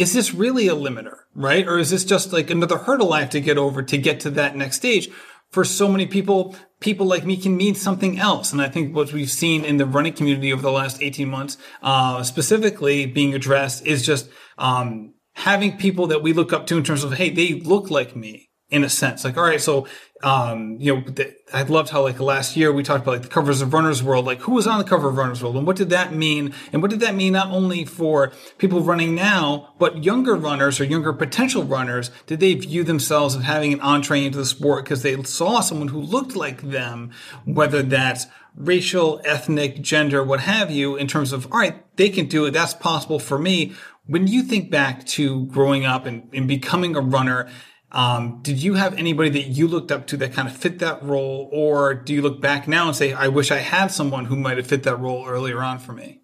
is 0.00 0.14
this 0.14 0.32
really 0.32 0.66
a 0.66 0.74
limiter, 0.74 1.18
right? 1.34 1.68
Or 1.68 1.78
is 1.78 1.90
this 1.90 2.06
just 2.06 2.32
like 2.32 2.48
another 2.48 2.78
hurdle 2.78 3.12
I 3.12 3.20
have 3.20 3.30
to 3.30 3.40
get 3.40 3.58
over 3.58 3.82
to 3.82 3.98
get 3.98 4.20
to 4.20 4.30
that 4.30 4.56
next 4.56 4.76
stage? 4.76 5.10
For 5.50 5.62
so 5.62 5.88
many 5.88 6.06
people, 6.06 6.56
people 6.80 7.06
like 7.06 7.26
me 7.26 7.36
can 7.36 7.54
mean 7.54 7.74
something 7.74 8.18
else. 8.18 8.50
And 8.50 8.62
I 8.62 8.68
think 8.68 8.96
what 8.96 9.12
we've 9.12 9.30
seen 9.30 9.62
in 9.62 9.76
the 9.76 9.84
running 9.84 10.14
community 10.14 10.54
over 10.54 10.62
the 10.62 10.72
last 10.72 11.02
18 11.02 11.28
months, 11.28 11.58
uh, 11.82 12.22
specifically 12.22 13.04
being 13.04 13.34
addressed 13.34 13.86
is 13.86 14.06
just, 14.06 14.30
um, 14.56 15.12
having 15.34 15.76
people 15.76 16.06
that 16.06 16.22
we 16.22 16.32
look 16.32 16.52
up 16.52 16.66
to 16.68 16.78
in 16.78 16.84
terms 16.84 17.04
of, 17.04 17.12
hey, 17.12 17.28
they 17.28 17.60
look 17.60 17.90
like 17.90 18.16
me 18.16 18.49
in 18.70 18.84
a 18.84 18.88
sense. 18.88 19.24
Like, 19.24 19.36
all 19.36 19.42
right, 19.42 19.60
so, 19.60 19.86
um, 20.22 20.76
you 20.78 20.94
know, 20.94 21.02
th- 21.02 21.34
I 21.52 21.62
loved 21.62 21.90
how 21.90 22.02
like 22.02 22.20
last 22.20 22.56
year 22.56 22.72
we 22.72 22.82
talked 22.82 23.02
about 23.02 23.12
like 23.12 23.22
the 23.22 23.28
covers 23.28 23.60
of 23.62 23.72
Runner's 23.72 24.02
World, 24.02 24.26
like 24.26 24.40
who 24.40 24.52
was 24.52 24.66
on 24.66 24.78
the 24.78 24.84
cover 24.84 25.08
of 25.08 25.16
Runner's 25.16 25.42
World 25.42 25.56
and 25.56 25.66
what 25.66 25.76
did 25.76 25.90
that 25.90 26.14
mean? 26.14 26.54
And 26.72 26.82
what 26.82 26.90
did 26.90 27.00
that 27.00 27.14
mean 27.14 27.32
not 27.32 27.48
only 27.48 27.84
for 27.84 28.32
people 28.58 28.82
running 28.82 29.14
now, 29.14 29.74
but 29.78 30.04
younger 30.04 30.36
runners 30.36 30.78
or 30.78 30.84
younger 30.84 31.12
potential 31.12 31.64
runners? 31.64 32.10
Did 32.26 32.40
they 32.40 32.54
view 32.54 32.84
themselves 32.84 33.34
as 33.34 33.42
having 33.42 33.72
an 33.72 33.80
entree 33.80 34.24
into 34.24 34.38
the 34.38 34.46
sport 34.46 34.84
because 34.84 35.02
they 35.02 35.20
saw 35.24 35.60
someone 35.60 35.88
who 35.88 36.00
looked 36.00 36.36
like 36.36 36.62
them, 36.62 37.10
whether 37.44 37.82
that's 37.82 38.26
racial, 38.54 39.20
ethnic, 39.24 39.80
gender, 39.80 40.22
what 40.22 40.40
have 40.40 40.70
you, 40.70 40.96
in 40.96 41.06
terms 41.06 41.32
of, 41.32 41.46
all 41.52 41.58
right, 41.58 41.84
they 41.96 42.08
can 42.08 42.26
do 42.26 42.44
it. 42.46 42.52
That's 42.52 42.74
possible 42.74 43.18
for 43.18 43.38
me. 43.38 43.72
When 44.06 44.26
you 44.26 44.42
think 44.42 44.70
back 44.70 45.06
to 45.06 45.46
growing 45.46 45.84
up 45.84 46.04
and, 46.04 46.28
and 46.32 46.48
becoming 46.48 46.96
a 46.96 47.00
runner, 47.00 47.48
um, 47.92 48.40
did 48.42 48.62
you 48.62 48.74
have 48.74 48.94
anybody 48.94 49.30
that 49.30 49.48
you 49.48 49.66
looked 49.66 49.90
up 49.90 50.06
to 50.08 50.16
that 50.18 50.32
kind 50.32 50.48
of 50.48 50.56
fit 50.56 50.78
that 50.78 51.02
role, 51.02 51.48
or 51.52 51.94
do 51.94 52.14
you 52.14 52.22
look 52.22 52.40
back 52.40 52.68
now 52.68 52.86
and 52.86 52.96
say, 52.96 53.12
"I 53.12 53.28
wish 53.28 53.50
I 53.50 53.58
had 53.58 53.88
someone 53.88 54.26
who 54.26 54.36
might 54.36 54.56
have 54.56 54.66
fit 54.66 54.84
that 54.84 54.96
role 55.00 55.26
earlier 55.26 55.62
on 55.62 55.78
for 55.78 55.92
me"? 55.92 56.20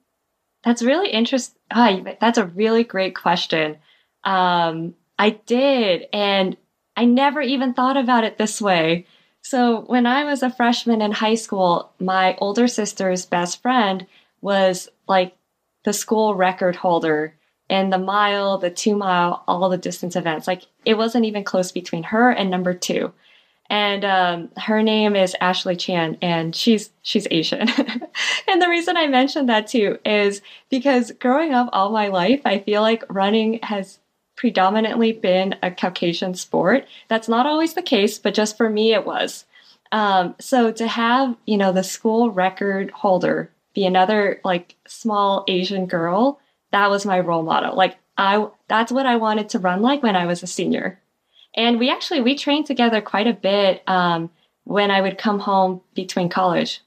That's 0.64 0.83
really 0.83 1.11
interesting. 1.11 1.61
Oh, 1.75 2.05
that's 2.21 2.39
a 2.39 2.47
really 2.47 2.85
great 2.85 3.14
question. 3.14 3.79
Um, 4.25 4.95
I 5.19 5.31
did, 5.31 6.07
and 6.12 6.57
I 6.97 7.05
never 7.05 7.41
even 7.41 7.75
thought 7.75 7.97
about 7.97 8.25
it 8.25 8.39
this 8.39 8.61
way. 8.61 9.07
So 9.43 9.83
when 9.83 10.07
I 10.07 10.25
was 10.25 10.43
a 10.43 10.51
freshman 10.51 11.01
in 11.01 11.12
high 11.12 11.37
school, 11.37 11.93
my 12.01 12.37
older 12.39 12.67
sister's 12.67 13.27
best 13.27 13.62
friend 13.62 14.07
was 14.41 14.89
like 15.07 15.37
the 15.85 15.93
school 15.93 16.35
record 16.35 16.75
holder 16.75 17.35
and 17.69 17.93
the 17.93 17.99
mile, 17.99 18.59
the 18.59 18.71
two 18.71 18.97
mile, 18.97 19.43
all 19.49 19.69
the 19.69 19.79
distance 19.79 20.17
events. 20.17 20.47
Like 20.47 20.62
it 20.85 20.95
wasn't 20.95 21.25
even 21.25 21.45
close 21.45 21.73
between 21.73 22.05
her 22.05 22.31
and 22.31 22.51
number 22.51 22.75
two. 22.75 23.12
And 23.69 24.05
um, 24.05 24.51
her 24.57 24.81
name 24.83 25.17
is 25.17 25.35
Ashley 25.41 25.75
Chan, 25.75 26.19
and 26.23 26.55
she's 26.55 26.91
she's 27.03 27.27
Asian. 27.31 27.69
and 28.49 28.62
the 28.62 28.69
reason 28.69 28.97
I 28.97 29.09
mentioned 29.09 29.49
that 29.49 29.67
too 29.67 29.99
is 30.05 30.41
because 30.71 31.11
growing 31.12 31.53
up 31.53 31.69
all 31.73 31.91
my 31.91 32.09
life, 32.09 32.41
I 32.45 32.61
feel 32.61 32.83
like 32.83 33.03
running 33.12 33.59
has 33.64 33.99
predominantly 34.37 35.12
been 35.12 35.57
a 35.62 35.71
Caucasian 35.71 36.35
sport. 36.35 36.87
That's 37.09 37.29
not 37.29 37.47
always 37.47 37.75
the 37.75 37.83
case, 37.83 38.19
but 38.19 38.35
just 38.35 38.57
for 38.57 38.71
me, 38.71 38.93
it 38.95 39.05
was. 39.05 39.47
Um, 39.91 40.37
so 40.39 40.71
to 40.73 40.87
have 40.87 41.37
you 41.47 41.57
know 41.57 41.73
the 41.73 41.83
school 41.83 42.31
record 42.31 42.93
holder 42.93 43.51
be 43.75 43.85
another 43.85 44.41
like 44.45 44.77
small 44.87 45.45
Asian 45.49 45.87
girl 45.87 46.41
that 46.77 46.91
was 46.91 47.07
my 47.07 47.18
role 47.20 47.43
model. 47.43 47.74
Like 47.74 47.97
I, 48.18 48.47
that's 48.68 48.93
what 48.93 49.07
I 49.07 49.16
wanted 49.16 49.49
to 49.51 49.59
run 49.59 49.81
like 49.81 50.03
when 50.03 50.14
I 50.14 50.27
was 50.27 50.43
a 50.43 50.47
senior. 50.47 51.01
And 51.55 51.79
we 51.79 51.89
actually, 51.91 52.20
we 52.20 52.37
trained 52.37 52.66
together 52.66 53.01
quite 53.01 53.27
a 53.27 53.33
bit 53.33 53.83
um, 53.87 54.29
when 54.64 54.91
I 54.91 55.01
would 55.01 55.16
come 55.16 55.39
home 55.39 55.81
between 55.95 56.29
college. 56.29 56.83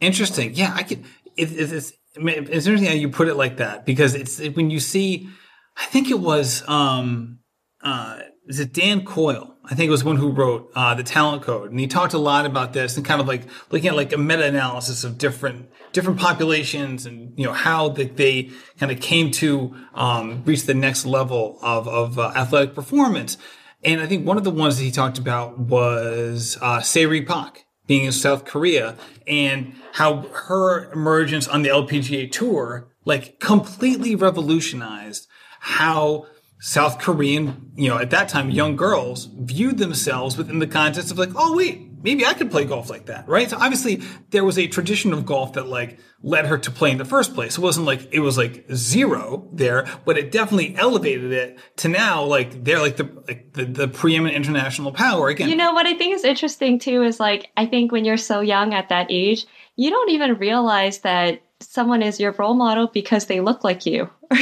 Interesting. 0.00 0.54
Yeah, 0.54 0.72
I 0.74 0.82
could, 0.82 1.04
it, 1.36 1.52
it's, 1.52 1.70
it's, 1.72 1.92
it's 2.16 2.66
interesting 2.66 2.88
how 2.88 2.94
you 2.94 3.08
put 3.08 3.28
it 3.28 3.36
like 3.36 3.58
that 3.58 3.86
because 3.86 4.16
it's 4.16 4.40
when 4.56 4.68
you 4.68 4.80
see, 4.80 5.28
I 5.76 5.86
think 5.86 6.10
it 6.10 6.18
was, 6.18 6.68
um, 6.68 7.38
uh, 7.84 8.18
is 8.48 8.58
it 8.58 8.72
Dan 8.72 9.04
Coyle? 9.04 9.54
I 9.64 9.74
think 9.74 9.88
it 9.88 9.90
was 9.90 10.02
one 10.02 10.16
who 10.16 10.30
wrote 10.30 10.70
uh, 10.74 10.94
the 10.94 11.02
Talent 11.02 11.42
Code, 11.42 11.70
and 11.70 11.78
he 11.78 11.86
talked 11.86 12.14
a 12.14 12.18
lot 12.18 12.46
about 12.46 12.72
this 12.72 12.96
and 12.96 13.04
kind 13.04 13.20
of 13.20 13.28
like 13.28 13.42
looking 13.70 13.88
at 13.88 13.96
like 13.96 14.12
a 14.12 14.18
meta-analysis 14.18 15.04
of 15.04 15.18
different 15.18 15.70
different 15.92 16.18
populations 16.18 17.04
and 17.04 17.32
you 17.36 17.44
know 17.44 17.52
how 17.52 17.88
the, 17.88 18.04
they 18.04 18.50
kind 18.78 18.90
of 18.90 19.00
came 19.00 19.30
to 19.30 19.74
um, 19.94 20.42
reach 20.44 20.64
the 20.64 20.74
next 20.74 21.04
level 21.04 21.58
of 21.62 21.86
of 21.86 22.18
uh, 22.18 22.32
athletic 22.34 22.74
performance. 22.74 23.36
And 23.82 24.00
I 24.00 24.06
think 24.06 24.26
one 24.26 24.36
of 24.36 24.44
the 24.44 24.50
ones 24.50 24.76
that 24.78 24.84
he 24.84 24.90
talked 24.90 25.18
about 25.18 25.58
was 25.58 26.58
uh, 26.60 26.80
Se-Ri 26.80 27.22
Pak 27.22 27.64
being 27.86 28.04
in 28.04 28.12
South 28.12 28.44
Korea 28.44 28.96
and 29.26 29.74
how 29.92 30.22
her 30.28 30.92
emergence 30.92 31.48
on 31.48 31.62
the 31.62 31.70
LPGA 31.70 32.30
tour 32.30 32.88
like 33.04 33.40
completely 33.40 34.14
revolutionized 34.14 35.26
how 35.60 36.26
South 36.60 36.98
Korean, 36.98 37.72
you 37.74 37.88
know, 37.88 37.98
at 37.98 38.10
that 38.10 38.28
time, 38.28 38.50
young 38.50 38.76
girls 38.76 39.24
viewed 39.34 39.78
themselves 39.78 40.36
within 40.36 40.58
the 40.58 40.66
context 40.66 41.10
of 41.10 41.18
like, 41.18 41.30
oh, 41.34 41.56
wait, 41.56 41.90
maybe 42.02 42.26
I 42.26 42.34
could 42.34 42.50
play 42.50 42.66
golf 42.66 42.90
like 42.90 43.06
that, 43.06 43.26
right? 43.26 43.48
So 43.48 43.56
obviously 43.56 44.02
there 44.28 44.44
was 44.44 44.58
a 44.58 44.66
tradition 44.66 45.14
of 45.14 45.24
golf 45.24 45.54
that 45.54 45.68
like 45.68 45.98
led 46.22 46.46
her 46.46 46.58
to 46.58 46.70
play 46.70 46.90
in 46.90 46.98
the 46.98 47.06
first 47.06 47.34
place. 47.34 47.56
It 47.56 47.62
wasn't 47.62 47.86
like, 47.86 48.12
it 48.12 48.20
was 48.20 48.36
like 48.36 48.66
zero 48.74 49.48
there, 49.54 49.86
but 50.04 50.18
it 50.18 50.30
definitely 50.30 50.76
elevated 50.76 51.32
it 51.32 51.58
to 51.76 51.88
now 51.88 52.24
like 52.24 52.62
they're 52.62 52.80
like 52.80 52.98
the, 52.98 53.10
like 53.26 53.54
the, 53.54 53.64
the 53.64 53.88
preeminent 53.88 54.36
international 54.36 54.92
power 54.92 55.28
again. 55.28 55.48
You 55.48 55.56
know, 55.56 55.72
what 55.72 55.86
I 55.86 55.94
think 55.94 56.14
is 56.14 56.24
interesting 56.24 56.78
too 56.78 57.02
is 57.02 57.18
like, 57.18 57.50
I 57.56 57.64
think 57.64 57.90
when 57.90 58.04
you're 58.04 58.18
so 58.18 58.40
young 58.40 58.74
at 58.74 58.90
that 58.90 59.06
age, 59.08 59.46
you 59.76 59.88
don't 59.88 60.10
even 60.10 60.34
realize 60.34 60.98
that 60.98 61.42
someone 61.60 62.02
is 62.02 62.20
your 62.20 62.32
role 62.32 62.54
model 62.54 62.86
because 62.86 63.26
they 63.26 63.40
look 63.40 63.64
like 63.64 63.86
you 63.86 64.10
or 64.30 64.38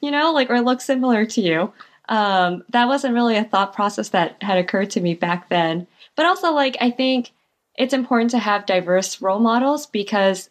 you 0.00 0.10
know 0.10 0.32
like 0.32 0.50
or 0.50 0.60
look 0.60 0.80
similar 0.80 1.24
to 1.26 1.40
you. 1.40 1.72
Um, 2.08 2.64
that 2.70 2.88
wasn't 2.88 3.14
really 3.14 3.36
a 3.36 3.44
thought 3.44 3.72
process 3.72 4.08
that 4.10 4.42
had 4.42 4.58
occurred 4.58 4.90
to 4.90 5.00
me 5.00 5.14
back 5.14 5.48
then. 5.48 5.86
But 6.16 6.26
also 6.26 6.52
like 6.52 6.76
i 6.80 6.90
think 6.90 7.30
it's 7.76 7.94
important 7.94 8.30
to 8.32 8.38
have 8.38 8.66
diverse 8.66 9.22
role 9.22 9.38
models 9.38 9.86
because 9.86 10.50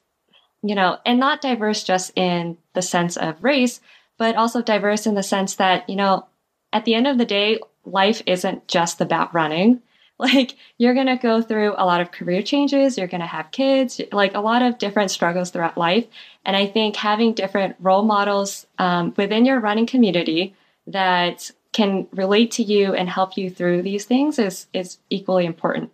you 0.64 0.76
know 0.76 0.98
and 1.06 1.20
not 1.20 1.42
diverse 1.42 1.84
just 1.84 2.12
in 2.16 2.58
the 2.74 2.82
sense 2.82 3.18
of 3.18 3.44
race 3.44 3.82
but 4.18 4.36
also 4.36 4.62
diverse 4.62 5.06
in 5.06 5.16
the 5.16 5.24
sense 5.24 5.56
that 5.56 5.88
you 5.90 5.96
know 5.96 6.26
at 6.74 6.86
the 6.86 6.96
end 6.96 7.08
of 7.08 7.18
the 7.18 7.26
day 7.26 7.60
life 7.86 8.22
isn't 8.26 8.68
just 8.68 9.00
about 9.00 9.34
running 9.34 9.82
like 10.20 10.56
you're 10.78 10.94
going 10.94 11.08
to 11.08 11.16
go 11.16 11.42
through 11.42 11.74
a 11.78 11.86
lot 11.86 12.02
of 12.02 12.12
career 12.12 12.42
changes, 12.42 12.98
you're 12.98 13.08
going 13.08 13.22
to 13.22 13.28
have 13.28 13.52
kids, 13.52 14.02
like 14.12 14.36
a 14.36 14.42
lot 14.42 14.62
of 14.62 14.78
different 14.78 15.12
struggles 15.12 15.50
throughout 15.50 15.78
life. 15.78 16.06
And 16.46 16.56
I 16.56 16.68
think 16.68 16.96
having 16.96 17.34
different 17.34 17.76
role 17.80 18.04
models 18.04 18.68
um, 18.78 19.14
within 19.18 19.46
your 19.46 19.60
running 19.60 19.86
community 19.86 20.56
that 20.88 21.52
can 21.72 22.08
relate 22.12 22.52
to 22.52 22.64
you 22.64 22.94
and 22.94 23.10
help 23.10 23.38
you 23.38 23.50
through 23.50 23.82
these 23.84 24.06
things 24.06 24.40
is 24.40 24.68
is 24.74 24.98
equally 25.10 25.46
important. 25.46 25.92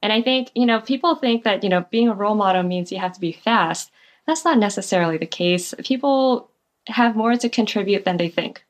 And 0.00 0.12
I 0.12 0.22
think, 0.22 0.50
you 0.54 0.66
know, 0.66 0.80
people 0.80 1.16
think 1.16 1.42
that, 1.44 1.64
you 1.64 1.68
know, 1.68 1.84
being 1.90 2.08
a 2.08 2.14
role 2.14 2.36
model 2.36 2.62
means 2.62 2.92
you 2.92 2.98
have 2.98 3.14
to 3.14 3.20
be 3.20 3.32
fast. 3.32 3.90
That's 4.26 4.44
not 4.44 4.58
necessarily 4.58 5.18
the 5.18 5.26
case. 5.26 5.74
People 5.82 6.50
have 6.86 7.16
more 7.16 7.34
to 7.34 7.48
contribute 7.48 8.04
than 8.04 8.16
they 8.16 8.28
think. 8.28 8.64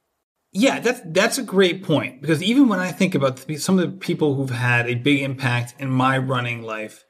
Yeah, 0.52 0.80
that's 0.80 1.00
that's 1.04 1.38
a 1.38 1.42
great 1.42 1.84
point 1.84 2.22
because 2.22 2.42
even 2.42 2.68
when 2.68 2.78
I 2.78 2.90
think 2.90 3.14
about 3.14 3.44
some 3.58 3.78
of 3.78 3.90
the 3.90 3.96
people 3.98 4.34
who've 4.34 4.50
had 4.50 4.88
a 4.88 4.94
big 4.94 5.20
impact 5.20 5.74
in 5.78 5.90
my 5.90 6.16
running 6.16 6.62
life, 6.62 7.04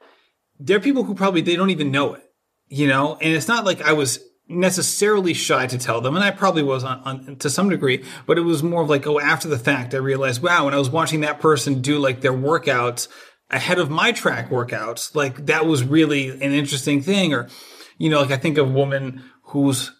there 0.59 0.77
are 0.77 0.81
people 0.81 1.03
who 1.03 1.15
probably 1.15 1.41
they 1.41 1.55
don't 1.55 1.69
even 1.69 1.91
know 1.91 2.15
it, 2.15 2.23
you 2.67 2.87
know. 2.87 3.17
And 3.21 3.33
it's 3.33 3.47
not 3.47 3.63
like 3.63 3.81
I 3.81 3.93
was 3.93 4.19
necessarily 4.49 5.33
shy 5.33 5.67
to 5.67 5.77
tell 5.77 6.01
them, 6.01 6.15
and 6.15 6.25
I 6.25 6.31
probably 6.31 6.63
was 6.63 6.83
on, 6.83 6.99
on, 7.05 7.35
to 7.37 7.49
some 7.49 7.69
degree, 7.69 8.03
but 8.25 8.37
it 8.37 8.41
was 8.41 8.61
more 8.61 8.81
of 8.81 8.89
like, 8.89 9.07
oh, 9.07 9.19
after 9.19 9.47
the 9.47 9.59
fact, 9.59 9.93
I 9.93 9.97
realized, 9.97 10.41
wow, 10.41 10.65
when 10.65 10.73
I 10.73 10.77
was 10.77 10.89
watching 10.89 11.21
that 11.21 11.39
person 11.39 11.81
do 11.81 11.97
like 11.97 12.21
their 12.21 12.33
workouts 12.33 13.07
ahead 13.49 13.79
of 13.79 13.89
my 13.89 14.11
track 14.11 14.49
workouts, 14.49 15.15
like 15.15 15.45
that 15.45 15.65
was 15.65 15.83
really 15.83 16.29
an 16.29 16.51
interesting 16.51 17.01
thing. 17.01 17.33
Or, 17.33 17.47
you 17.97 18.09
know, 18.09 18.21
like 18.21 18.31
I 18.31 18.37
think 18.37 18.57
of 18.57 18.69
a 18.69 18.73
woman 18.73 19.23
who's 19.43 19.91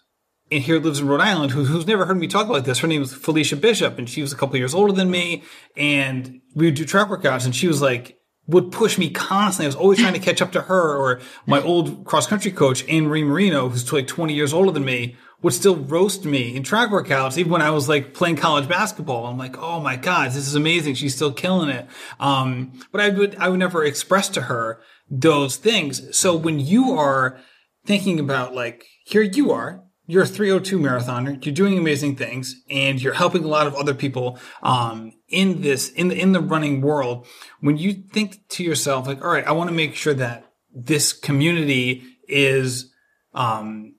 and 0.50 0.62
here 0.62 0.80
lives 0.80 1.00
in 1.00 1.06
Rhode 1.06 1.20
Island 1.20 1.52
who, 1.52 1.64
who's 1.64 1.86
never 1.86 2.06
heard 2.06 2.18
me 2.18 2.26
talk 2.26 2.48
about 2.48 2.64
this. 2.64 2.80
Her 2.80 2.88
name 2.88 3.02
is 3.02 3.12
Felicia 3.12 3.56
Bishop, 3.56 3.98
and 3.98 4.08
she 4.08 4.20
was 4.20 4.32
a 4.32 4.36
couple 4.36 4.56
years 4.56 4.74
older 4.74 4.92
than 4.92 5.10
me. 5.10 5.44
And 5.76 6.40
we 6.54 6.66
would 6.66 6.74
do 6.74 6.84
track 6.84 7.08
workouts, 7.08 7.44
and 7.44 7.54
she 7.54 7.68
was 7.68 7.80
like, 7.80 8.16
would 8.46 8.72
push 8.72 8.98
me 8.98 9.10
constantly. 9.10 9.66
I 9.66 9.68
was 9.68 9.76
always 9.76 9.98
trying 10.00 10.14
to 10.14 10.18
catch 10.18 10.42
up 10.42 10.52
to 10.52 10.62
her 10.62 10.96
or 10.96 11.20
my 11.46 11.62
old 11.62 12.04
cross 12.04 12.26
country 12.26 12.50
coach, 12.50 12.86
Anne 12.88 13.06
Marie 13.06 13.22
Marino, 13.22 13.68
who's 13.68 13.92
like 13.92 14.08
20 14.08 14.34
years 14.34 14.52
older 14.52 14.72
than 14.72 14.84
me, 14.84 15.16
would 15.42 15.54
still 15.54 15.76
roast 15.76 16.24
me 16.24 16.56
in 16.56 16.62
track 16.62 16.90
workouts, 16.90 17.38
even 17.38 17.52
when 17.52 17.62
I 17.62 17.70
was 17.70 17.88
like 17.88 18.12
playing 18.12 18.36
college 18.36 18.68
basketball. 18.68 19.26
I'm 19.26 19.38
like, 19.38 19.56
oh 19.56 19.80
my 19.80 19.96
God, 19.96 20.28
this 20.28 20.48
is 20.48 20.54
amazing. 20.54 20.94
She's 20.94 21.14
still 21.14 21.32
killing 21.32 21.70
it. 21.70 21.86
Um, 22.18 22.72
but 22.90 23.00
I 23.00 23.10
would, 23.10 23.36
I 23.36 23.48
would 23.48 23.60
never 23.60 23.84
express 23.84 24.28
to 24.30 24.42
her 24.42 24.80
those 25.08 25.56
things. 25.56 26.16
So 26.16 26.34
when 26.34 26.58
you 26.58 26.92
are 26.92 27.38
thinking 27.86 28.18
about 28.18 28.54
like, 28.54 28.84
here 29.04 29.22
you 29.22 29.52
are, 29.52 29.84
you're 30.10 30.24
a 30.24 30.26
302 30.26 30.78
marathoner. 30.78 31.44
You're 31.44 31.54
doing 31.54 31.78
amazing 31.78 32.16
things, 32.16 32.60
and 32.68 33.00
you're 33.00 33.14
helping 33.14 33.44
a 33.44 33.48
lot 33.48 33.68
of 33.68 33.74
other 33.76 33.94
people 33.94 34.38
um, 34.62 35.12
in 35.28 35.62
this 35.62 35.90
in 35.90 36.08
the 36.08 36.20
in 36.20 36.32
the 36.32 36.40
running 36.40 36.80
world. 36.80 37.26
When 37.60 37.76
you 37.76 37.92
think 37.92 38.48
to 38.50 38.64
yourself, 38.64 39.06
like, 39.06 39.22
all 39.22 39.30
right, 39.30 39.46
I 39.46 39.52
want 39.52 39.70
to 39.70 39.76
make 39.76 39.94
sure 39.94 40.14
that 40.14 40.50
this 40.74 41.12
community 41.12 42.02
is 42.26 42.92
um, 43.34 43.94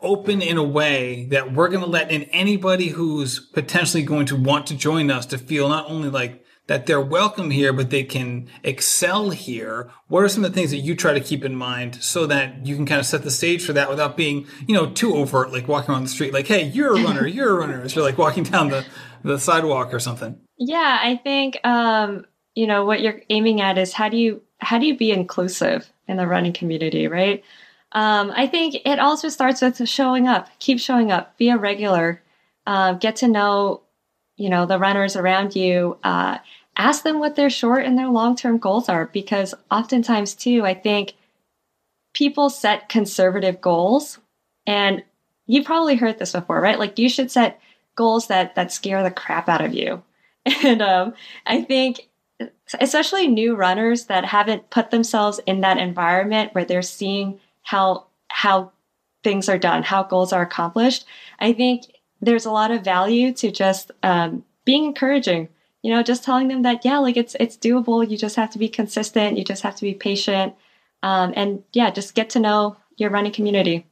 open 0.00 0.40
in 0.40 0.56
a 0.56 0.64
way 0.64 1.26
that 1.30 1.52
we're 1.52 1.68
going 1.68 1.84
to 1.84 1.90
let 1.90 2.10
in 2.10 2.22
anybody 2.24 2.88
who's 2.88 3.38
potentially 3.38 4.02
going 4.02 4.26
to 4.26 4.36
want 4.36 4.66
to 4.68 4.74
join 4.74 5.10
us 5.10 5.26
to 5.26 5.38
feel 5.38 5.68
not 5.68 5.90
only 5.90 6.08
like 6.08 6.39
that 6.70 6.86
they're 6.86 7.00
welcome 7.00 7.50
here, 7.50 7.72
but 7.72 7.90
they 7.90 8.04
can 8.04 8.46
excel 8.62 9.30
here? 9.30 9.90
What 10.06 10.22
are 10.22 10.28
some 10.28 10.44
of 10.44 10.52
the 10.52 10.54
things 10.54 10.70
that 10.70 10.76
you 10.76 10.94
try 10.94 11.12
to 11.12 11.20
keep 11.20 11.44
in 11.44 11.56
mind 11.56 11.96
so 12.00 12.26
that 12.26 12.64
you 12.64 12.76
can 12.76 12.86
kind 12.86 13.00
of 13.00 13.06
set 13.06 13.24
the 13.24 13.30
stage 13.32 13.66
for 13.66 13.72
that 13.72 13.90
without 13.90 14.16
being, 14.16 14.46
you 14.68 14.76
know, 14.76 14.88
too 14.88 15.16
overt, 15.16 15.52
like 15.52 15.66
walking 15.66 15.92
around 15.92 16.04
the 16.04 16.08
street, 16.08 16.32
like, 16.32 16.46
hey, 16.46 16.62
you're 16.62 16.96
a 16.96 17.02
runner, 17.02 17.26
you're 17.26 17.50
a 17.50 17.58
runner, 17.58 17.82
as 17.82 17.96
you're 17.96 18.04
like 18.04 18.18
walking 18.18 18.44
down 18.44 18.68
the, 18.68 18.86
the 19.24 19.36
sidewalk 19.36 19.92
or 19.92 19.98
something? 19.98 20.38
Yeah, 20.58 21.00
I 21.02 21.16
think, 21.16 21.58
um, 21.66 22.24
you 22.54 22.68
know, 22.68 22.84
what 22.84 23.00
you're 23.00 23.20
aiming 23.30 23.60
at 23.60 23.76
is 23.76 23.92
how 23.92 24.08
do 24.08 24.16
you, 24.16 24.40
how 24.58 24.78
do 24.78 24.86
you 24.86 24.96
be 24.96 25.10
inclusive 25.10 25.90
in 26.06 26.18
the 26.18 26.26
running 26.28 26.52
community, 26.52 27.08
right? 27.08 27.42
Um, 27.90 28.30
I 28.32 28.46
think 28.46 28.76
it 28.84 29.00
also 29.00 29.28
starts 29.28 29.60
with 29.60 29.88
showing 29.88 30.28
up, 30.28 30.48
keep 30.60 30.78
showing 30.78 31.10
up, 31.10 31.36
be 31.36 31.48
a 31.48 31.58
regular, 31.58 32.22
uh, 32.64 32.92
get 32.92 33.16
to 33.16 33.26
know, 33.26 33.80
you 34.36 34.48
know, 34.48 34.64
the 34.64 34.78
runners 34.78 35.16
around 35.16 35.54
you, 35.54 35.98
uh, 36.02 36.38
ask 36.80 37.04
them 37.04 37.18
what 37.18 37.36
their 37.36 37.50
short 37.50 37.84
and 37.84 37.98
their 37.98 38.08
long 38.08 38.34
term 38.34 38.56
goals 38.56 38.88
are 38.88 39.06
because 39.06 39.54
oftentimes, 39.70 40.34
too, 40.34 40.64
I 40.64 40.72
think 40.72 41.12
people 42.14 42.48
set 42.48 42.88
conservative 42.88 43.60
goals 43.60 44.18
and 44.66 45.04
you've 45.46 45.66
probably 45.66 45.96
heard 45.96 46.18
this 46.18 46.32
before, 46.32 46.60
right? 46.60 46.78
Like 46.78 46.98
you 46.98 47.08
should 47.08 47.30
set 47.30 47.60
goals 47.96 48.28
that 48.28 48.54
that 48.54 48.72
scare 48.72 49.02
the 49.02 49.10
crap 49.10 49.48
out 49.48 49.64
of 49.64 49.74
you. 49.74 50.02
And 50.64 50.80
um, 50.80 51.12
I 51.44 51.60
think 51.60 52.08
especially 52.80 53.28
new 53.28 53.54
runners 53.54 54.06
that 54.06 54.24
haven't 54.24 54.70
put 54.70 54.90
themselves 54.90 55.38
in 55.44 55.60
that 55.60 55.76
environment 55.76 56.54
where 56.54 56.64
they're 56.64 56.80
seeing 56.80 57.38
how 57.62 58.06
how 58.28 58.72
things 59.22 59.50
are 59.50 59.58
done, 59.58 59.82
how 59.82 60.02
goals 60.02 60.32
are 60.32 60.40
accomplished. 60.40 61.04
I 61.40 61.52
think 61.52 61.92
there's 62.22 62.46
a 62.46 62.50
lot 62.50 62.70
of 62.70 62.82
value 62.82 63.34
to 63.34 63.50
just 63.50 63.90
um, 64.02 64.44
being 64.64 64.86
encouraging 64.86 65.48
you 65.82 65.92
know, 65.92 66.02
just 66.02 66.24
telling 66.24 66.48
them 66.48 66.62
that, 66.62 66.84
yeah, 66.84 66.98
like 66.98 67.16
it's, 67.16 67.36
it's 67.40 67.56
doable. 67.56 68.08
You 68.08 68.16
just 68.16 68.36
have 68.36 68.50
to 68.50 68.58
be 68.58 68.68
consistent. 68.68 69.38
You 69.38 69.44
just 69.44 69.62
have 69.62 69.76
to 69.76 69.82
be 69.82 69.94
patient. 69.94 70.54
Um, 71.02 71.32
and 71.36 71.62
yeah, 71.72 71.90
just 71.90 72.14
get 72.14 72.30
to 72.30 72.40
know 72.40 72.76
your 72.96 73.10
running 73.10 73.32
community. 73.32 73.86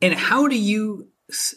And 0.00 0.14
how 0.14 0.48
do 0.48 0.58
you, 0.58 1.08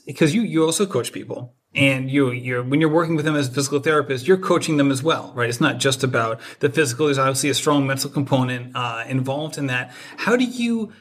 because 0.05 0.35
you, 0.35 0.41
you 0.41 0.65
also 0.65 0.85
coach 0.85 1.13
people 1.13 1.53
and 1.73 2.11
you, 2.11 2.31
you're, 2.31 2.63
when 2.63 2.81
you're 2.81 2.89
working 2.89 3.15
with 3.15 3.23
them 3.23 3.35
as 3.35 3.47
a 3.47 3.51
physical 3.51 3.79
therapist, 3.79 4.27
you're 4.27 4.37
coaching 4.37 4.77
them 4.77 4.91
as 4.91 5.01
well, 5.01 5.31
right? 5.35 5.47
It's 5.47 5.61
not 5.61 5.77
just 5.77 6.03
about 6.03 6.41
the 6.59 6.69
physical. 6.69 7.05
There's 7.05 7.17
obviously 7.17 7.49
a 7.49 7.53
strong 7.53 7.87
mental 7.87 8.09
component, 8.09 8.75
uh, 8.75 9.05
involved 9.07 9.57
in 9.57 9.67
that. 9.67 9.93
How 10.17 10.35
do 10.35 10.43
you, 10.43 10.91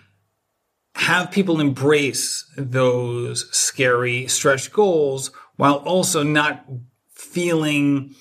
have 0.95 1.31
people 1.31 1.61
embrace 1.61 2.45
those 2.57 3.49
scary 3.57 4.27
stretch 4.27 4.73
goals 4.73 5.31
while 5.57 5.77
also 5.77 6.23
not 6.23 6.67
feeling 7.13 8.15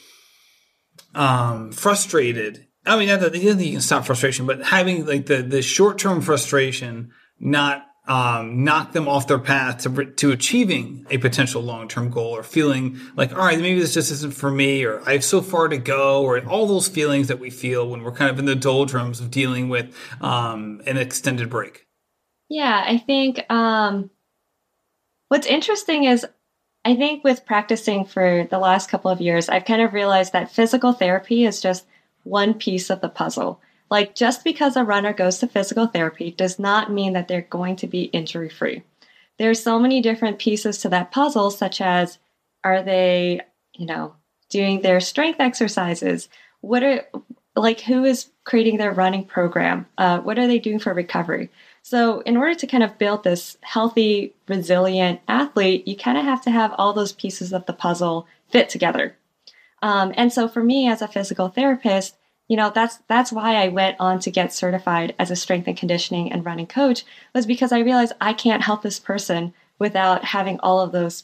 um, 1.16 1.72
frustrated. 1.72 2.68
I 2.86 2.98
mean, 2.98 3.08
not 3.08 3.20
that 3.20 3.36
you 3.36 3.54
can 3.56 3.82
stop 3.82 4.06
frustration, 4.06 4.46
but 4.46 4.64
having 4.64 5.06
like 5.06 5.26
the, 5.26 5.42
the 5.42 5.62
short 5.62 5.98
term 6.00 6.22
frustration 6.22 7.12
not 7.40 7.86
um, 8.10 8.64
knock 8.64 8.92
them 8.94 9.08
off 9.08 9.28
their 9.28 9.40
path 9.40 9.84
to, 9.84 10.06
to 10.06 10.32
achieving 10.32 11.06
a 11.12 11.20
potential 11.20 11.62
long 11.62 11.88
term 11.88 12.10
goal 12.10 12.36
or 12.36 12.42
feeling 12.42 13.00
like, 13.16 13.32
all 13.32 13.46
right, 13.46 13.60
maybe 13.60 13.80
this 13.80 13.94
just 13.94 14.12
isn't 14.12 14.34
for 14.34 14.50
me 14.50 14.84
or 14.84 15.02
I 15.08 15.14
have 15.14 15.24
so 15.24 15.42
far 15.42 15.68
to 15.68 15.78
go 15.78 16.24
or 16.24 16.44
all 16.48 16.66
those 16.66 16.88
feelings 16.88 17.28
that 17.28 17.40
we 17.40 17.52
feel 17.52 17.88
when 17.88 18.02
we're 18.02 18.12
kind 18.12 18.32
of 18.32 18.40
in 18.40 18.46
the 18.46 18.56
doldrums 18.56 19.20
of 19.20 19.30
dealing 19.30 19.70
with 19.70 19.96
um, 20.22 20.82
an 20.88 20.98
extended 20.98 21.52
break. 21.52 21.86
Yeah, 22.50 22.84
I 22.84 22.98
think 22.98 23.46
um, 23.52 24.10
what's 25.28 25.46
interesting 25.46 26.06
is 26.06 26.26
I 26.86 26.96
think 26.96 27.24
with 27.24 27.46
practicing 27.46 28.06
for 28.06 28.48
the 28.50 28.60
last 28.60 28.90
couple 28.90 29.12
of 29.12 29.22
years, 29.22 29.50
I've 29.50 29.66
kind 29.66 29.82
of 29.82 29.94
realized 29.94 30.34
that 30.34 30.52
physical 30.52 30.94
therapy 30.94 31.46
is 31.46 31.62
just 31.62 31.86
one 32.24 32.54
piece 32.54 32.90
of 32.90 33.02
the 33.02 33.10
puzzle. 33.10 33.62
Like, 33.90 34.16
just 34.16 34.44
because 34.44 34.76
a 34.78 34.84
runner 34.84 35.14
goes 35.14 35.40
to 35.40 35.48
physical 35.48 35.88
therapy 35.88 36.32
does 36.32 36.60
not 36.60 36.92
mean 36.92 37.14
that 37.14 37.28
they're 37.28 37.42
going 37.42 37.76
to 37.78 37.88
be 37.88 38.04
injury 38.04 38.50
free. 38.50 38.84
There's 39.38 39.62
so 39.62 39.80
many 39.80 40.02
different 40.02 40.40
pieces 40.40 40.78
to 40.80 40.90
that 40.90 41.12
puzzle, 41.12 41.50
such 41.50 41.82
as 41.82 42.20
are 42.64 42.84
they, 42.84 43.42
you 43.74 43.86
know, 43.86 44.14
doing 44.50 44.82
their 44.82 45.00
strength 45.00 45.40
exercises? 45.40 46.30
What 46.62 46.84
are, 46.84 47.06
like, 47.56 47.82
who 47.82 48.04
is 48.04 48.30
creating 48.44 48.78
their 48.78 48.92
running 48.92 49.26
program? 49.26 49.88
Uh, 49.98 50.20
what 50.20 50.38
are 50.38 50.48
they 50.48 50.60
doing 50.60 50.80
for 50.80 50.94
recovery? 50.94 51.50
So, 51.90 52.20
in 52.20 52.38
order 52.38 52.54
to 52.54 52.68
kind 52.68 52.84
of 52.84 53.00
build 53.00 53.24
this 53.24 53.58
healthy, 53.62 54.36
resilient 54.48 55.22
athlete, 55.28 55.88
you 55.88 55.98
kind 55.98 56.20
of 56.20 56.24
have 56.24 56.40
to 56.44 56.52
have 56.52 56.76
all 56.78 56.94
those 56.94 57.14
pieces 57.14 57.52
of 57.52 57.66
the 57.66 57.74
puzzle 57.74 58.28
fit 58.48 58.70
together. 58.70 59.18
Um, 59.82 60.14
and 60.16 60.32
so, 60.32 60.48
for 60.48 60.64
me 60.64 60.88
as 60.88 61.02
a 61.02 61.08
physical 61.08 61.50
therapist, 61.50 62.16
you 62.48 62.56
know 62.56 62.72
that's 62.76 63.00
that's 63.08 63.32
why 63.32 63.56
I 63.56 63.70
went 63.70 63.96
on 64.00 64.20
to 64.20 64.30
get 64.30 64.54
certified 64.54 65.16
as 65.18 65.32
a 65.32 65.36
strength 65.36 65.68
and 65.68 65.76
conditioning 65.76 66.32
and 66.32 66.46
running 66.46 66.68
coach 66.68 67.06
was 67.34 67.48
because 67.48 67.72
I 67.72 67.80
realized 67.80 68.14
I 68.22 68.34
can't 68.34 68.62
help 68.62 68.84
this 68.84 69.00
person 69.00 69.52
without 69.80 70.24
having 70.26 70.60
all 70.60 70.82
of 70.82 70.92
those 70.92 71.24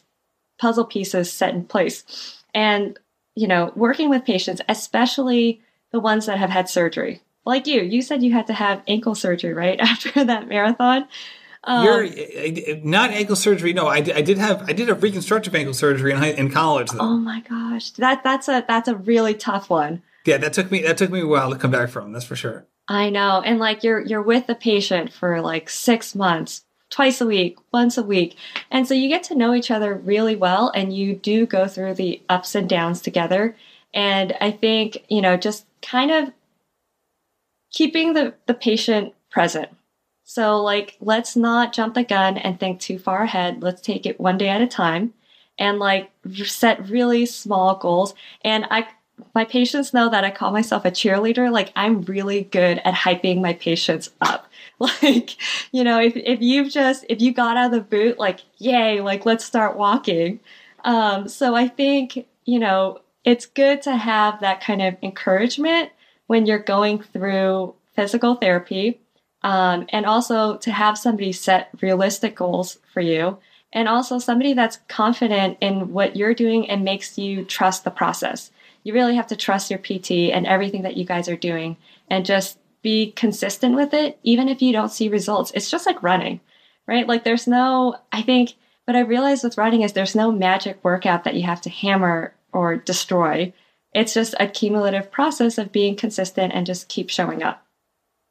puzzle 0.58 0.86
pieces 0.86 1.32
set 1.32 1.54
in 1.54 1.66
place. 1.66 2.42
And 2.56 2.98
you 3.36 3.48
know, 3.48 3.72
working 3.76 4.10
with 4.10 4.26
patients, 4.26 4.64
especially 4.68 5.62
the 5.92 6.00
ones 6.00 6.26
that 6.26 6.40
have 6.40 6.50
had 6.50 6.68
surgery, 6.68 7.22
like 7.46 7.68
you, 7.68 7.82
you 7.82 8.02
said 8.02 8.24
you 8.24 8.34
had 8.34 8.48
to 8.48 8.54
have 8.54 8.82
ankle 8.88 9.16
surgery, 9.16 9.54
right? 9.54 9.80
After 9.80 10.24
that 10.24 10.48
marathon. 10.48 11.08
Um, 11.66 11.84
You're 11.84 12.78
not 12.84 13.10
ankle 13.10 13.36
surgery. 13.36 13.74
No, 13.74 13.88
I, 13.88 13.98
I 13.98 14.22
did 14.22 14.38
have 14.38 14.70
I 14.70 14.74
did 14.74 14.88
have 14.88 15.02
reconstructive 15.02 15.56
ankle 15.56 15.74
surgery 15.74 16.12
in, 16.12 16.24
in 16.24 16.52
college. 16.52 16.92
Though. 16.92 17.00
Oh 17.00 17.18
my 17.18 17.42
gosh, 17.42 17.90
that 17.92 18.24
that's 18.24 18.48
a 18.48 18.64
that's 18.68 18.88
a 18.88 18.96
really 18.96 19.34
tough 19.34 19.70
one. 19.70 20.04
Yeah, 20.26 20.38
that 20.38 20.54
took 20.54 20.70
me 20.70 20.84
that 20.84 20.98
took 20.98 21.10
me 21.10 21.22
a 21.22 21.28
while 21.28 21.50
to 21.50 21.58
come 21.58 21.72
back 21.72 21.90
from. 21.90 22.12
That's 22.12 22.26
for 22.26 22.36
sure. 22.36 22.66
I 22.88 23.10
know, 23.10 23.42
and 23.44 23.58
like 23.58 23.84
you're 23.84 24.02
you're 24.02 24.22
with 24.22 24.46
the 24.46 24.54
patient 24.54 25.12
for 25.12 25.42
like 25.42 25.70
six 25.70 26.14
months, 26.14 26.64
twice 26.92 27.20
a 27.20 27.26
week, 27.26 27.58
once 27.74 27.98
a 27.98 28.04
week, 28.04 28.38
and 28.70 28.88
so 28.88 28.94
you 28.94 29.10
get 29.10 29.24
to 29.24 29.36
know 29.36 29.56
each 29.56 29.72
other 29.72 29.96
really 29.96 30.36
well, 30.36 30.72
and 30.76 30.96
you 30.96 31.16
do 31.16 31.48
go 31.48 31.68
through 31.68 31.96
the 31.96 32.22
ups 32.30 32.54
and 32.54 32.70
downs 32.70 33.02
together. 33.02 33.56
And 33.92 34.36
I 34.40 34.52
think 34.52 35.04
you 35.10 35.22
know 35.22 35.36
just 35.36 35.66
kind 35.82 36.12
of 36.12 36.32
keeping 37.76 38.14
the, 38.14 38.34
the 38.48 38.54
patient 38.56 39.14
present. 39.30 39.70
So, 40.24 40.64
like, 40.64 40.98
let's 41.00 41.36
not 41.36 41.74
jump 41.74 41.94
the 41.94 42.04
gun 42.04 42.38
and 42.38 42.60
think 42.60 42.80
too 42.80 42.98
far 42.98 43.24
ahead. 43.24 43.62
Let's 43.62 43.82
take 43.82 44.08
it 44.08 44.20
one 44.20 44.40
day 44.40 44.50
at 44.50 44.62
a 44.62 44.68
time 44.68 45.14
and 45.60 45.78
like 45.78 46.10
set 46.46 46.90
really 46.90 47.28
small 47.28 47.76
goals. 47.76 48.16
And 48.44 48.66
I, 48.72 48.88
my 49.36 49.46
patients 49.46 49.94
know 49.94 50.10
that 50.10 50.24
I 50.24 50.32
call 50.32 50.52
myself 50.52 50.84
a 50.86 50.90
cheerleader. 50.90 51.52
Like, 51.52 51.72
I'm 51.76 52.02
really 52.04 52.44
good 52.46 52.82
at 52.84 52.96
hyping 52.96 53.42
my 53.42 53.54
patients 53.54 54.10
up. 54.22 54.50
Like, 54.78 55.38
you 55.72 55.86
know, 55.86 56.02
if, 56.02 56.18
if 56.18 56.42
you've 56.42 56.70
just, 56.70 57.06
if 57.08 57.22
you 57.22 57.32
got 57.34 57.56
out 57.56 57.68
of 57.68 57.72
the 57.72 57.80
boot, 57.80 58.20
like, 58.20 58.42
yay, 58.58 59.00
like, 59.00 59.26
let's 59.26 59.46
start 59.46 59.78
walking. 59.78 60.42
Um, 60.84 61.30
so 61.30 61.56
I 61.56 61.70
think, 61.70 62.28
you 62.44 62.60
know, 62.60 63.00
it's 63.24 63.46
good 63.46 63.82
to 63.84 63.96
have 63.96 64.42
that 64.42 64.60
kind 64.60 64.82
of 64.82 64.98
encouragement 65.02 65.92
when 66.28 66.46
you're 66.46 66.60
going 66.60 67.02
through 67.02 67.76
physical 67.96 68.36
therapy, 68.36 69.00
um, 69.44 69.86
and 69.90 70.06
also 70.06 70.58
to 70.58 70.72
have 70.72 70.98
somebody 70.98 71.32
set 71.32 71.70
realistic 71.82 72.36
goals 72.36 72.80
for 72.94 73.02
you, 73.02 73.38
and 73.72 73.88
also 73.88 74.20
somebody 74.20 74.54
that's 74.54 74.80
confident 74.88 75.58
in 75.62 75.92
what 75.92 76.16
you're 76.16 76.34
doing 76.34 76.70
and 76.70 76.84
makes 76.84 77.18
you 77.18 77.46
trust 77.46 77.84
the 77.84 77.92
process. 77.92 78.52
You 78.84 78.94
really 78.94 79.16
have 79.16 79.28
to 79.28 79.36
trust 79.36 79.70
your 79.70 79.80
PT 79.80 80.32
and 80.34 80.48
everything 80.48 80.84
that 80.84 80.98
you 80.98 81.06
guys 81.06 81.30
are 81.30 81.36
doing, 81.36 81.78
and 82.10 82.26
just 82.26 82.58
be 82.82 83.12
consistent 83.14 83.76
with 83.76 83.94
it, 83.94 84.20
even 84.24 84.48
if 84.48 84.62
you 84.62 84.72
don't 84.72 84.92
see 84.92 85.10
results. 85.10 85.52
It's 85.56 85.72
just 85.72 85.88
like 85.88 86.04
running, 86.04 86.40
right? 86.88 87.08
Like 87.08 87.24
there's 87.24 87.48
no, 87.48 87.96
I 88.12 88.22
think 88.22 88.54
what 88.86 88.96
I 88.96 89.00
realized 89.00 89.44
with 89.44 89.58
running 89.58 89.82
is 89.82 89.94
there's 89.94 90.16
no 90.16 90.32
magic 90.32 90.84
workout 90.84 91.24
that 91.24 91.34
you 91.34 91.44
have 91.44 91.62
to 91.62 91.70
hammer 91.70 92.36
or 92.52 92.78
destroy 92.78 93.54
it's 93.96 94.14
just 94.14 94.36
a 94.40 94.48
cumulative 94.48 95.10
process 95.10 95.58
of 95.58 95.72
being 95.72 95.96
consistent 95.96 96.54
and 96.54 96.66
just 96.66 96.90
keep 96.90 97.10
showing 97.10 97.42
up. 97.42 97.66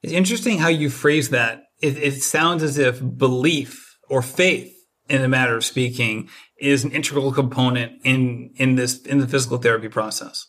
It's 0.02 0.12
interesting 0.12 0.58
how 0.58 0.68
you 0.68 0.90
phrase 0.90 1.30
that. 1.30 1.64
It, 1.80 1.96
it 1.96 2.22
sounds 2.22 2.62
as 2.62 2.76
if 2.76 3.00
belief 3.16 3.98
or 4.08 4.20
faith, 4.20 4.72
in 5.08 5.22
a 5.22 5.28
matter 5.28 5.56
of 5.56 5.64
speaking, 5.64 6.28
is 6.58 6.84
an 6.84 6.92
integral 6.92 7.32
component 7.32 8.00
in 8.04 8.52
in 8.56 8.76
this 8.76 9.00
in 9.02 9.18
the 9.18 9.26
physical 9.26 9.56
therapy 9.56 9.88
process. 9.88 10.46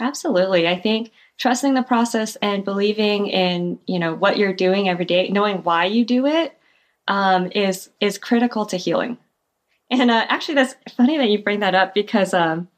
Absolutely, 0.00 0.66
I 0.66 0.78
think 0.78 1.12
trusting 1.38 1.74
the 1.74 1.82
process 1.82 2.36
and 2.36 2.64
believing 2.64 3.28
in 3.28 3.78
you 3.86 4.00
know 4.00 4.14
what 4.14 4.36
you're 4.36 4.52
doing 4.52 4.88
every 4.88 5.04
day, 5.04 5.28
knowing 5.28 5.58
why 5.58 5.84
you 5.84 6.04
do 6.04 6.26
it, 6.26 6.58
um, 7.06 7.52
is 7.52 7.90
is 8.00 8.18
critical 8.18 8.66
to 8.66 8.76
healing. 8.76 9.16
And 9.90 10.10
uh, 10.10 10.26
actually, 10.28 10.54
that's 10.56 10.74
funny 10.96 11.18
that 11.18 11.28
you 11.28 11.42
bring 11.42 11.60
that 11.60 11.74
up 11.74 11.94
because 11.94 12.32
um, 12.32 12.68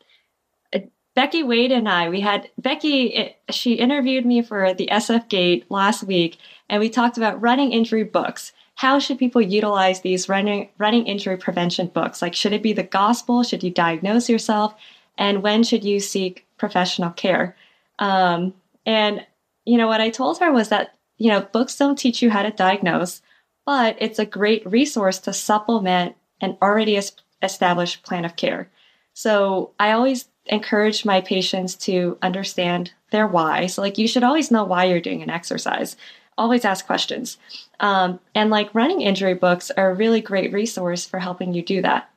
Becky 1.14 1.42
Wade 1.42 1.72
and 1.72 1.88
I, 1.88 2.08
we 2.08 2.20
had 2.20 2.50
Becky, 2.56 3.36
she 3.50 3.74
interviewed 3.74 4.24
me 4.24 4.40
for 4.40 4.72
the 4.72 4.88
SF 4.90 5.28
Gate 5.28 5.70
last 5.70 6.04
week, 6.04 6.38
and 6.70 6.80
we 6.80 6.88
talked 6.88 7.18
about 7.18 7.40
running 7.40 7.72
injury 7.72 8.04
books. 8.04 8.52
How 8.76 8.98
should 8.98 9.18
people 9.18 9.42
utilize 9.42 10.00
these 10.00 10.28
running, 10.28 10.70
running 10.78 11.06
injury 11.06 11.36
prevention 11.36 11.88
books? 11.88 12.22
Like, 12.22 12.34
should 12.34 12.54
it 12.54 12.62
be 12.62 12.72
the 12.72 12.82
gospel? 12.82 13.42
Should 13.42 13.62
you 13.62 13.70
diagnose 13.70 14.30
yourself? 14.30 14.74
And 15.18 15.42
when 15.42 15.62
should 15.62 15.84
you 15.84 16.00
seek 16.00 16.46
professional 16.56 17.10
care? 17.10 17.56
Um, 17.98 18.54
and, 18.86 19.26
you 19.66 19.76
know, 19.76 19.88
what 19.88 20.00
I 20.00 20.08
told 20.08 20.38
her 20.38 20.50
was 20.50 20.70
that, 20.70 20.94
you 21.18 21.30
know, 21.30 21.42
books 21.42 21.76
don't 21.76 21.98
teach 21.98 22.22
you 22.22 22.30
how 22.30 22.42
to 22.42 22.50
diagnose, 22.50 23.20
but 23.66 23.96
it's 24.00 24.18
a 24.18 24.24
great 24.26 24.66
resource 24.66 25.18
to 25.20 25.34
supplement 25.34 26.16
an 26.40 26.56
already 26.62 26.98
established 27.42 28.02
plan 28.02 28.24
of 28.24 28.36
care. 28.36 28.70
So 29.12 29.72
I 29.78 29.92
always 29.92 30.24
encourage 30.47 31.05
my 31.05 31.20
patients 31.20 31.74
to 31.76 32.18
understand 32.22 32.93
their 33.11 33.26
why. 33.26 33.66
So, 33.66 33.82
like, 33.82 33.99
you 33.99 34.09
should 34.09 34.24
always 34.24 34.51
know 34.51 34.64
why 34.64 34.84
you're 34.84 35.01
doing 35.01 35.22
an 35.22 35.30
exercise. 35.30 35.97
Always 36.36 36.64
ask 36.64 36.86
questions. 36.86 37.38
Um, 37.80 38.20
and 38.34 38.49
like 38.49 38.74
running 38.74 39.03
injury 39.03 39.34
books 39.34 39.70
are 39.70 39.90
a 39.90 39.95
really 39.95 40.20
great 40.20 40.53
resource 40.53 41.05
for 41.05 41.18
helping 41.18 41.53
you 41.53 41.62
do 41.62 41.82
that. 41.82 42.09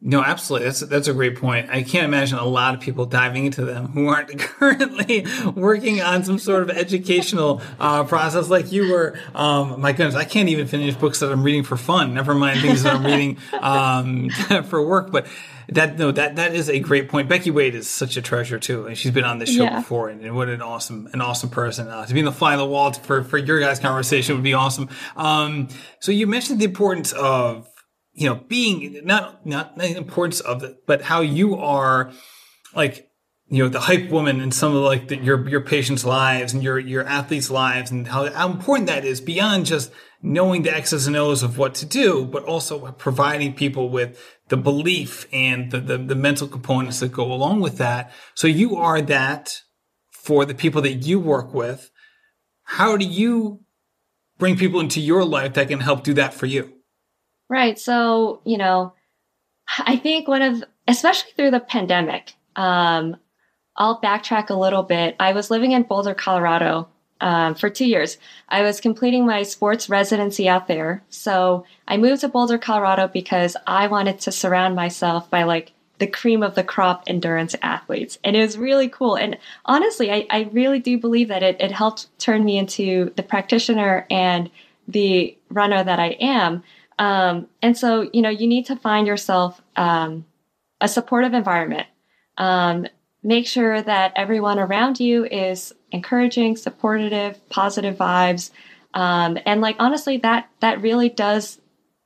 No, 0.00 0.22
absolutely. 0.22 0.66
That's 0.66 0.80
that's 0.80 1.08
a 1.08 1.12
great 1.12 1.36
point. 1.36 1.70
I 1.70 1.82
can't 1.82 2.04
imagine 2.04 2.38
a 2.38 2.44
lot 2.44 2.72
of 2.72 2.80
people 2.80 3.04
diving 3.04 3.46
into 3.46 3.64
them 3.64 3.88
who 3.88 4.06
aren't 4.06 4.38
currently 4.38 5.26
working 5.56 6.00
on 6.00 6.22
some 6.22 6.38
sort 6.38 6.62
of 6.62 6.70
educational 6.70 7.60
uh, 7.80 8.04
process 8.04 8.48
like 8.48 8.70
you 8.70 8.92
were. 8.92 9.18
Um, 9.34 9.80
my 9.80 9.90
goodness, 9.90 10.14
I 10.14 10.22
can't 10.22 10.48
even 10.50 10.68
finish 10.68 10.94
books 10.94 11.18
that 11.18 11.32
I'm 11.32 11.42
reading 11.42 11.64
for 11.64 11.76
fun. 11.76 12.14
Never 12.14 12.32
mind 12.32 12.60
things 12.60 12.84
that 12.84 12.94
I'm 12.94 13.04
reading 13.04 13.38
um, 13.60 14.30
for 14.68 14.86
work. 14.86 15.10
But 15.10 15.26
that 15.70 15.98
no, 15.98 16.12
that 16.12 16.36
that 16.36 16.54
is 16.54 16.70
a 16.70 16.78
great 16.78 17.08
point. 17.08 17.28
Becky 17.28 17.50
Wade 17.50 17.74
is 17.74 17.88
such 17.88 18.16
a 18.16 18.22
treasure 18.22 18.60
too, 18.60 18.86
and 18.86 18.96
she's 18.96 19.10
been 19.10 19.24
on 19.24 19.40
this 19.40 19.52
show 19.52 19.64
yeah. 19.64 19.80
before, 19.80 20.10
and, 20.10 20.24
and, 20.24 20.36
what 20.36 20.48
an 20.48 20.62
awesome 20.62 21.08
an 21.12 21.20
awesome 21.20 21.50
person. 21.50 21.88
Uh, 21.88 22.06
to 22.06 22.14
be 22.14 22.20
in 22.20 22.24
the 22.24 22.30
fly 22.30 22.52
on 22.52 22.58
the 22.58 22.66
wall 22.66 22.92
for 22.92 23.24
for 23.24 23.36
your 23.36 23.58
guys' 23.58 23.80
conversation 23.80 24.36
would 24.36 24.44
be 24.44 24.54
awesome. 24.54 24.88
Um, 25.16 25.66
so 25.98 26.12
you 26.12 26.28
mentioned 26.28 26.60
the 26.60 26.66
importance 26.66 27.12
of 27.12 27.68
you 28.18 28.28
know, 28.28 28.34
being 28.48 29.00
not, 29.04 29.46
not 29.46 29.78
the 29.78 29.96
importance 29.96 30.40
of 30.40 30.64
it, 30.64 30.84
but 30.86 31.02
how 31.02 31.20
you 31.20 31.54
are 31.54 32.10
like, 32.74 33.08
you 33.46 33.62
know, 33.62 33.68
the 33.68 33.78
hype 33.78 34.10
woman 34.10 34.40
in 34.40 34.50
some 34.50 34.74
of 34.74 34.82
like 34.82 35.06
the, 35.06 35.18
your, 35.18 35.48
your 35.48 35.60
patients' 35.60 36.04
lives 36.04 36.52
and 36.52 36.60
your, 36.60 36.80
your 36.80 37.06
athletes' 37.06 37.48
lives 37.48 37.92
and 37.92 38.08
how, 38.08 38.28
how 38.32 38.50
important 38.50 38.88
that 38.88 39.04
is 39.04 39.20
beyond 39.20 39.66
just 39.66 39.92
knowing 40.20 40.62
the 40.62 40.74
X's 40.74 41.06
and 41.06 41.14
O's 41.14 41.44
of 41.44 41.58
what 41.58 41.76
to 41.76 41.86
do, 41.86 42.24
but 42.24 42.42
also 42.42 42.90
providing 42.90 43.54
people 43.54 43.88
with 43.88 44.20
the 44.48 44.56
belief 44.56 45.28
and 45.32 45.70
the, 45.70 45.78
the, 45.78 45.96
the 45.96 46.16
mental 46.16 46.48
components 46.48 46.98
that 46.98 47.12
go 47.12 47.32
along 47.32 47.60
with 47.60 47.78
that. 47.78 48.12
So 48.34 48.48
you 48.48 48.74
are 48.74 49.00
that 49.00 49.62
for 50.10 50.44
the 50.44 50.56
people 50.56 50.82
that 50.82 51.06
you 51.06 51.20
work 51.20 51.54
with. 51.54 51.92
How 52.64 52.96
do 52.96 53.06
you 53.06 53.60
bring 54.38 54.56
people 54.56 54.80
into 54.80 55.00
your 55.00 55.24
life 55.24 55.54
that 55.54 55.68
can 55.68 55.80
help 55.80 56.02
do 56.02 56.14
that 56.14 56.34
for 56.34 56.46
you? 56.46 56.77
Right. 57.48 57.78
So, 57.78 58.40
you 58.44 58.58
know, 58.58 58.92
I 59.78 59.96
think 59.96 60.28
one 60.28 60.42
of, 60.42 60.64
especially 60.86 61.32
through 61.32 61.50
the 61.50 61.60
pandemic, 61.60 62.34
um, 62.56 63.16
I'll 63.76 64.00
backtrack 64.00 64.50
a 64.50 64.54
little 64.54 64.82
bit. 64.82 65.16
I 65.20 65.32
was 65.32 65.50
living 65.50 65.72
in 65.72 65.84
Boulder, 65.84 66.14
Colorado 66.14 66.88
um, 67.20 67.54
for 67.54 67.70
two 67.70 67.86
years. 67.86 68.18
I 68.48 68.62
was 68.62 68.80
completing 68.80 69.24
my 69.24 69.42
sports 69.42 69.88
residency 69.88 70.48
out 70.48 70.68
there. 70.68 71.04
So 71.08 71.64
I 71.86 71.96
moved 71.96 72.22
to 72.22 72.28
Boulder, 72.28 72.58
Colorado 72.58 73.08
because 73.08 73.56
I 73.66 73.86
wanted 73.86 74.20
to 74.20 74.32
surround 74.32 74.74
myself 74.74 75.30
by 75.30 75.44
like 75.44 75.72
the 75.98 76.06
cream 76.06 76.42
of 76.42 76.54
the 76.54 76.64
crop 76.64 77.04
endurance 77.06 77.54
athletes. 77.62 78.18
And 78.22 78.36
it 78.36 78.40
was 78.40 78.56
really 78.56 78.88
cool. 78.88 79.16
And 79.16 79.38
honestly, 79.64 80.12
I, 80.12 80.26
I 80.30 80.48
really 80.52 80.78
do 80.78 80.98
believe 80.98 81.28
that 81.28 81.42
it, 81.42 81.60
it 81.60 81.72
helped 81.72 82.16
turn 82.18 82.44
me 82.44 82.56
into 82.56 83.12
the 83.16 83.22
practitioner 83.22 84.06
and 84.10 84.50
the 84.86 85.36
runner 85.50 85.82
that 85.82 85.98
I 85.98 86.10
am. 86.20 86.62
Um, 86.98 87.48
and 87.62 87.76
so, 87.76 88.08
you 88.12 88.22
know, 88.22 88.28
you 88.30 88.46
need 88.46 88.66
to 88.66 88.76
find 88.76 89.06
yourself 89.06 89.60
um, 89.76 90.26
a 90.80 90.88
supportive 90.88 91.34
environment. 91.34 91.86
Um, 92.36 92.86
make 93.22 93.46
sure 93.46 93.80
that 93.80 94.12
everyone 94.16 94.58
around 94.58 95.00
you 95.00 95.24
is 95.24 95.72
encouraging, 95.92 96.56
supportive, 96.56 97.48
positive 97.48 97.96
vibes. 97.96 98.50
Um, 98.94 99.38
and 99.44 99.60
like 99.60 99.76
honestly, 99.78 100.16
that 100.18 100.48
that 100.60 100.82
really 100.82 101.08
does 101.08 101.60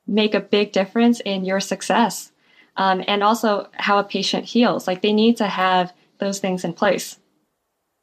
make 0.06 0.34
a 0.34 0.40
big 0.40 0.72
difference 0.72 1.20
in 1.20 1.44
your 1.44 1.60
success. 1.60 2.32
Um, 2.76 3.04
and 3.06 3.22
also 3.22 3.68
how 3.72 3.98
a 3.98 4.04
patient 4.04 4.46
heals. 4.46 4.86
Like 4.86 5.02
they 5.02 5.12
need 5.12 5.36
to 5.38 5.46
have 5.46 5.92
those 6.18 6.38
things 6.38 6.64
in 6.64 6.72
place. 6.72 7.18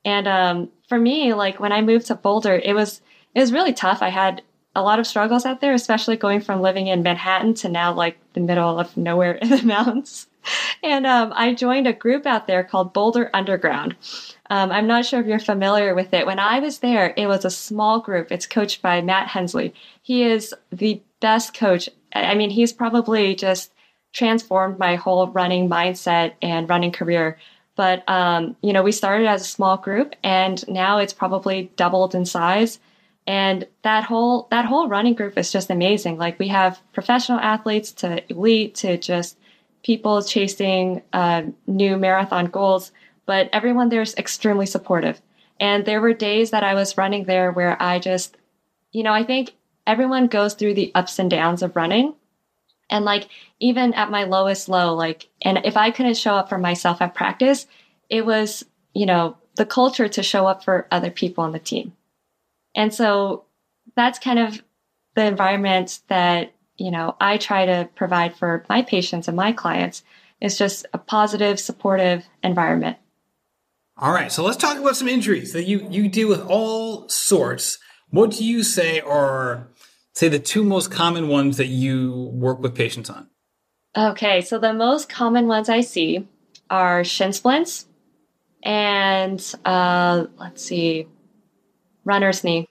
And 0.05 0.27
um, 0.27 0.69
for 0.87 0.97
me, 0.97 1.33
like 1.33 1.59
when 1.59 1.71
I 1.71 1.81
moved 1.81 2.07
to 2.07 2.15
Boulder, 2.15 2.55
it 2.55 2.73
was 2.73 3.01
it 3.35 3.39
was 3.39 3.53
really 3.53 3.73
tough. 3.73 4.01
I 4.01 4.09
had 4.09 4.41
a 4.79 4.81
lot 4.81 4.99
of 4.99 5.07
struggles 5.07 5.45
out 5.45 5.61
there, 5.61 5.73
especially 5.73 6.15
going 6.15 6.41
from 6.41 6.61
living 6.61 6.87
in 6.87 7.03
Manhattan 7.03 7.53
to 7.55 7.69
now 7.69 7.93
like 7.93 8.17
the 8.33 8.39
middle 8.39 8.79
of 8.79 8.95
nowhere 8.95 9.33
in 9.33 9.49
the 9.49 9.61
mountains. 9.63 10.27
And 10.81 11.05
um, 11.05 11.33
I 11.35 11.53
joined 11.53 11.87
a 11.87 11.93
group 11.93 12.25
out 12.25 12.47
there 12.47 12.63
called 12.63 12.93
Boulder 12.93 13.29
Underground. 13.33 13.95
Um, 14.49 14.71
I'm 14.71 14.87
not 14.87 15.05
sure 15.05 15.19
if 15.19 15.27
you're 15.27 15.39
familiar 15.39 15.93
with 15.93 16.13
it. 16.13 16.25
When 16.25 16.39
I 16.39 16.59
was 16.59 16.79
there, 16.79 17.13
it 17.17 17.27
was 17.27 17.45
a 17.45 17.51
small 17.51 17.99
group. 17.99 18.31
It's 18.31 18.47
coached 18.47 18.81
by 18.81 19.01
Matt 19.01 19.27
Hensley. 19.27 19.73
He 20.01 20.23
is 20.23 20.53
the 20.71 21.01
best 21.19 21.53
coach. 21.53 21.89
I 22.13 22.35
mean, 22.35 22.49
he's 22.49 22.73
probably 22.73 23.35
just 23.35 23.71
transformed 24.13 24.79
my 24.79 24.95
whole 24.95 25.27
running 25.27 25.69
mindset 25.69 26.33
and 26.41 26.69
running 26.69 26.91
career. 26.91 27.37
But, 27.75 28.07
um, 28.09 28.55
you 28.61 28.73
know, 28.73 28.81
we 28.81 28.91
started 28.91 29.27
as 29.27 29.41
a 29.41 29.45
small 29.45 29.77
group 29.77 30.15
and 30.23 30.67
now 30.67 30.97
it's 30.97 31.13
probably 31.13 31.71
doubled 31.75 32.15
in 32.15 32.25
size 32.25 32.79
and 33.29 33.67
that 33.83 34.05
whole 34.05 34.47
that 34.49 34.65
whole 34.65 34.87
running 34.87 35.13
group 35.13 35.37
is 35.37 35.51
just 35.51 35.69
amazing. 35.69 36.17
Like 36.17 36.39
we 36.39 36.47
have 36.47 36.81
professional 36.93 37.39
athletes 37.39 37.91
to 38.01 38.23
elite 38.31 38.73
to 38.75 38.97
just 38.97 39.37
people 39.83 40.23
chasing 40.23 41.03
uh, 41.13 41.43
new 41.67 41.95
marathon 41.95 42.47
goals 42.47 42.91
but 43.27 43.47
everyone 43.53 43.89
there 43.89 44.01
is 44.01 44.15
extremely 44.15 44.65
supportive. 44.65 45.21
And 45.59 45.85
there 45.85 46.01
were 46.01 46.13
days 46.13 46.49
that 46.49 46.63
i 46.63 46.73
was 46.73 46.97
running 46.97 47.25
there 47.25 47.51
where 47.51 47.79
i 47.79 47.99
just 47.99 48.35
you 48.91 49.03
know 49.03 49.13
i 49.13 49.23
think 49.23 49.53
everyone 49.85 50.25
goes 50.25 50.55
through 50.55 50.73
the 50.73 50.91
ups 50.95 51.19
and 51.19 51.29
downs 51.29 51.61
of 51.61 51.75
running. 51.75 52.15
And 52.89 53.05
like 53.05 53.29
even 53.59 53.93
at 53.93 54.09
my 54.09 54.23
lowest 54.23 54.69
low 54.69 54.95
like 54.95 55.27
and 55.43 55.59
if 55.65 55.77
i 55.77 55.91
couldn't 55.91 56.17
show 56.17 56.33
up 56.33 56.49
for 56.49 56.57
myself 56.57 56.99
at 56.99 57.13
practice 57.13 57.67
it 58.09 58.25
was 58.25 58.65
you 58.95 59.05
know 59.05 59.37
the 59.53 59.67
culture 59.67 60.07
to 60.07 60.23
show 60.23 60.47
up 60.47 60.63
for 60.63 60.87
other 60.89 61.11
people 61.11 61.43
on 61.43 61.51
the 61.51 61.59
team 61.59 61.93
and 62.75 62.93
so 62.93 63.45
that's 63.95 64.19
kind 64.19 64.39
of 64.39 64.61
the 65.15 65.25
environment 65.25 65.99
that, 66.07 66.53
you 66.77 66.91
know, 66.91 67.15
I 67.19 67.37
try 67.37 67.65
to 67.65 67.89
provide 67.95 68.35
for 68.35 68.65
my 68.69 68.81
patients 68.81 69.27
and 69.27 69.35
my 69.35 69.51
clients 69.51 70.03
is 70.39 70.57
just 70.57 70.85
a 70.93 70.97
positive, 70.97 71.59
supportive 71.59 72.25
environment. 72.43 72.97
All 73.97 74.13
right. 74.13 74.31
So 74.31 74.43
let's 74.43 74.57
talk 74.57 74.77
about 74.77 74.95
some 74.95 75.09
injuries 75.09 75.51
that 75.51 75.65
you, 75.65 75.85
you 75.89 76.07
deal 76.07 76.29
with 76.29 76.41
all 76.41 77.09
sorts. 77.09 77.79
What 78.11 78.31
do 78.31 78.45
you 78.45 78.63
say 78.63 79.01
are, 79.01 79.67
say, 80.13 80.29
the 80.29 80.39
two 80.39 80.63
most 80.63 80.89
common 80.89 81.27
ones 81.27 81.57
that 81.57 81.67
you 81.67 82.31
work 82.33 82.59
with 82.59 82.75
patients 82.75 83.09
on? 83.09 83.27
Okay. 83.97 84.39
So 84.39 84.57
the 84.57 84.73
most 84.73 85.09
common 85.09 85.47
ones 85.47 85.67
I 85.67 85.81
see 85.81 86.27
are 86.69 87.03
shin 87.03 87.33
splints 87.33 87.87
and, 88.63 89.43
uh, 89.65 90.27
let's 90.37 90.63
see, 90.63 91.07
runner's 92.05 92.43
knee. 92.43 92.67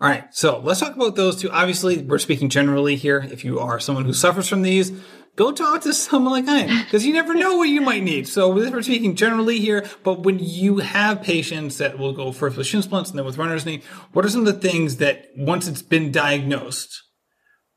All 0.00 0.08
right, 0.08 0.32
so 0.32 0.60
let's 0.60 0.78
talk 0.78 0.94
about 0.94 1.16
those 1.16 1.40
two. 1.40 1.50
Obviously, 1.50 1.98
we're 2.02 2.18
speaking 2.18 2.48
generally 2.48 2.94
here. 2.94 3.26
If 3.32 3.44
you 3.44 3.58
are 3.58 3.80
someone 3.80 4.04
who 4.04 4.12
suffers 4.12 4.48
from 4.48 4.62
these, 4.62 4.92
go 5.34 5.50
talk 5.50 5.82
to 5.82 5.92
someone 5.92 6.32
like 6.32 6.46
I 6.46 6.58
am 6.58 6.84
because 6.84 7.04
you 7.04 7.12
never 7.12 7.34
know 7.34 7.56
what 7.56 7.68
you 7.68 7.80
might 7.80 8.04
need. 8.04 8.28
So 8.28 8.48
we're 8.48 8.82
speaking 8.82 9.16
generally 9.16 9.58
here, 9.58 9.84
but 10.04 10.22
when 10.22 10.38
you 10.38 10.78
have 10.78 11.22
patients 11.22 11.78
that 11.78 11.98
will 11.98 12.12
go 12.12 12.30
first 12.30 12.56
with 12.56 12.68
shin 12.68 12.82
splints 12.82 13.10
and 13.10 13.18
then 13.18 13.26
with 13.26 13.38
runner's 13.38 13.66
knee, 13.66 13.82
what 14.12 14.24
are 14.24 14.28
some 14.28 14.46
of 14.46 14.54
the 14.54 14.68
things 14.68 14.96
that 14.96 15.26
once 15.36 15.66
it's 15.66 15.82
been 15.82 16.12
diagnosed, 16.12 17.02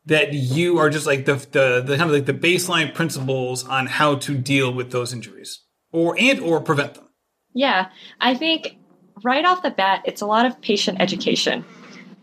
that 0.06 0.34
you 0.34 0.78
are 0.78 0.92
just 0.92 1.08
like 1.08 1.26
the, 1.26 1.36
the, 1.36 1.84
the 1.86 1.98
kind 1.98 2.10
of 2.10 2.12
like 2.12 2.26
the 2.26 2.34
baseline 2.34 2.94
principles 2.94 3.68
on 3.68 3.88
how 3.88 4.16
to 4.16 4.38
deal 4.38 4.72
with 4.72 4.92
those 4.92 5.12
injuries 5.12 5.64
or 5.92 6.16
and 6.20 6.40
or 6.40 6.62
prevent 6.62 6.96
them? 6.96 7.08
Yeah, 7.54 7.90
I 8.20 8.36
think 8.36 8.78
right 9.24 9.46
off 9.46 9.64
the 9.64 9.72
bat, 9.72 10.02
it's 10.06 10.22
a 10.22 10.26
lot 10.26 10.46
of 10.46 10.62
patient 10.62 11.02
education. 11.02 11.66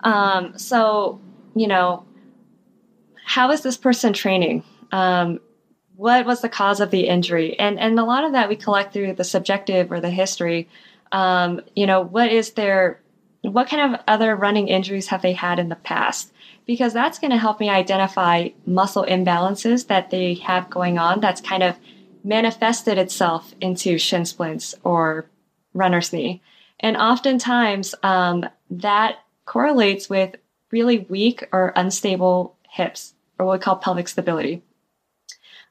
Um, 0.01 0.59
so, 0.59 1.21
you 1.55 1.67
know, 1.67 2.05
how 3.25 3.51
is 3.51 3.63
this 3.63 3.77
person 3.77 4.13
training? 4.13 4.65
Um, 4.93 5.41
what 5.97 6.25
was 6.27 6.41
the 6.41 6.49
cause 6.49 6.81
of 6.81 6.91
the 6.91 7.09
injury? 7.09 7.59
And 7.59 7.79
and 7.79 7.99
a 7.99 8.05
lot 8.05 8.25
of 8.25 8.33
that 8.33 8.49
we 8.49 8.57
collect 8.57 8.93
through 8.93 9.15
the 9.15 9.25
subjective 9.25 9.91
or 9.91 10.01
the 10.01 10.11
history. 10.11 10.69
Um, 11.11 11.61
you 11.75 11.87
know, 11.87 12.03
what 12.03 12.31
is 12.31 12.53
their 12.53 13.01
what 13.43 13.69
kind 13.69 13.95
of 13.95 14.01
other 14.07 14.35
running 14.37 14.69
injuries 14.69 15.09
have 15.09 15.23
they 15.23 15.33
had 15.33 15.59
in 15.59 15.69
the 15.69 15.77
past? 15.77 16.33
Because 16.67 16.93
that's 16.93 17.19
going 17.19 17.31
to 17.31 17.39
help 17.39 17.61
me 17.61 17.69
identify 17.69 18.51
muscle 18.67 19.05
imbalances 19.09 19.87
that 19.89 20.11
they 20.11 20.35
have 20.35 20.71
going 20.71 20.99
on 20.99 21.21
that's 21.21 21.41
kind 21.41 21.63
of 21.63 21.77
manifested 22.25 22.99
itself 22.99 23.55
into 23.61 23.99
shin 23.99 24.25
splints 24.25 24.75
or 24.85 25.29
runner's 25.75 26.13
knee. 26.13 26.43
And 26.81 26.97
oftentimes, 26.97 27.95
um, 28.03 28.45
that 28.71 29.17
correlates 29.45 30.09
with 30.09 30.37
really 30.71 31.01
weak 31.09 31.47
or 31.53 31.73
unstable 31.75 32.57
hips, 32.69 33.15
or 33.39 33.47
what 33.47 33.59
we 33.59 33.63
call 33.63 33.77
pelvic 33.77 34.09
stability. 34.09 34.63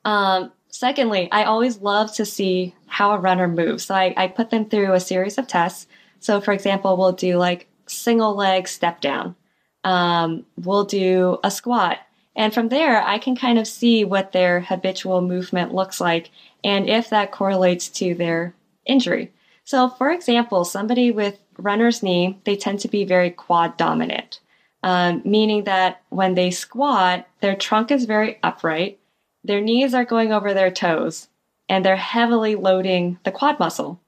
Um, 0.03 0.51
Secondly, 0.77 1.27
I 1.31 1.45
always 1.45 1.81
love 1.81 2.13
to 2.17 2.23
see 2.23 2.75
how 2.85 3.11
a 3.11 3.19
runner 3.19 3.47
moves. 3.47 3.85
So 3.85 3.95
I, 3.95 4.13
I 4.15 4.27
put 4.27 4.51
them 4.51 4.69
through 4.69 4.93
a 4.93 4.99
series 4.99 5.39
of 5.39 5.47
tests. 5.47 5.87
So 6.19 6.39
for 6.39 6.51
example, 6.51 6.95
we'll 6.97 7.13
do 7.13 7.37
like 7.37 7.67
single 7.87 8.35
leg 8.35 8.67
step 8.67 9.01
down. 9.01 9.35
Um, 9.83 10.45
we'll 10.55 10.83
do 10.83 11.39
a 11.43 11.49
squat. 11.49 11.97
And 12.35 12.53
from 12.53 12.69
there, 12.69 13.01
I 13.01 13.17
can 13.17 13.35
kind 13.35 13.57
of 13.57 13.67
see 13.67 14.05
what 14.05 14.33
their 14.33 14.59
habitual 14.59 15.21
movement 15.21 15.73
looks 15.73 15.99
like 15.99 16.29
and 16.63 16.87
if 16.87 17.09
that 17.09 17.31
correlates 17.31 17.89
to 17.89 18.13
their 18.13 18.53
injury. 18.85 19.31
So 19.67 19.89
for 19.89 20.11
example, 20.11 20.63
somebody 20.63 21.11
with 21.11 21.39
runner's 21.57 22.01
knee, 22.01 22.39
they 22.45 22.55
tend 22.55 22.79
to 22.79 22.87
be 22.87 23.03
very 23.03 23.31
quad 23.31 23.77
dominant, 23.77 24.39
um, 24.81 25.21
meaning 25.25 25.65
that 25.65 26.01
when 26.09 26.35
they 26.35 26.51
squat, 26.51 27.27
their 27.41 27.55
trunk 27.55 27.91
is 27.91 28.05
very 28.05 28.39
upright 28.43 28.99
their 29.47 29.61
knees 29.61 29.93
are 29.93 30.05
going 30.05 30.33
over 30.33 30.53
their 30.53 30.69
toes 30.69 31.29
and 31.69 31.83
they're 31.83 31.95
heavily 31.95 32.55
loading 32.55 33.17
the 33.23 33.31
quad 33.31 33.59
muscle. 33.59 33.99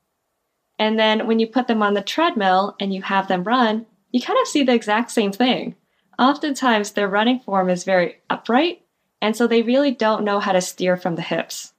And 0.78 0.99
then 0.99 1.28
when 1.28 1.39
you 1.39 1.47
put 1.47 1.68
them 1.68 1.82
on 1.82 1.93
the 1.93 2.01
treadmill 2.01 2.76
and 2.80 2.93
you 2.93 3.01
have 3.01 3.28
them 3.28 3.43
run, 3.43 3.86
you 4.12 4.22
kind 4.22 4.39
of 4.41 4.47
see 4.47 4.64
the 4.64 4.74
exact 4.74 5.12
same 5.12 5.32
thing. 5.32 5.76
Oftentimes, 6.18 6.91
their 6.91 7.07
running 7.07 7.39
form 7.39 7.70
is 7.70 7.86
very 7.86 8.18
upright, 8.30 8.82
and 9.22 9.36
so 9.36 9.47
they 9.47 9.62
really 9.62 9.91
don't 9.91 10.26
know 10.26 10.41
how 10.41 10.51
to 10.51 10.60
steer 10.60 10.97
from 10.97 11.16
the 11.16 11.22
hips. 11.22 11.74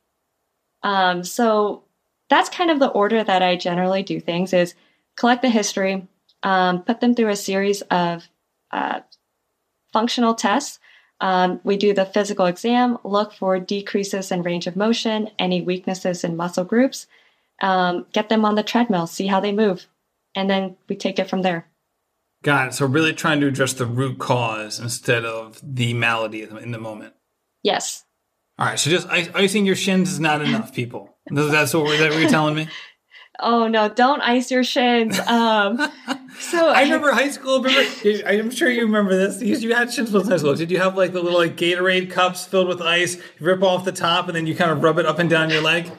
Um, 0.83 1.22
so 1.24 1.83
that's 2.31 2.49
kind 2.49 2.70
of 2.70 2.78
the 2.78 2.89
order 2.89 3.22
that 3.22 3.43
I 3.43 3.57
generally 3.57 4.03
do 4.03 4.20
things: 4.20 4.55
is 4.55 4.74
collect 5.16 5.43
the 5.43 5.51
history, 5.51 6.09
um, 6.43 6.83
put 6.83 7.01
them 7.01 7.14
through 7.14 7.28
a 7.28 7.37
series 7.37 7.83
of 7.83 8.26
uh, 8.70 9.01
functional 9.93 10.35
tests 10.35 10.78
um, 11.20 11.61
we 11.64 11.76
do 11.76 11.93
the 11.93 12.07
physical 12.07 12.47
exam, 12.47 12.99
look 13.05 13.33
for 13.33 13.59
decreases 13.61 14.33
in 14.33 14.43
range 14.43 14.66
of 14.66 14.76
motion, 14.76 15.31
any 15.39 15.61
weaknesses 15.61 16.24
in 16.24 16.37
muscle 16.37 16.64
groups, 16.64 17.07
um, 17.61 18.07
get 18.12 18.31
them 18.31 18.45
on 18.45 18.55
the 18.55 18.62
treadmill, 18.62 19.07
see 19.07 19.26
how 19.26 19.41
they 19.41 19.53
move, 19.53 19.87
and 20.35 20.49
then 20.49 20.76
we 20.89 20.97
take 20.97 21.18
it 21.18 21.28
from 21.28 21.43
there. 21.43 21.66
Got 22.43 22.68
it. 22.68 22.74
So 22.74 22.87
really 22.87 23.12
trying 23.12 23.41
to 23.41 23.49
address 23.49 23.74
the 23.74 23.85
root 23.85 24.18
cause 24.18 24.81
instead 24.81 25.26
of 25.26 25.61
the 25.62 25.93
malady 25.93 26.43
in 26.43 26.70
the 26.70 26.78
moment. 26.78 27.12
Yes. 27.62 28.05
All 28.61 28.67
right. 28.67 28.79
So 28.79 28.91
just 28.91 29.09
icing 29.09 29.65
your 29.65 29.77
shins 29.77 30.13
is 30.13 30.21
not 30.21 30.43
enough, 30.43 30.75
people. 30.75 31.17
That's 31.27 31.73
what, 31.73 31.99
that 31.99 32.11
what 32.11 32.21
you're 32.21 32.29
telling 32.29 32.55
me 32.55 32.69
oh 33.41 33.69
no, 33.69 33.89
don't 33.89 34.21
ice 34.21 34.51
your 34.51 34.65
shins. 34.65 35.19
Um, 35.21 35.79
so 36.39 36.69
I 36.69 36.83
remember 36.83 37.13
high 37.13 37.31
school. 37.31 37.63
Remember, 37.63 37.91
I'm 38.27 38.51
sure 38.51 38.71
you 38.71 38.83
remember 38.83 39.17
this 39.17 39.39
because 39.39 39.63
you 39.63 39.75
had 39.75 39.93
shin 39.93 40.07
splints 40.07 40.29
in 40.29 40.33
high 40.33 40.39
school. 40.39 40.55
Did 40.55 40.71
you 40.71 40.79
have 40.79 40.97
like 40.97 41.13
the 41.13 41.23
little 41.23 41.39
like 41.39 41.57
Gatorade 41.57 42.11
cups 42.11 42.47
filled 42.47 42.69
with 42.69 42.81
ice? 42.81 43.17
rip 43.41 43.63
off 43.63 43.85
the 43.85 43.93
top 43.93 44.27
and 44.29 44.37
then 44.37 44.47
you 44.47 44.55
kind 44.55 44.71
of 44.71 44.83
rub 44.83 44.99
it 44.99 45.07
up 45.07 45.19
and 45.19 45.31
down 45.31 45.51
your 45.51 45.63
leg. 45.63 45.91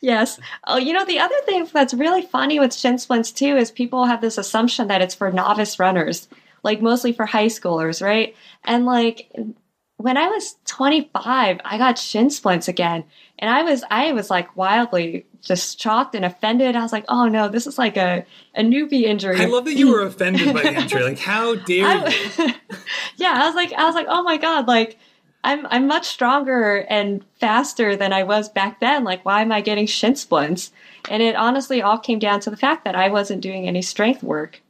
yes. 0.00 0.40
Oh, 0.64 0.76
you 0.76 0.92
know 0.92 1.04
the 1.04 1.18
other 1.18 1.36
thing 1.44 1.68
that's 1.72 1.94
really 1.94 2.22
funny 2.22 2.58
with 2.58 2.74
shin 2.74 2.98
splints 2.98 3.30
too 3.30 3.56
is 3.56 3.70
people 3.70 4.06
have 4.06 4.20
this 4.20 4.38
assumption 4.38 4.88
that 4.88 5.02
it's 5.02 5.14
for 5.14 5.30
novice 5.30 5.78
runners, 5.78 6.28
like 6.62 6.80
mostly 6.80 7.12
for 7.12 7.26
high 7.26 7.46
schoolers, 7.46 8.02
right? 8.02 8.34
And 8.64 8.86
like 8.86 9.30
when 9.98 10.16
I 10.16 10.28
was 10.28 10.56
25, 10.66 11.60
I 11.64 11.78
got 11.78 11.98
shin 11.98 12.28
splints 12.30 12.68
again. 12.68 13.04
And 13.38 13.50
I 13.50 13.62
was, 13.62 13.82
I 13.90 14.12
was 14.12 14.30
like 14.30 14.54
wildly 14.56 15.26
just 15.42 15.80
shocked 15.80 16.14
and 16.14 16.24
offended. 16.24 16.76
I 16.76 16.82
was 16.82 16.92
like, 16.92 17.04
oh 17.08 17.28
no, 17.28 17.48
this 17.48 17.66
is 17.66 17.78
like 17.78 17.96
a, 17.96 18.24
a 18.54 18.62
newbie 18.62 19.04
injury. 19.04 19.40
I 19.40 19.46
love 19.46 19.64
that 19.64 19.74
you 19.74 19.90
were 19.90 20.02
offended 20.06 20.52
by 20.52 20.62
the 20.62 20.74
injury. 20.74 21.02
Like, 21.02 21.18
how 21.18 21.54
dare 21.54 21.86
I, 21.86 22.08
you? 22.38 22.54
yeah. 23.16 23.34
I 23.36 23.46
was 23.46 23.54
like, 23.54 23.72
I 23.72 23.84
was 23.84 23.94
like, 23.94 24.06
oh 24.08 24.22
my 24.22 24.36
God, 24.36 24.68
like, 24.68 24.98
I'm, 25.44 25.66
I'm 25.70 25.86
much 25.86 26.06
stronger 26.06 26.84
and 26.90 27.24
faster 27.40 27.94
than 27.96 28.12
I 28.12 28.24
was 28.24 28.48
back 28.48 28.80
then. 28.80 29.04
Like, 29.04 29.24
why 29.24 29.42
am 29.42 29.52
I 29.52 29.60
getting 29.60 29.86
shin 29.86 30.16
splints? 30.16 30.72
And 31.08 31.22
it 31.22 31.36
honestly 31.36 31.80
all 31.80 31.98
came 31.98 32.18
down 32.18 32.40
to 32.40 32.50
the 32.50 32.56
fact 32.56 32.84
that 32.84 32.96
I 32.96 33.08
wasn't 33.08 33.42
doing 33.42 33.68
any 33.68 33.80
strength 33.80 34.22
work. 34.22 34.60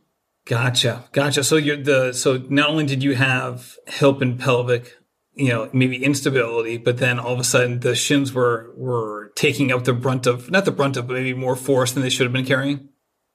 Gotcha. 0.45 1.05
Gotcha. 1.13 1.43
So 1.43 1.57
you're 1.57 1.79
the, 1.79 2.13
so 2.13 2.45
not 2.51 2.69
only 2.69 2.85
did 2.85 3.03
you 3.03 3.15
have 3.15 3.77
hip 3.87 4.21
and 4.21 4.39
pelvic 4.39 4.97
you 5.37 5.51
know, 5.51 5.69
maybe 5.73 6.03
instability, 6.03 6.79
but 6.79 6.97
then 6.97 7.19
all 7.19 7.35
of 7.35 7.39
a 7.39 7.45
sudden 7.45 7.81
the 7.81 7.95
shins 7.95 8.33
were 8.33 8.73
were 8.77 9.33
taking 9.37 9.71
up 9.71 9.85
the 9.85 9.93
brunt 9.93 10.27
of 10.27 10.51
not 10.51 10.65
the 10.65 10.73
brunt 10.73 10.97
of, 10.97 11.07
but 11.07 11.15
maybe 11.15 11.35
more 11.35 11.57
force 11.57 11.93
than 11.93 12.03
they 12.03 12.09
should 12.09 12.25
have 12.25 12.33
been 12.33 12.47
carrying. 12.47 12.89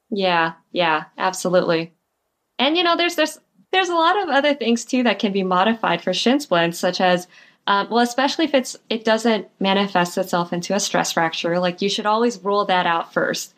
Yeah, 0.10 0.54
yeah, 0.72 1.06
absolutely. 1.18 1.94
And 2.58 2.76
you 2.76 2.84
know, 2.84 2.98
there's 2.98 3.16
there's 3.16 3.40
there's 3.72 3.90
a 3.90 3.96
lot 3.96 4.22
of 4.22 4.30
other 4.30 4.54
things 4.54 4.84
too 4.84 5.04
that 5.04 5.20
can 5.20 5.32
be 5.32 5.44
modified 5.44 6.02
for 6.02 6.14
shin 6.14 6.40
splints, 6.40 6.80
such 6.80 7.00
as 7.00 7.28
um, 7.68 7.90
well, 7.90 8.00
especially 8.00 8.46
if 8.46 8.54
it's 8.56 8.76
it 8.90 9.06
doesn't 9.06 9.48
manifest 9.60 10.18
itself 10.18 10.52
into 10.52 10.74
a 10.74 10.80
stress 10.80 11.12
fracture. 11.12 11.60
Like 11.60 11.82
you 11.82 11.90
should 11.90 12.08
always 12.08 12.44
rule 12.44 12.66
that 12.66 12.88
out 12.88 13.14
first. 13.14 13.54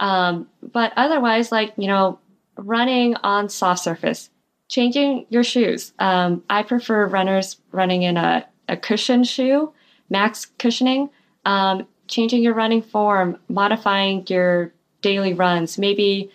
Um, 0.00 0.48
but 0.60 0.92
otherwise, 0.96 1.52
like 1.52 1.72
you 1.76 1.86
know, 1.86 2.18
running 2.56 3.14
on 3.16 3.48
soft 3.48 3.82
surface, 3.84 4.30
changing 4.68 5.26
your 5.28 5.44
shoes. 5.44 5.92
Um, 5.98 6.42
I 6.48 6.62
prefer 6.62 7.06
runners 7.06 7.60
running 7.72 8.02
in 8.02 8.16
a, 8.16 8.46
a 8.68 8.76
cushion 8.76 9.24
shoe, 9.24 9.72
max 10.08 10.46
cushioning. 10.58 11.10
Um, 11.44 11.86
changing 12.06 12.42
your 12.42 12.54
running 12.54 12.82
form, 12.82 13.38
modifying 13.48 14.24
your 14.28 14.72
daily 15.00 15.34
runs, 15.34 15.78
maybe 15.78 16.30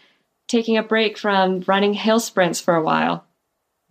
taking 0.48 0.78
a 0.78 0.84
break 0.84 1.18
from 1.18 1.62
running 1.68 1.94
hill 1.94 2.20
sprints 2.20 2.60
for 2.60 2.76
a 2.76 2.84
while. 2.84 3.26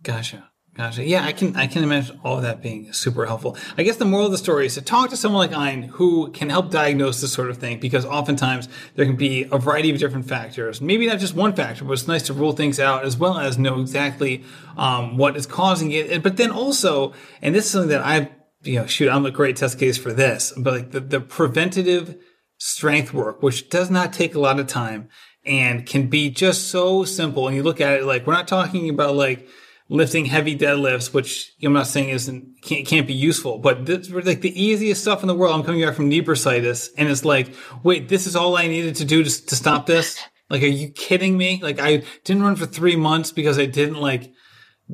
Gotcha. 0.03 0.48
Gotcha. 0.79 1.03
Yeah, 1.03 1.25
I 1.25 1.33
can 1.33 1.57
I 1.57 1.67
can 1.67 1.83
imagine 1.83 2.21
all 2.23 2.37
of 2.37 2.43
that 2.43 2.61
being 2.61 2.93
super 2.93 3.25
helpful. 3.25 3.57
I 3.77 3.83
guess 3.83 3.97
the 3.97 4.05
moral 4.05 4.27
of 4.27 4.31
the 4.31 4.37
story 4.37 4.65
is 4.65 4.75
to 4.75 4.81
talk 4.81 5.09
to 5.09 5.17
someone 5.17 5.49
like 5.49 5.51
Anh 5.51 5.89
who 5.89 6.31
can 6.31 6.49
help 6.49 6.71
diagnose 6.71 7.19
this 7.19 7.33
sort 7.33 7.49
of 7.49 7.57
thing 7.57 7.81
because 7.81 8.05
oftentimes 8.05 8.69
there 8.95 9.05
can 9.05 9.17
be 9.17 9.45
a 9.51 9.57
variety 9.57 9.89
of 9.89 9.99
different 9.99 10.29
factors. 10.29 10.79
Maybe 10.79 11.05
not 11.05 11.19
just 11.19 11.35
one 11.35 11.51
factor, 11.51 11.83
but 11.83 11.91
it's 11.91 12.07
nice 12.07 12.23
to 12.27 12.33
rule 12.33 12.53
things 12.53 12.79
out 12.79 13.03
as 13.03 13.17
well 13.17 13.37
as 13.37 13.57
know 13.57 13.81
exactly 13.81 14.45
um, 14.77 15.17
what 15.17 15.35
is 15.35 15.45
causing 15.45 15.91
it. 15.91 16.23
But 16.23 16.37
then 16.37 16.49
also, 16.49 17.11
and 17.41 17.53
this 17.53 17.65
is 17.65 17.71
something 17.71 17.89
that 17.89 18.05
I, 18.05 18.31
you 18.63 18.79
know, 18.79 18.85
shoot, 18.85 19.09
I'm 19.09 19.25
a 19.25 19.31
great 19.31 19.57
test 19.57 19.79
case 19.79 19.97
for 19.97 20.13
this. 20.13 20.53
But 20.55 20.73
like 20.73 20.91
the, 20.91 21.01
the 21.01 21.19
preventative 21.19 22.15
strength 22.57 23.13
work, 23.13 23.43
which 23.43 23.69
does 23.69 23.91
not 23.91 24.13
take 24.13 24.33
a 24.33 24.39
lot 24.39 24.61
of 24.61 24.67
time 24.67 25.09
and 25.45 25.85
can 25.85 26.07
be 26.07 26.29
just 26.29 26.69
so 26.69 27.03
simple. 27.03 27.49
And 27.49 27.57
you 27.57 27.63
look 27.63 27.81
at 27.81 27.99
it 27.99 28.05
like 28.05 28.25
we're 28.25 28.31
not 28.31 28.47
talking 28.47 28.89
about 28.89 29.15
like 29.15 29.45
lifting 29.89 30.25
heavy 30.25 30.55
deadlifts, 30.55 31.13
which 31.13 31.51
I'm 31.63 31.73
not 31.73 31.87
saying 31.87 32.09
isn't 32.09 32.61
can't, 32.61 32.85
can't 32.85 33.07
be 33.07 33.13
useful, 33.13 33.57
but 33.57 33.85
this 33.85 34.09
was 34.09 34.25
like 34.25 34.41
the 34.41 34.61
easiest 34.61 35.01
stuff 35.01 35.21
in 35.21 35.27
the 35.27 35.35
world. 35.35 35.55
I'm 35.55 35.63
coming 35.63 35.81
back 35.81 35.95
from 35.95 36.07
knee 36.07 36.21
bursitis, 36.21 36.89
and 36.97 37.09
it's 37.09 37.25
like, 37.25 37.53
wait, 37.83 38.07
this 38.07 38.27
is 38.27 38.35
all 38.35 38.55
I 38.55 38.67
needed 38.67 38.95
to 38.97 39.05
do 39.05 39.23
to, 39.23 39.45
to 39.47 39.55
stop 39.55 39.87
this. 39.87 40.19
Like, 40.49 40.63
are 40.63 40.67
you 40.67 40.89
kidding 40.89 41.37
me? 41.37 41.59
Like, 41.61 41.79
I 41.79 42.03
didn't 42.23 42.43
run 42.43 42.55
for 42.55 42.65
three 42.65 42.95
months 42.95 43.31
because 43.31 43.59
I 43.59 43.65
didn't 43.65 43.99
like 43.99 44.31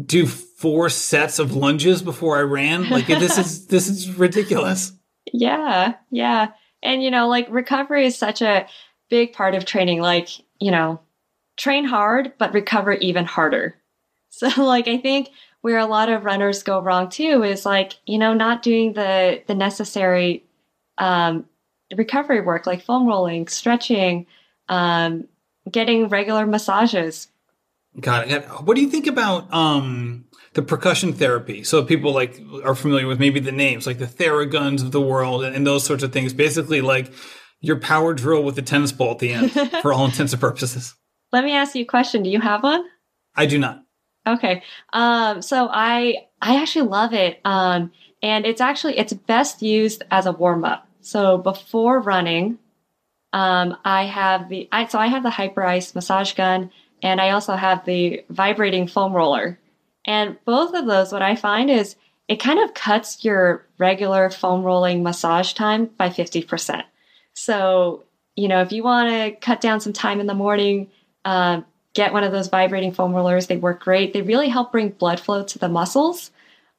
do 0.04 0.26
four 0.26 0.90
sets 0.90 1.40
of 1.40 1.56
lunges 1.56 2.02
before 2.02 2.38
I 2.38 2.42
ran. 2.42 2.90
Like, 2.90 3.08
this 3.08 3.38
is 3.38 3.68
this 3.68 3.90
is 3.90 4.18
ridiculous. 4.18 4.94
Yeah, 5.32 5.96
yeah, 6.10 6.52
and 6.82 7.04
you 7.04 7.12
know, 7.12 7.28
like 7.28 7.48
recovery 7.50 8.06
is 8.06 8.18
such 8.18 8.42
a 8.42 8.68
big 9.10 9.34
part 9.34 9.56
of 9.56 9.66
training. 9.66 10.00
Like, 10.02 10.30
you 10.60 10.72
know, 10.72 11.02
train 11.58 11.84
hard, 11.84 12.34
but 12.38 12.54
recover 12.54 12.94
even 12.94 13.26
harder 13.26 13.76
so 14.36 14.50
like 14.64 14.88
I 14.88 14.98
think 14.98 15.30
where 15.62 15.78
a 15.78 15.86
lot 15.86 16.10
of 16.10 16.26
runners 16.26 16.62
go 16.62 16.80
wrong 16.80 17.10
too 17.10 17.44
is 17.44 17.66
like, 17.66 17.94
you 18.06 18.18
know, 18.18 18.34
not 18.34 18.62
doing 18.62 18.94
the 18.94 19.42
the 19.48 19.56
necessary 19.56 20.44
um, 20.98 21.46
recovery 21.96 22.42
work 22.42 22.68
like 22.68 22.84
foam 22.84 23.08
rolling, 23.08 23.48
stretching, 23.48 24.28
um, 24.70 25.28
getting 25.72 26.10
regular 26.10 26.46
massages. 26.46 27.30
Got 28.00 28.30
it. 28.30 28.44
What 28.64 28.76
do 28.76 28.82
you 28.82 28.90
think 28.90 29.08
about 29.08 29.52
um, 29.54 30.26
the 30.54 30.62
percussion 30.62 31.14
therapy? 31.14 31.64
So 31.64 31.84
people 31.84 32.14
like 32.14 32.42
are 32.66 32.76
familiar 32.76 33.08
with 33.08 33.20
maybe 33.20 33.40
the 33.40 33.54
names 33.54 33.88
like 33.88 34.00
the 34.00 34.06
Theraguns 34.06 34.82
of 34.82 34.92
the 34.92 35.02
world 35.02 35.46
and, 35.46 35.56
and 35.56 35.66
those 35.66 35.86
sorts 35.86 36.04
of 36.04 36.12
things. 36.12 36.34
Basically, 36.34 36.82
like 36.82 37.12
your 37.62 37.80
power 37.80 38.14
drill 38.14 38.44
with 38.44 38.56
the 38.56 38.62
tennis 38.62 38.92
ball 38.92 39.12
at 39.12 39.20
the 39.20 39.32
end, 39.32 39.52
for 39.82 39.94
all 39.94 40.06
intents 40.06 40.34
and 40.34 40.42
purposes. 40.42 40.94
Let 41.32 41.46
me 41.46 41.54
ask 41.54 41.74
you 41.74 41.84
a 41.84 41.88
question. 41.88 42.22
Do 42.22 42.30
you 42.30 42.42
have 42.42 42.64
one? 42.64 42.84
I 43.34 43.46
do 43.46 43.58
not. 43.58 43.85
Okay. 44.28 44.64
Um, 44.94 45.42
so 45.42 45.70
I 45.72 46.28
I 46.42 46.62
actually 46.62 46.88
love 46.88 47.14
it. 47.14 47.40
Um, 47.46 47.92
and 48.22 48.46
it's 48.46 48.62
actually 48.62 48.98
it's 48.98 49.14
best 49.14 49.62
used 49.62 50.04
as 50.10 50.26
a 50.26 50.32
warm 50.32 50.66
up. 50.66 50.88
So 51.02 51.38
before 51.38 52.00
running, 52.00 52.58
um, 53.34 53.78
I 53.86 54.06
have 54.06 54.50
the 54.50 54.68
I 54.72 54.88
so 54.88 54.98
I 54.98 55.08
have 55.08 55.24
the 55.24 55.30
Hyperice 55.30 55.94
massage 55.94 56.34
gun, 56.34 56.72
and 57.04 57.22
I 57.22 57.32
also 57.32 57.56
have 57.56 57.86
the 57.86 58.24
vibrating 58.30 58.88
foam 58.88 59.14
roller. 59.14 59.60
And 60.06 60.38
both 60.46 60.74
of 60.74 60.86
those, 60.86 61.12
what 61.12 61.22
I 61.22 61.36
find 61.36 61.70
is 61.70 61.96
it 62.28 62.40
kind 62.40 62.60
of 62.60 62.74
cuts 62.74 63.24
your 63.24 63.66
regular 63.78 64.30
foam 64.30 64.64
rolling 64.64 65.04
massage 65.04 65.54
time 65.54 65.86
by 65.86 66.10
fifty 66.10 66.42
percent. 66.42 66.86
So 67.34 68.06
you 68.36 68.48
know 68.48 68.62
if 68.62 68.72
you 68.72 68.84
want 68.84 69.10
to 69.10 69.40
cut 69.40 69.62
down 69.62 69.82
some 69.82 69.94
time 69.94 70.20
in 70.20 70.28
the 70.28 70.34
morning. 70.34 70.90
Um, 71.26 71.66
get 71.96 72.14
one 72.14 72.24
of 72.24 72.32
those 72.32 72.50
vibrating 72.50 72.92
foam 72.92 73.14
rollers. 73.14 73.48
They 73.48 73.58
work 73.58 73.84
great. 73.84 74.14
They 74.14 74.22
really 74.22 74.50
help 74.50 74.72
bring 74.72 74.90
blood 74.90 75.20
flow 75.20 75.44
to 75.44 75.58
the 75.58 75.70
muscles. 75.70 76.30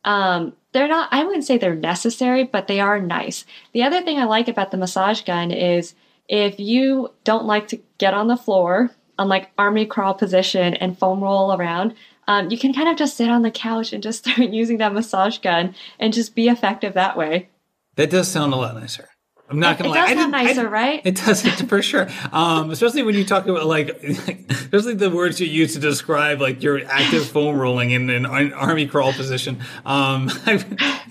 Um, 0.05 0.53
they're 0.73 0.87
not, 0.87 1.09
I 1.11 1.25
wouldn't 1.25 1.45
say 1.45 1.59
they're 1.59 1.75
necessary, 1.75 2.45
but 2.45 2.69
they 2.69 2.79
are 2.79 3.01
nice. 3.01 3.45
The 3.73 3.83
other 3.83 4.03
thing 4.03 4.19
I 4.19 4.25
like 4.25 4.47
about 4.47 4.71
the 4.71 4.77
massage 4.77 5.23
gun 5.23 5.51
is 5.51 5.95
if 6.29 6.61
you 6.61 7.12
don't 7.25 7.47
like 7.47 7.69
to 7.69 7.81
get 7.99 8.14
on 8.14 8.29
the 8.29 8.37
floor 8.37 8.91
on 9.19 9.29
like 9.29 9.51
army 9.59 9.87
crawl 9.87 10.14
position 10.14 10.75
and 10.75 10.99
foam 10.99 11.23
roll 11.23 11.53
around, 11.53 11.95
um, 12.29 12.51
you 12.51 12.59
can 12.59 12.75
kind 12.75 12.89
of 12.89 12.97
just 12.97 13.17
sit 13.17 13.31
on 13.31 13.43
the 13.43 13.51
couch 13.51 13.93
and 13.93 14.03
just 14.03 14.19
start 14.29 14.51
using 14.51 14.79
that 14.79 14.93
massage 14.93 15.39
gun 15.39 15.75
and 15.99 16.12
just 16.12 16.35
be 16.35 16.49
effective 16.49 16.95
that 16.95 17.17
way. 17.17 17.49
That 17.97 18.11
does 18.11 18.29
sound 18.29 18.53
a 18.53 18.57
lot 18.57 18.75
nicer. 18.75 19.09
I'm 19.49 19.61
not 19.61 19.78
gonna 19.78 19.90
lie. 19.90 20.11
It 20.11 20.14
does 20.14 20.18
sound 20.18 20.32
nicer, 20.32 20.68
right? 20.68 21.01
It 21.05 21.16
does 21.16 21.42
for 21.68 21.82
sure. 21.82 22.09
Um, 22.32 22.70
especially 22.70 23.03
when 23.03 23.14
you 23.14 23.24
talk 23.24 23.47
about 23.47 23.66
like, 23.66 23.88
especially 24.03 24.94
the 24.94 25.11
words 25.11 25.40
you 25.40 25.47
use 25.47 25.74
to 25.74 25.78
describe 25.78 26.40
like 26.40 26.62
your 26.62 26.84
active 26.86 27.26
foam 27.30 27.59
rolling 27.59 27.90
in 27.92 28.11
an 28.11 28.26
army 28.26 28.86
crawl 28.86 29.12
position. 29.12 29.61
Um, 29.84 30.30
I, 30.47 30.64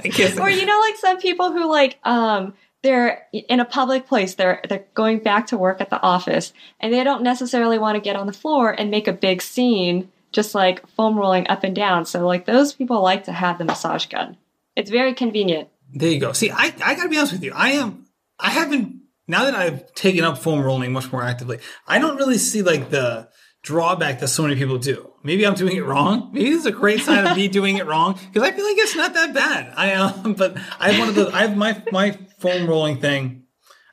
I 0.03 0.07
guess. 0.09 0.38
Or 0.38 0.49
you 0.49 0.65
know, 0.65 0.79
like 0.79 0.97
some 0.97 1.17
people 1.17 1.51
who 1.51 1.69
like 1.69 1.97
um 2.03 2.53
they're 2.81 3.25
in 3.31 3.59
a 3.59 3.65
public 3.65 4.05
place. 4.05 4.36
They're 4.36 4.61
they're 4.67 4.86
going 4.93 5.19
back 5.19 5.47
to 5.47 5.57
work 5.57 5.79
at 5.79 5.89
the 5.89 6.01
office, 6.01 6.53
and 6.79 6.93
they 6.93 7.03
don't 7.03 7.23
necessarily 7.23 7.79
want 7.79 7.95
to 7.95 8.01
get 8.01 8.15
on 8.15 8.27
the 8.27 8.33
floor 8.33 8.71
and 8.71 8.91
make 8.91 9.07
a 9.07 9.13
big 9.13 9.41
scene, 9.41 10.11
just 10.31 10.53
like 10.53 10.86
foam 10.89 11.17
rolling 11.17 11.47
up 11.47 11.63
and 11.63 11.75
down. 11.75 12.05
So 12.05 12.27
like 12.27 12.45
those 12.45 12.73
people 12.73 13.01
like 13.01 13.23
to 13.23 13.31
have 13.31 13.57
the 13.57 13.65
massage 13.65 14.07
gun. 14.07 14.38
It's 14.75 14.91
very 14.91 15.13
convenient. 15.13 15.69
There 15.93 16.09
you 16.09 16.19
go. 16.19 16.33
See, 16.33 16.51
I 16.51 16.73
I 16.83 16.95
gotta 16.95 17.09
be 17.09 17.17
honest 17.17 17.33
with 17.33 17.43
you. 17.43 17.53
I 17.55 17.71
am 17.71 18.05
I 18.39 18.49
haven't 18.49 19.01
now 19.27 19.45
that 19.45 19.55
I've 19.55 19.93
taken 19.93 20.23
up 20.23 20.38
foam 20.38 20.61
rolling 20.61 20.93
much 20.93 21.11
more 21.11 21.23
actively. 21.23 21.59
I 21.88 21.99
don't 21.99 22.17
really 22.17 22.38
see 22.38 22.61
like 22.61 22.89
the 22.89 23.29
drawback 23.63 24.19
that 24.19 24.27
so 24.27 24.43
many 24.43 24.55
people 24.55 24.77
do. 24.77 25.11
Maybe 25.23 25.45
I'm 25.45 25.55
doing 25.55 25.75
it 25.75 25.83
wrong. 25.83 26.29
Maybe 26.31 26.49
it's 26.49 26.65
a 26.65 26.71
great 26.71 27.01
sign 27.01 27.25
of 27.25 27.36
me 27.36 27.47
doing 27.49 27.77
it 27.77 27.88
wrong 27.88 28.13
because 28.13 28.47
I 28.47 28.51
feel 28.51 28.65
like 28.65 28.77
it's 28.77 28.95
not 28.95 29.13
that 29.15 29.33
bad. 29.33 29.73
I 29.75 29.93
um, 29.93 30.33
but 30.33 30.55
I 30.79 30.91
have 30.91 30.99
one 30.99 31.09
of 31.09 31.15
the 31.15 31.29
I 31.33 31.41
have 31.41 31.57
my 31.57 31.81
my 31.91 32.11
foam 32.39 32.67
rolling 32.67 32.99
thing. 32.99 33.43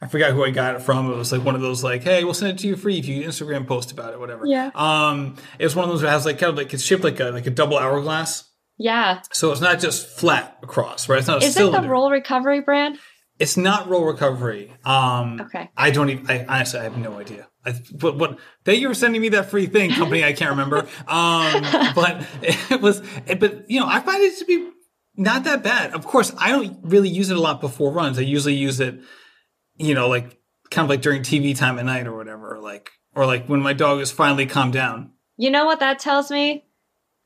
I 0.03 0.09
forgot 0.09 0.33
who 0.33 0.45
I 0.45 0.51
got 0.51 0.75
it 0.75 0.83
from. 0.83 1.11
It 1.11 1.17
was 1.17 1.31
like 1.31 1.45
one 1.45 1.55
of 1.55 1.61
those 1.61 1.85
like, 1.85 2.03
hey, 2.03 2.25
we'll 2.25 2.35
send 2.35 2.51
it 2.51 2.59
to 2.59 2.67
you 2.67 2.75
free 2.75 2.99
if 2.99 3.07
you 3.07 3.23
Instagram 3.23 3.69
post 3.69 3.93
about 3.93 4.13
it, 4.13 4.19
whatever. 4.19 4.45
Yeah. 4.45 4.71
Um, 4.75 5.37
it 5.61 5.65
was 5.65 5.77
one 5.77 5.85
of 5.85 5.91
those 5.91 6.01
that 6.01 6.11
has 6.11 6.27
like 6.27 6.39
kind 6.39 6.51
of 6.51 6.57
like 6.57 6.75
it's 6.75 6.83
shaped 6.83 7.05
like 7.05 7.21
a 7.21 7.27
like 7.27 7.47
a 7.47 7.51
double 7.51 7.79
hourglass. 7.79 8.51
Yeah. 8.79 9.21
So 9.33 9.53
it's 9.53 9.61
not 9.61 9.79
just 9.79 10.07
flat 10.19 10.59
across, 10.63 11.09
right? 11.09 11.21
It's 11.21 11.29
not. 11.29 11.43
Is 11.43 11.57
it 11.57 11.71
the 11.71 11.89
roll 11.89 12.11
recovery 12.11 12.61
brand? 12.61 12.99
It's 13.43 13.57
not 13.57 13.89
roll 13.89 14.05
recovery. 14.05 14.73
Um, 14.85 15.41
okay. 15.41 15.69
I 15.77 15.91
don't 15.91 16.11
even. 16.11 16.31
I 16.31 16.47
honestly, 16.47 16.79
I 16.79 16.85
have 16.85 16.97
no 16.97 17.19
idea. 17.19 17.49
I, 17.67 17.73
what, 17.99 18.17
what 18.17 18.39
you 18.67 18.87
were 18.87 18.95
sending 18.95 19.21
me 19.21 19.31
that 19.31 19.51
free 19.51 19.67
thing 19.67 19.91
company? 19.91 20.23
I 20.23 20.33
can't 20.33 20.51
remember. 20.51 20.87
Um, 21.09 21.63
but 21.97 22.25
it 22.41 22.81
was. 22.81 23.03
It, 23.27 23.41
but 23.41 23.69
you 23.69 23.81
know, 23.81 23.87
I 23.89 23.99
find 23.99 24.23
it 24.23 24.39
to 24.39 24.45
be 24.45 24.71
not 25.17 25.43
that 25.43 25.65
bad. 25.65 25.93
Of 25.93 26.07
course, 26.07 26.33
I 26.39 26.51
don't 26.51 26.79
really 26.85 27.09
use 27.09 27.31
it 27.31 27.37
a 27.37 27.41
lot 27.41 27.61
before 27.61 27.91
runs. 27.91 28.17
I 28.17 28.23
usually 28.23 28.55
use 28.55 28.79
it, 28.79 29.01
you 29.77 29.95
know, 29.95 30.09
like 30.09 30.39
kind 30.71 30.85
of 30.85 30.89
like 30.89 31.03
during 31.03 31.23
TV 31.23 31.59
time 31.59 31.81
at 31.81 31.85
night 31.85 32.07
or 32.07 32.17
whatever, 32.17 32.55
or 32.55 32.61
like 32.61 32.93
or 33.13 33.27
like 33.27 33.49
when 33.49 33.61
my 33.61 33.73
dog 33.73 34.01
is 34.01 34.13
finally 34.13 34.47
calmed 34.47 34.73
down. 34.73 35.11
You 35.37 35.51
know 35.51 35.67
what 35.67 35.81
that 35.81 35.99
tells 35.99 36.31
me? 36.31 36.65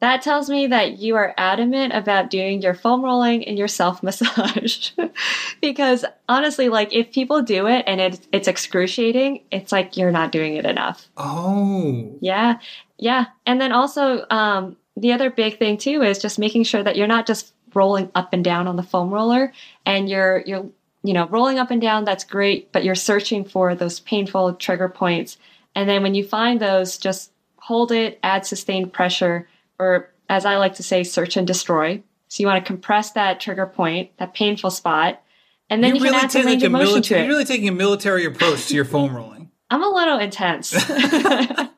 That 0.07 0.23
tells 0.23 0.49
me 0.49 0.69
that 0.69 1.01
you 1.01 1.17
are 1.17 1.35
adamant 1.37 1.93
about 1.93 2.31
doing 2.31 2.63
your 2.63 2.75
foam 2.75 3.05
rolling 3.05 3.43
and 3.43 3.59
your 3.59 3.67
self 3.67 4.05
massage. 4.05 4.93
because 5.61 6.05
honestly, 6.29 6.69
like 6.69 6.93
if 6.93 7.11
people 7.11 7.43
do 7.43 7.67
it 7.67 7.83
and 7.89 8.01
it, 8.01 8.21
it's 8.31 8.47
excruciating, 8.47 9.43
it's 9.51 9.73
like 9.73 9.97
you're 9.97 10.13
not 10.13 10.31
doing 10.31 10.55
it 10.55 10.65
enough. 10.65 11.09
Oh. 11.17 12.17
Yeah. 12.21 12.61
Yeah. 12.99 13.25
And 13.47 13.61
then 13.61 13.73
also, 13.73 14.25
um, 14.31 14.77
the 14.97 15.13
other 15.13 15.29
big 15.29 15.59
thing 15.59 15.77
too 15.77 16.03
is 16.03 16.21
just 16.21 16.39
making 16.39 16.63
sure 16.63 16.85
that 16.85 16.95
you're 16.95 17.09
not 17.09 17.27
just 17.27 17.53
rolling 17.75 18.09
up 18.15 18.33
and 18.33 18.45
down 18.45 18.69
on 18.69 18.77
the 18.77 18.85
foam 18.85 19.11
roller 19.11 19.53
and 19.85 20.09
you're, 20.09 20.45
you're, 20.47 20.71
you 21.03 21.15
know, 21.15 21.27
rolling 21.27 21.59
up 21.59 21.73
and 21.73 21.81
down, 21.81 22.05
that's 22.05 22.23
great, 22.23 22.71
but 22.71 22.85
you're 22.85 22.95
searching 22.95 23.45
for 23.45 23.75
those 23.75 23.99
painful 23.99 24.55
trigger 24.55 24.89
points. 24.89 25.37
And 25.75 25.89
then 25.89 26.05
when 26.05 26.15
you 26.15 26.23
find 26.23 26.61
those, 26.61 26.97
just 26.97 27.33
hold 27.57 27.91
it, 27.91 28.21
add 28.23 28.47
sustained 28.47 28.93
pressure 28.93 29.49
or 29.79 30.13
as 30.29 30.45
I 30.45 30.57
like 30.57 30.75
to 30.75 30.83
say, 30.83 31.05
search 31.05 31.37
and 31.37 31.47
destroy. 31.47 32.03
So 32.29 32.43
you 32.43 32.47
want 32.47 32.65
to 32.65 32.67
compress 32.67 33.13
that 33.13 33.41
trigger 33.41 33.67
point, 33.67 34.17
that 34.19 34.35
painful 34.35 34.71
spot, 34.71 35.23
and 35.71 35.83
then 35.83 35.95
you, 35.95 35.97
you 35.97 36.05
really 36.05 36.17
can 36.17 36.25
add 36.25 36.33
some 36.33 36.47
range 36.47 36.63
like 36.63 36.67
of 36.67 36.73
motion 36.73 36.87
military, 36.87 37.03
to 37.03 37.15
it. 37.15 37.27
You're 37.27 37.35
really 37.35 37.45
taking 37.45 37.69
a 37.69 37.73
military 37.73 38.25
approach 38.25 38.67
to 38.69 38.75
your 38.75 38.85
foam 38.85 39.15
rolling. 39.15 39.51
I'm 39.71 39.83
a 39.83 39.89
little 39.89 40.19
intense. 40.19 40.75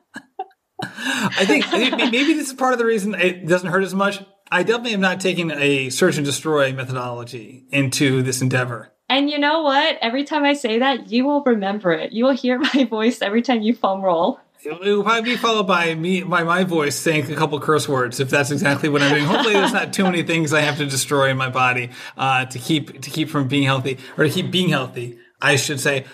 I 0.81 1.45
think 1.45 1.65
maybe 1.71 2.33
this 2.33 2.49
is 2.49 2.53
part 2.53 2.73
of 2.73 2.79
the 2.79 2.85
reason 2.85 3.15
it 3.15 3.47
doesn't 3.47 3.69
hurt 3.69 3.83
as 3.83 3.95
much. 3.95 4.19
I 4.51 4.63
definitely 4.63 4.93
am 4.93 5.01
not 5.01 5.19
taking 5.19 5.51
a 5.51 5.89
search 5.89 6.17
and 6.17 6.25
destroy 6.25 6.73
methodology 6.73 7.65
into 7.71 8.21
this 8.21 8.41
endeavor. 8.41 8.91
And 9.07 9.29
you 9.29 9.39
know 9.39 9.63
what? 9.63 9.97
Every 10.01 10.23
time 10.23 10.43
I 10.43 10.53
say 10.53 10.79
that, 10.79 11.11
you 11.11 11.25
will 11.25 11.43
remember 11.43 11.91
it. 11.91 12.11
You 12.11 12.25
will 12.25 12.35
hear 12.35 12.59
my 12.73 12.85
voice 12.85 13.21
every 13.21 13.41
time 13.41 13.61
you 13.61 13.73
foam 13.73 14.01
roll. 14.01 14.39
It 14.61 14.79
will 14.79 15.03
probably 15.03 15.31
be 15.31 15.37
followed 15.37 15.67
by 15.67 15.95
me, 15.95 16.21
by 16.23 16.43
my 16.43 16.65
voice 16.65 16.95
saying 16.95 17.31
a 17.31 17.35
couple 17.35 17.59
curse 17.59 17.87
words, 17.87 18.19
if 18.19 18.29
that's 18.29 18.51
exactly 18.51 18.89
what 18.89 19.01
I'm 19.01 19.11
doing. 19.11 19.25
Hopefully, 19.25 19.53
there's 19.53 19.73
not 19.73 19.93
too 19.93 20.03
many 20.03 20.23
things 20.23 20.53
I 20.53 20.61
have 20.61 20.77
to 20.77 20.85
destroy 20.85 21.29
in 21.29 21.37
my 21.37 21.49
body 21.49 21.91
uh, 22.17 22.45
to 22.45 22.59
keep 22.59 23.01
to 23.01 23.09
keep 23.09 23.29
from 23.29 23.47
being 23.47 23.63
healthy, 23.63 23.97
or 24.17 24.25
to 24.25 24.29
keep 24.29 24.51
being 24.51 24.69
healthy. 24.69 25.17
I 25.41 25.55
should 25.55 25.79
say. 25.79 26.05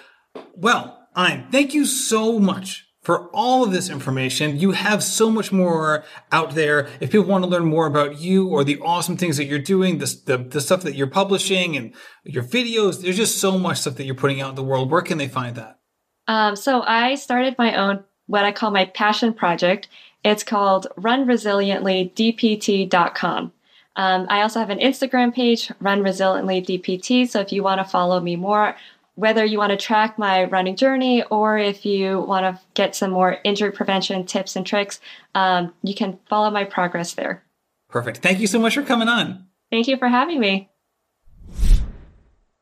Well, 0.56 1.08
Anh, 1.16 1.48
thank 1.52 1.74
you 1.74 1.86
so 1.86 2.40
much 2.40 2.86
for 3.02 3.30
all 3.34 3.64
of 3.64 3.72
this 3.72 3.90
information. 3.90 4.60
You 4.60 4.72
have 4.72 5.04
so 5.04 5.30
much 5.30 5.52
more 5.52 6.04
out 6.32 6.56
there. 6.56 6.88
If 7.00 7.12
people 7.12 7.28
want 7.28 7.44
to 7.44 7.50
learn 7.50 7.66
more 7.66 7.86
about 7.86 8.20
you 8.20 8.48
or 8.48 8.64
the 8.64 8.80
awesome 8.80 9.16
things 9.16 9.38
that 9.38 9.46
you're 9.46 9.60
doing, 9.60 10.00
the, 10.00 10.22
the, 10.26 10.38
the 10.38 10.62
stuff 10.62 10.82
that 10.82 10.96
you're 10.96 11.08
publishing 11.08 11.78
and 11.78 11.94
your 12.24 12.44
videos, 12.44 13.02
there's 13.02 13.18
just 13.18 13.40
so 13.40 13.60
much 13.60 13.80
stuff 13.80 13.96
that 13.96 14.06
you're 14.06 14.16
putting 14.16 14.42
out 14.42 14.50
in 14.50 14.56
the 14.56 14.64
world. 14.64 14.90
Where 14.90 15.04
can 15.04 15.20
they 15.20 15.28
find 15.28 15.56
that? 15.56 15.80
Um, 16.28 16.56
so 16.56 16.82
I 16.82 17.16
started 17.16 17.56
my 17.60 17.76
own 17.76 18.04
what 18.28 18.46
I 18.46 18.52
call 18.52 18.70
my 18.72 18.86
passion 18.86 19.34
project. 19.34 19.88
It's 20.24 20.44
called 20.44 20.88
runresilientlydpt.com. 20.98 23.52
Um, 23.98 24.28
I 24.30 24.42
also 24.42 24.60
have 24.60 24.70
an 24.70 24.80
Instagram 24.80 25.34
page, 25.34 25.72
Run 25.80 26.02
Resiliently 26.02 26.66
DPT. 26.66 27.30
So 27.30 27.40
if 27.40 27.54
you 27.54 27.64
want 27.64 27.80
to 27.80 27.86
follow 27.86 28.20
me 28.20 28.36
more, 28.36 28.76
whether 29.16 29.46
you 29.46 29.58
want 29.58 29.72
to 29.72 29.78
track 29.78 30.20
my 30.20 30.44
running 30.44 30.76
journey 30.76 31.24
or 31.24 31.58
if 31.58 31.86
you 31.86 32.20
want 32.20 32.44
to 32.44 32.62
get 32.74 32.94
some 32.96 33.12
more 33.12 33.38
injury 33.44 33.72
prevention 33.72 34.26
tips 34.26 34.58
and 34.58 34.66
tricks, 34.66 35.00
um, 35.34 35.74
you 35.84 35.96
can 35.96 36.20
follow 36.28 36.52
my 36.52 36.66
progress 36.66 37.14
there. 37.14 37.42
Perfect. 37.90 38.18
Thank 38.18 38.40
you 38.40 38.48
so 38.48 38.60
much 38.60 38.76
for 38.76 38.84
coming 38.84 39.08
on. 39.08 39.46
Thank 39.72 39.88
you 39.88 39.96
for 39.98 40.10
having 40.10 40.40
me. 40.40 40.70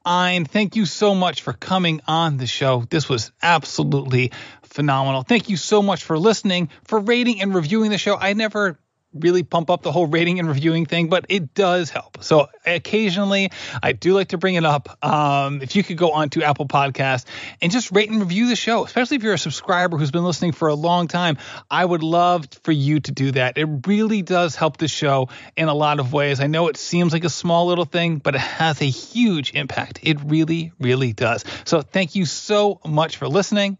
Anh, 0.05 0.43
thank 0.43 0.75
you 0.75 0.85
so 0.85 1.15
much 1.15 1.41
for 1.41 1.53
coming 1.53 2.01
on 2.07 2.37
the 2.37 2.45
show. 2.45 2.83
This 2.89 3.07
was 3.07 3.31
absolutely 3.41 4.33
phenomenal. 4.73 5.23
Thank 5.23 5.49
you 5.49 5.57
so 5.57 5.81
much 5.81 6.03
for 6.03 6.17
listening, 6.17 6.69
for 6.83 6.99
rating 6.99 7.41
and 7.41 7.53
reviewing 7.53 7.91
the 7.91 7.97
show. 7.97 8.15
I 8.15 8.33
never 8.33 8.79
really 9.13 9.43
pump 9.43 9.69
up 9.69 9.83
the 9.83 9.91
whole 9.91 10.07
rating 10.07 10.39
and 10.39 10.47
reviewing 10.47 10.85
thing, 10.85 11.07
but 11.07 11.25
it 11.29 11.53
does 11.53 11.89
help. 11.89 12.23
So 12.23 12.47
occasionally 12.65 13.51
I 13.81 13.91
do 13.91 14.13
like 14.13 14.29
to 14.29 14.37
bring 14.37 14.55
it 14.55 14.65
up. 14.65 15.03
Um, 15.05 15.61
if 15.61 15.75
you 15.75 15.83
could 15.83 15.97
go 15.97 16.11
on 16.11 16.29
to 16.31 16.43
Apple 16.43 16.67
Podcasts 16.67 17.25
and 17.61 17.71
just 17.71 17.91
rate 17.91 18.09
and 18.09 18.19
review 18.19 18.47
the 18.47 18.55
show, 18.55 18.85
especially 18.85 19.17
if 19.17 19.23
you're 19.23 19.33
a 19.33 19.37
subscriber 19.37 19.97
who's 19.97 20.11
been 20.11 20.23
listening 20.23 20.51
for 20.51 20.67
a 20.67 20.73
long 20.73 21.07
time, 21.07 21.37
I 21.69 21.85
would 21.85 22.03
love 22.03 22.47
for 22.63 22.71
you 22.71 22.99
to 23.01 23.11
do 23.11 23.31
that. 23.33 23.57
It 23.57 23.67
really 23.85 24.21
does 24.23 24.55
help 24.55 24.77
the 24.77 24.87
show 24.87 25.29
in 25.55 25.67
a 25.67 25.73
lot 25.73 25.99
of 25.99 26.11
ways. 26.11 26.39
I 26.39 26.47
know 26.47 26.67
it 26.67 26.77
seems 26.77 27.13
like 27.13 27.23
a 27.23 27.29
small 27.29 27.67
little 27.67 27.85
thing, 27.85 28.17
but 28.17 28.35
it 28.35 28.41
has 28.41 28.81
a 28.81 28.85
huge 28.85 29.53
impact. 29.53 29.99
It 30.01 30.17
really, 30.25 30.71
really 30.79 31.13
does. 31.13 31.45
So 31.65 31.81
thank 31.81 32.15
you 32.15 32.25
so 32.25 32.79
much 32.83 33.17
for 33.17 33.27
listening 33.27 33.77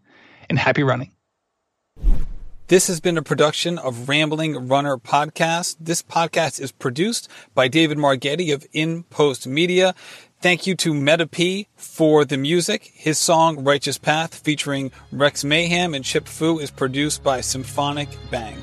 and 0.54 0.60
happy 0.60 0.84
running. 0.84 1.10
This 2.68 2.86
has 2.86 3.00
been 3.00 3.18
a 3.18 3.22
production 3.22 3.76
of 3.76 4.08
Rambling 4.08 4.68
Runner 4.68 4.96
Podcast. 4.96 5.74
This 5.80 6.00
podcast 6.00 6.60
is 6.60 6.70
produced 6.70 7.28
by 7.56 7.66
David 7.66 7.98
Margetti 7.98 8.54
of 8.54 8.64
In 8.72 9.02
Post 9.02 9.48
Media. 9.48 9.96
Thank 10.40 10.64
you 10.64 10.76
to 10.76 10.94
Meta 10.94 11.26
P 11.26 11.66
for 11.74 12.24
the 12.24 12.36
music. 12.36 12.92
His 12.94 13.18
song 13.18 13.64
Righteous 13.64 13.98
Path 13.98 14.36
featuring 14.36 14.92
Rex 15.10 15.42
Mayhem 15.42 15.92
and 15.92 16.04
Chip 16.04 16.28
Fu 16.28 16.60
is 16.60 16.70
produced 16.70 17.24
by 17.24 17.40
Symphonic 17.40 18.08
Bang. 18.30 18.56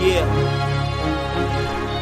Yeah. 0.00 0.61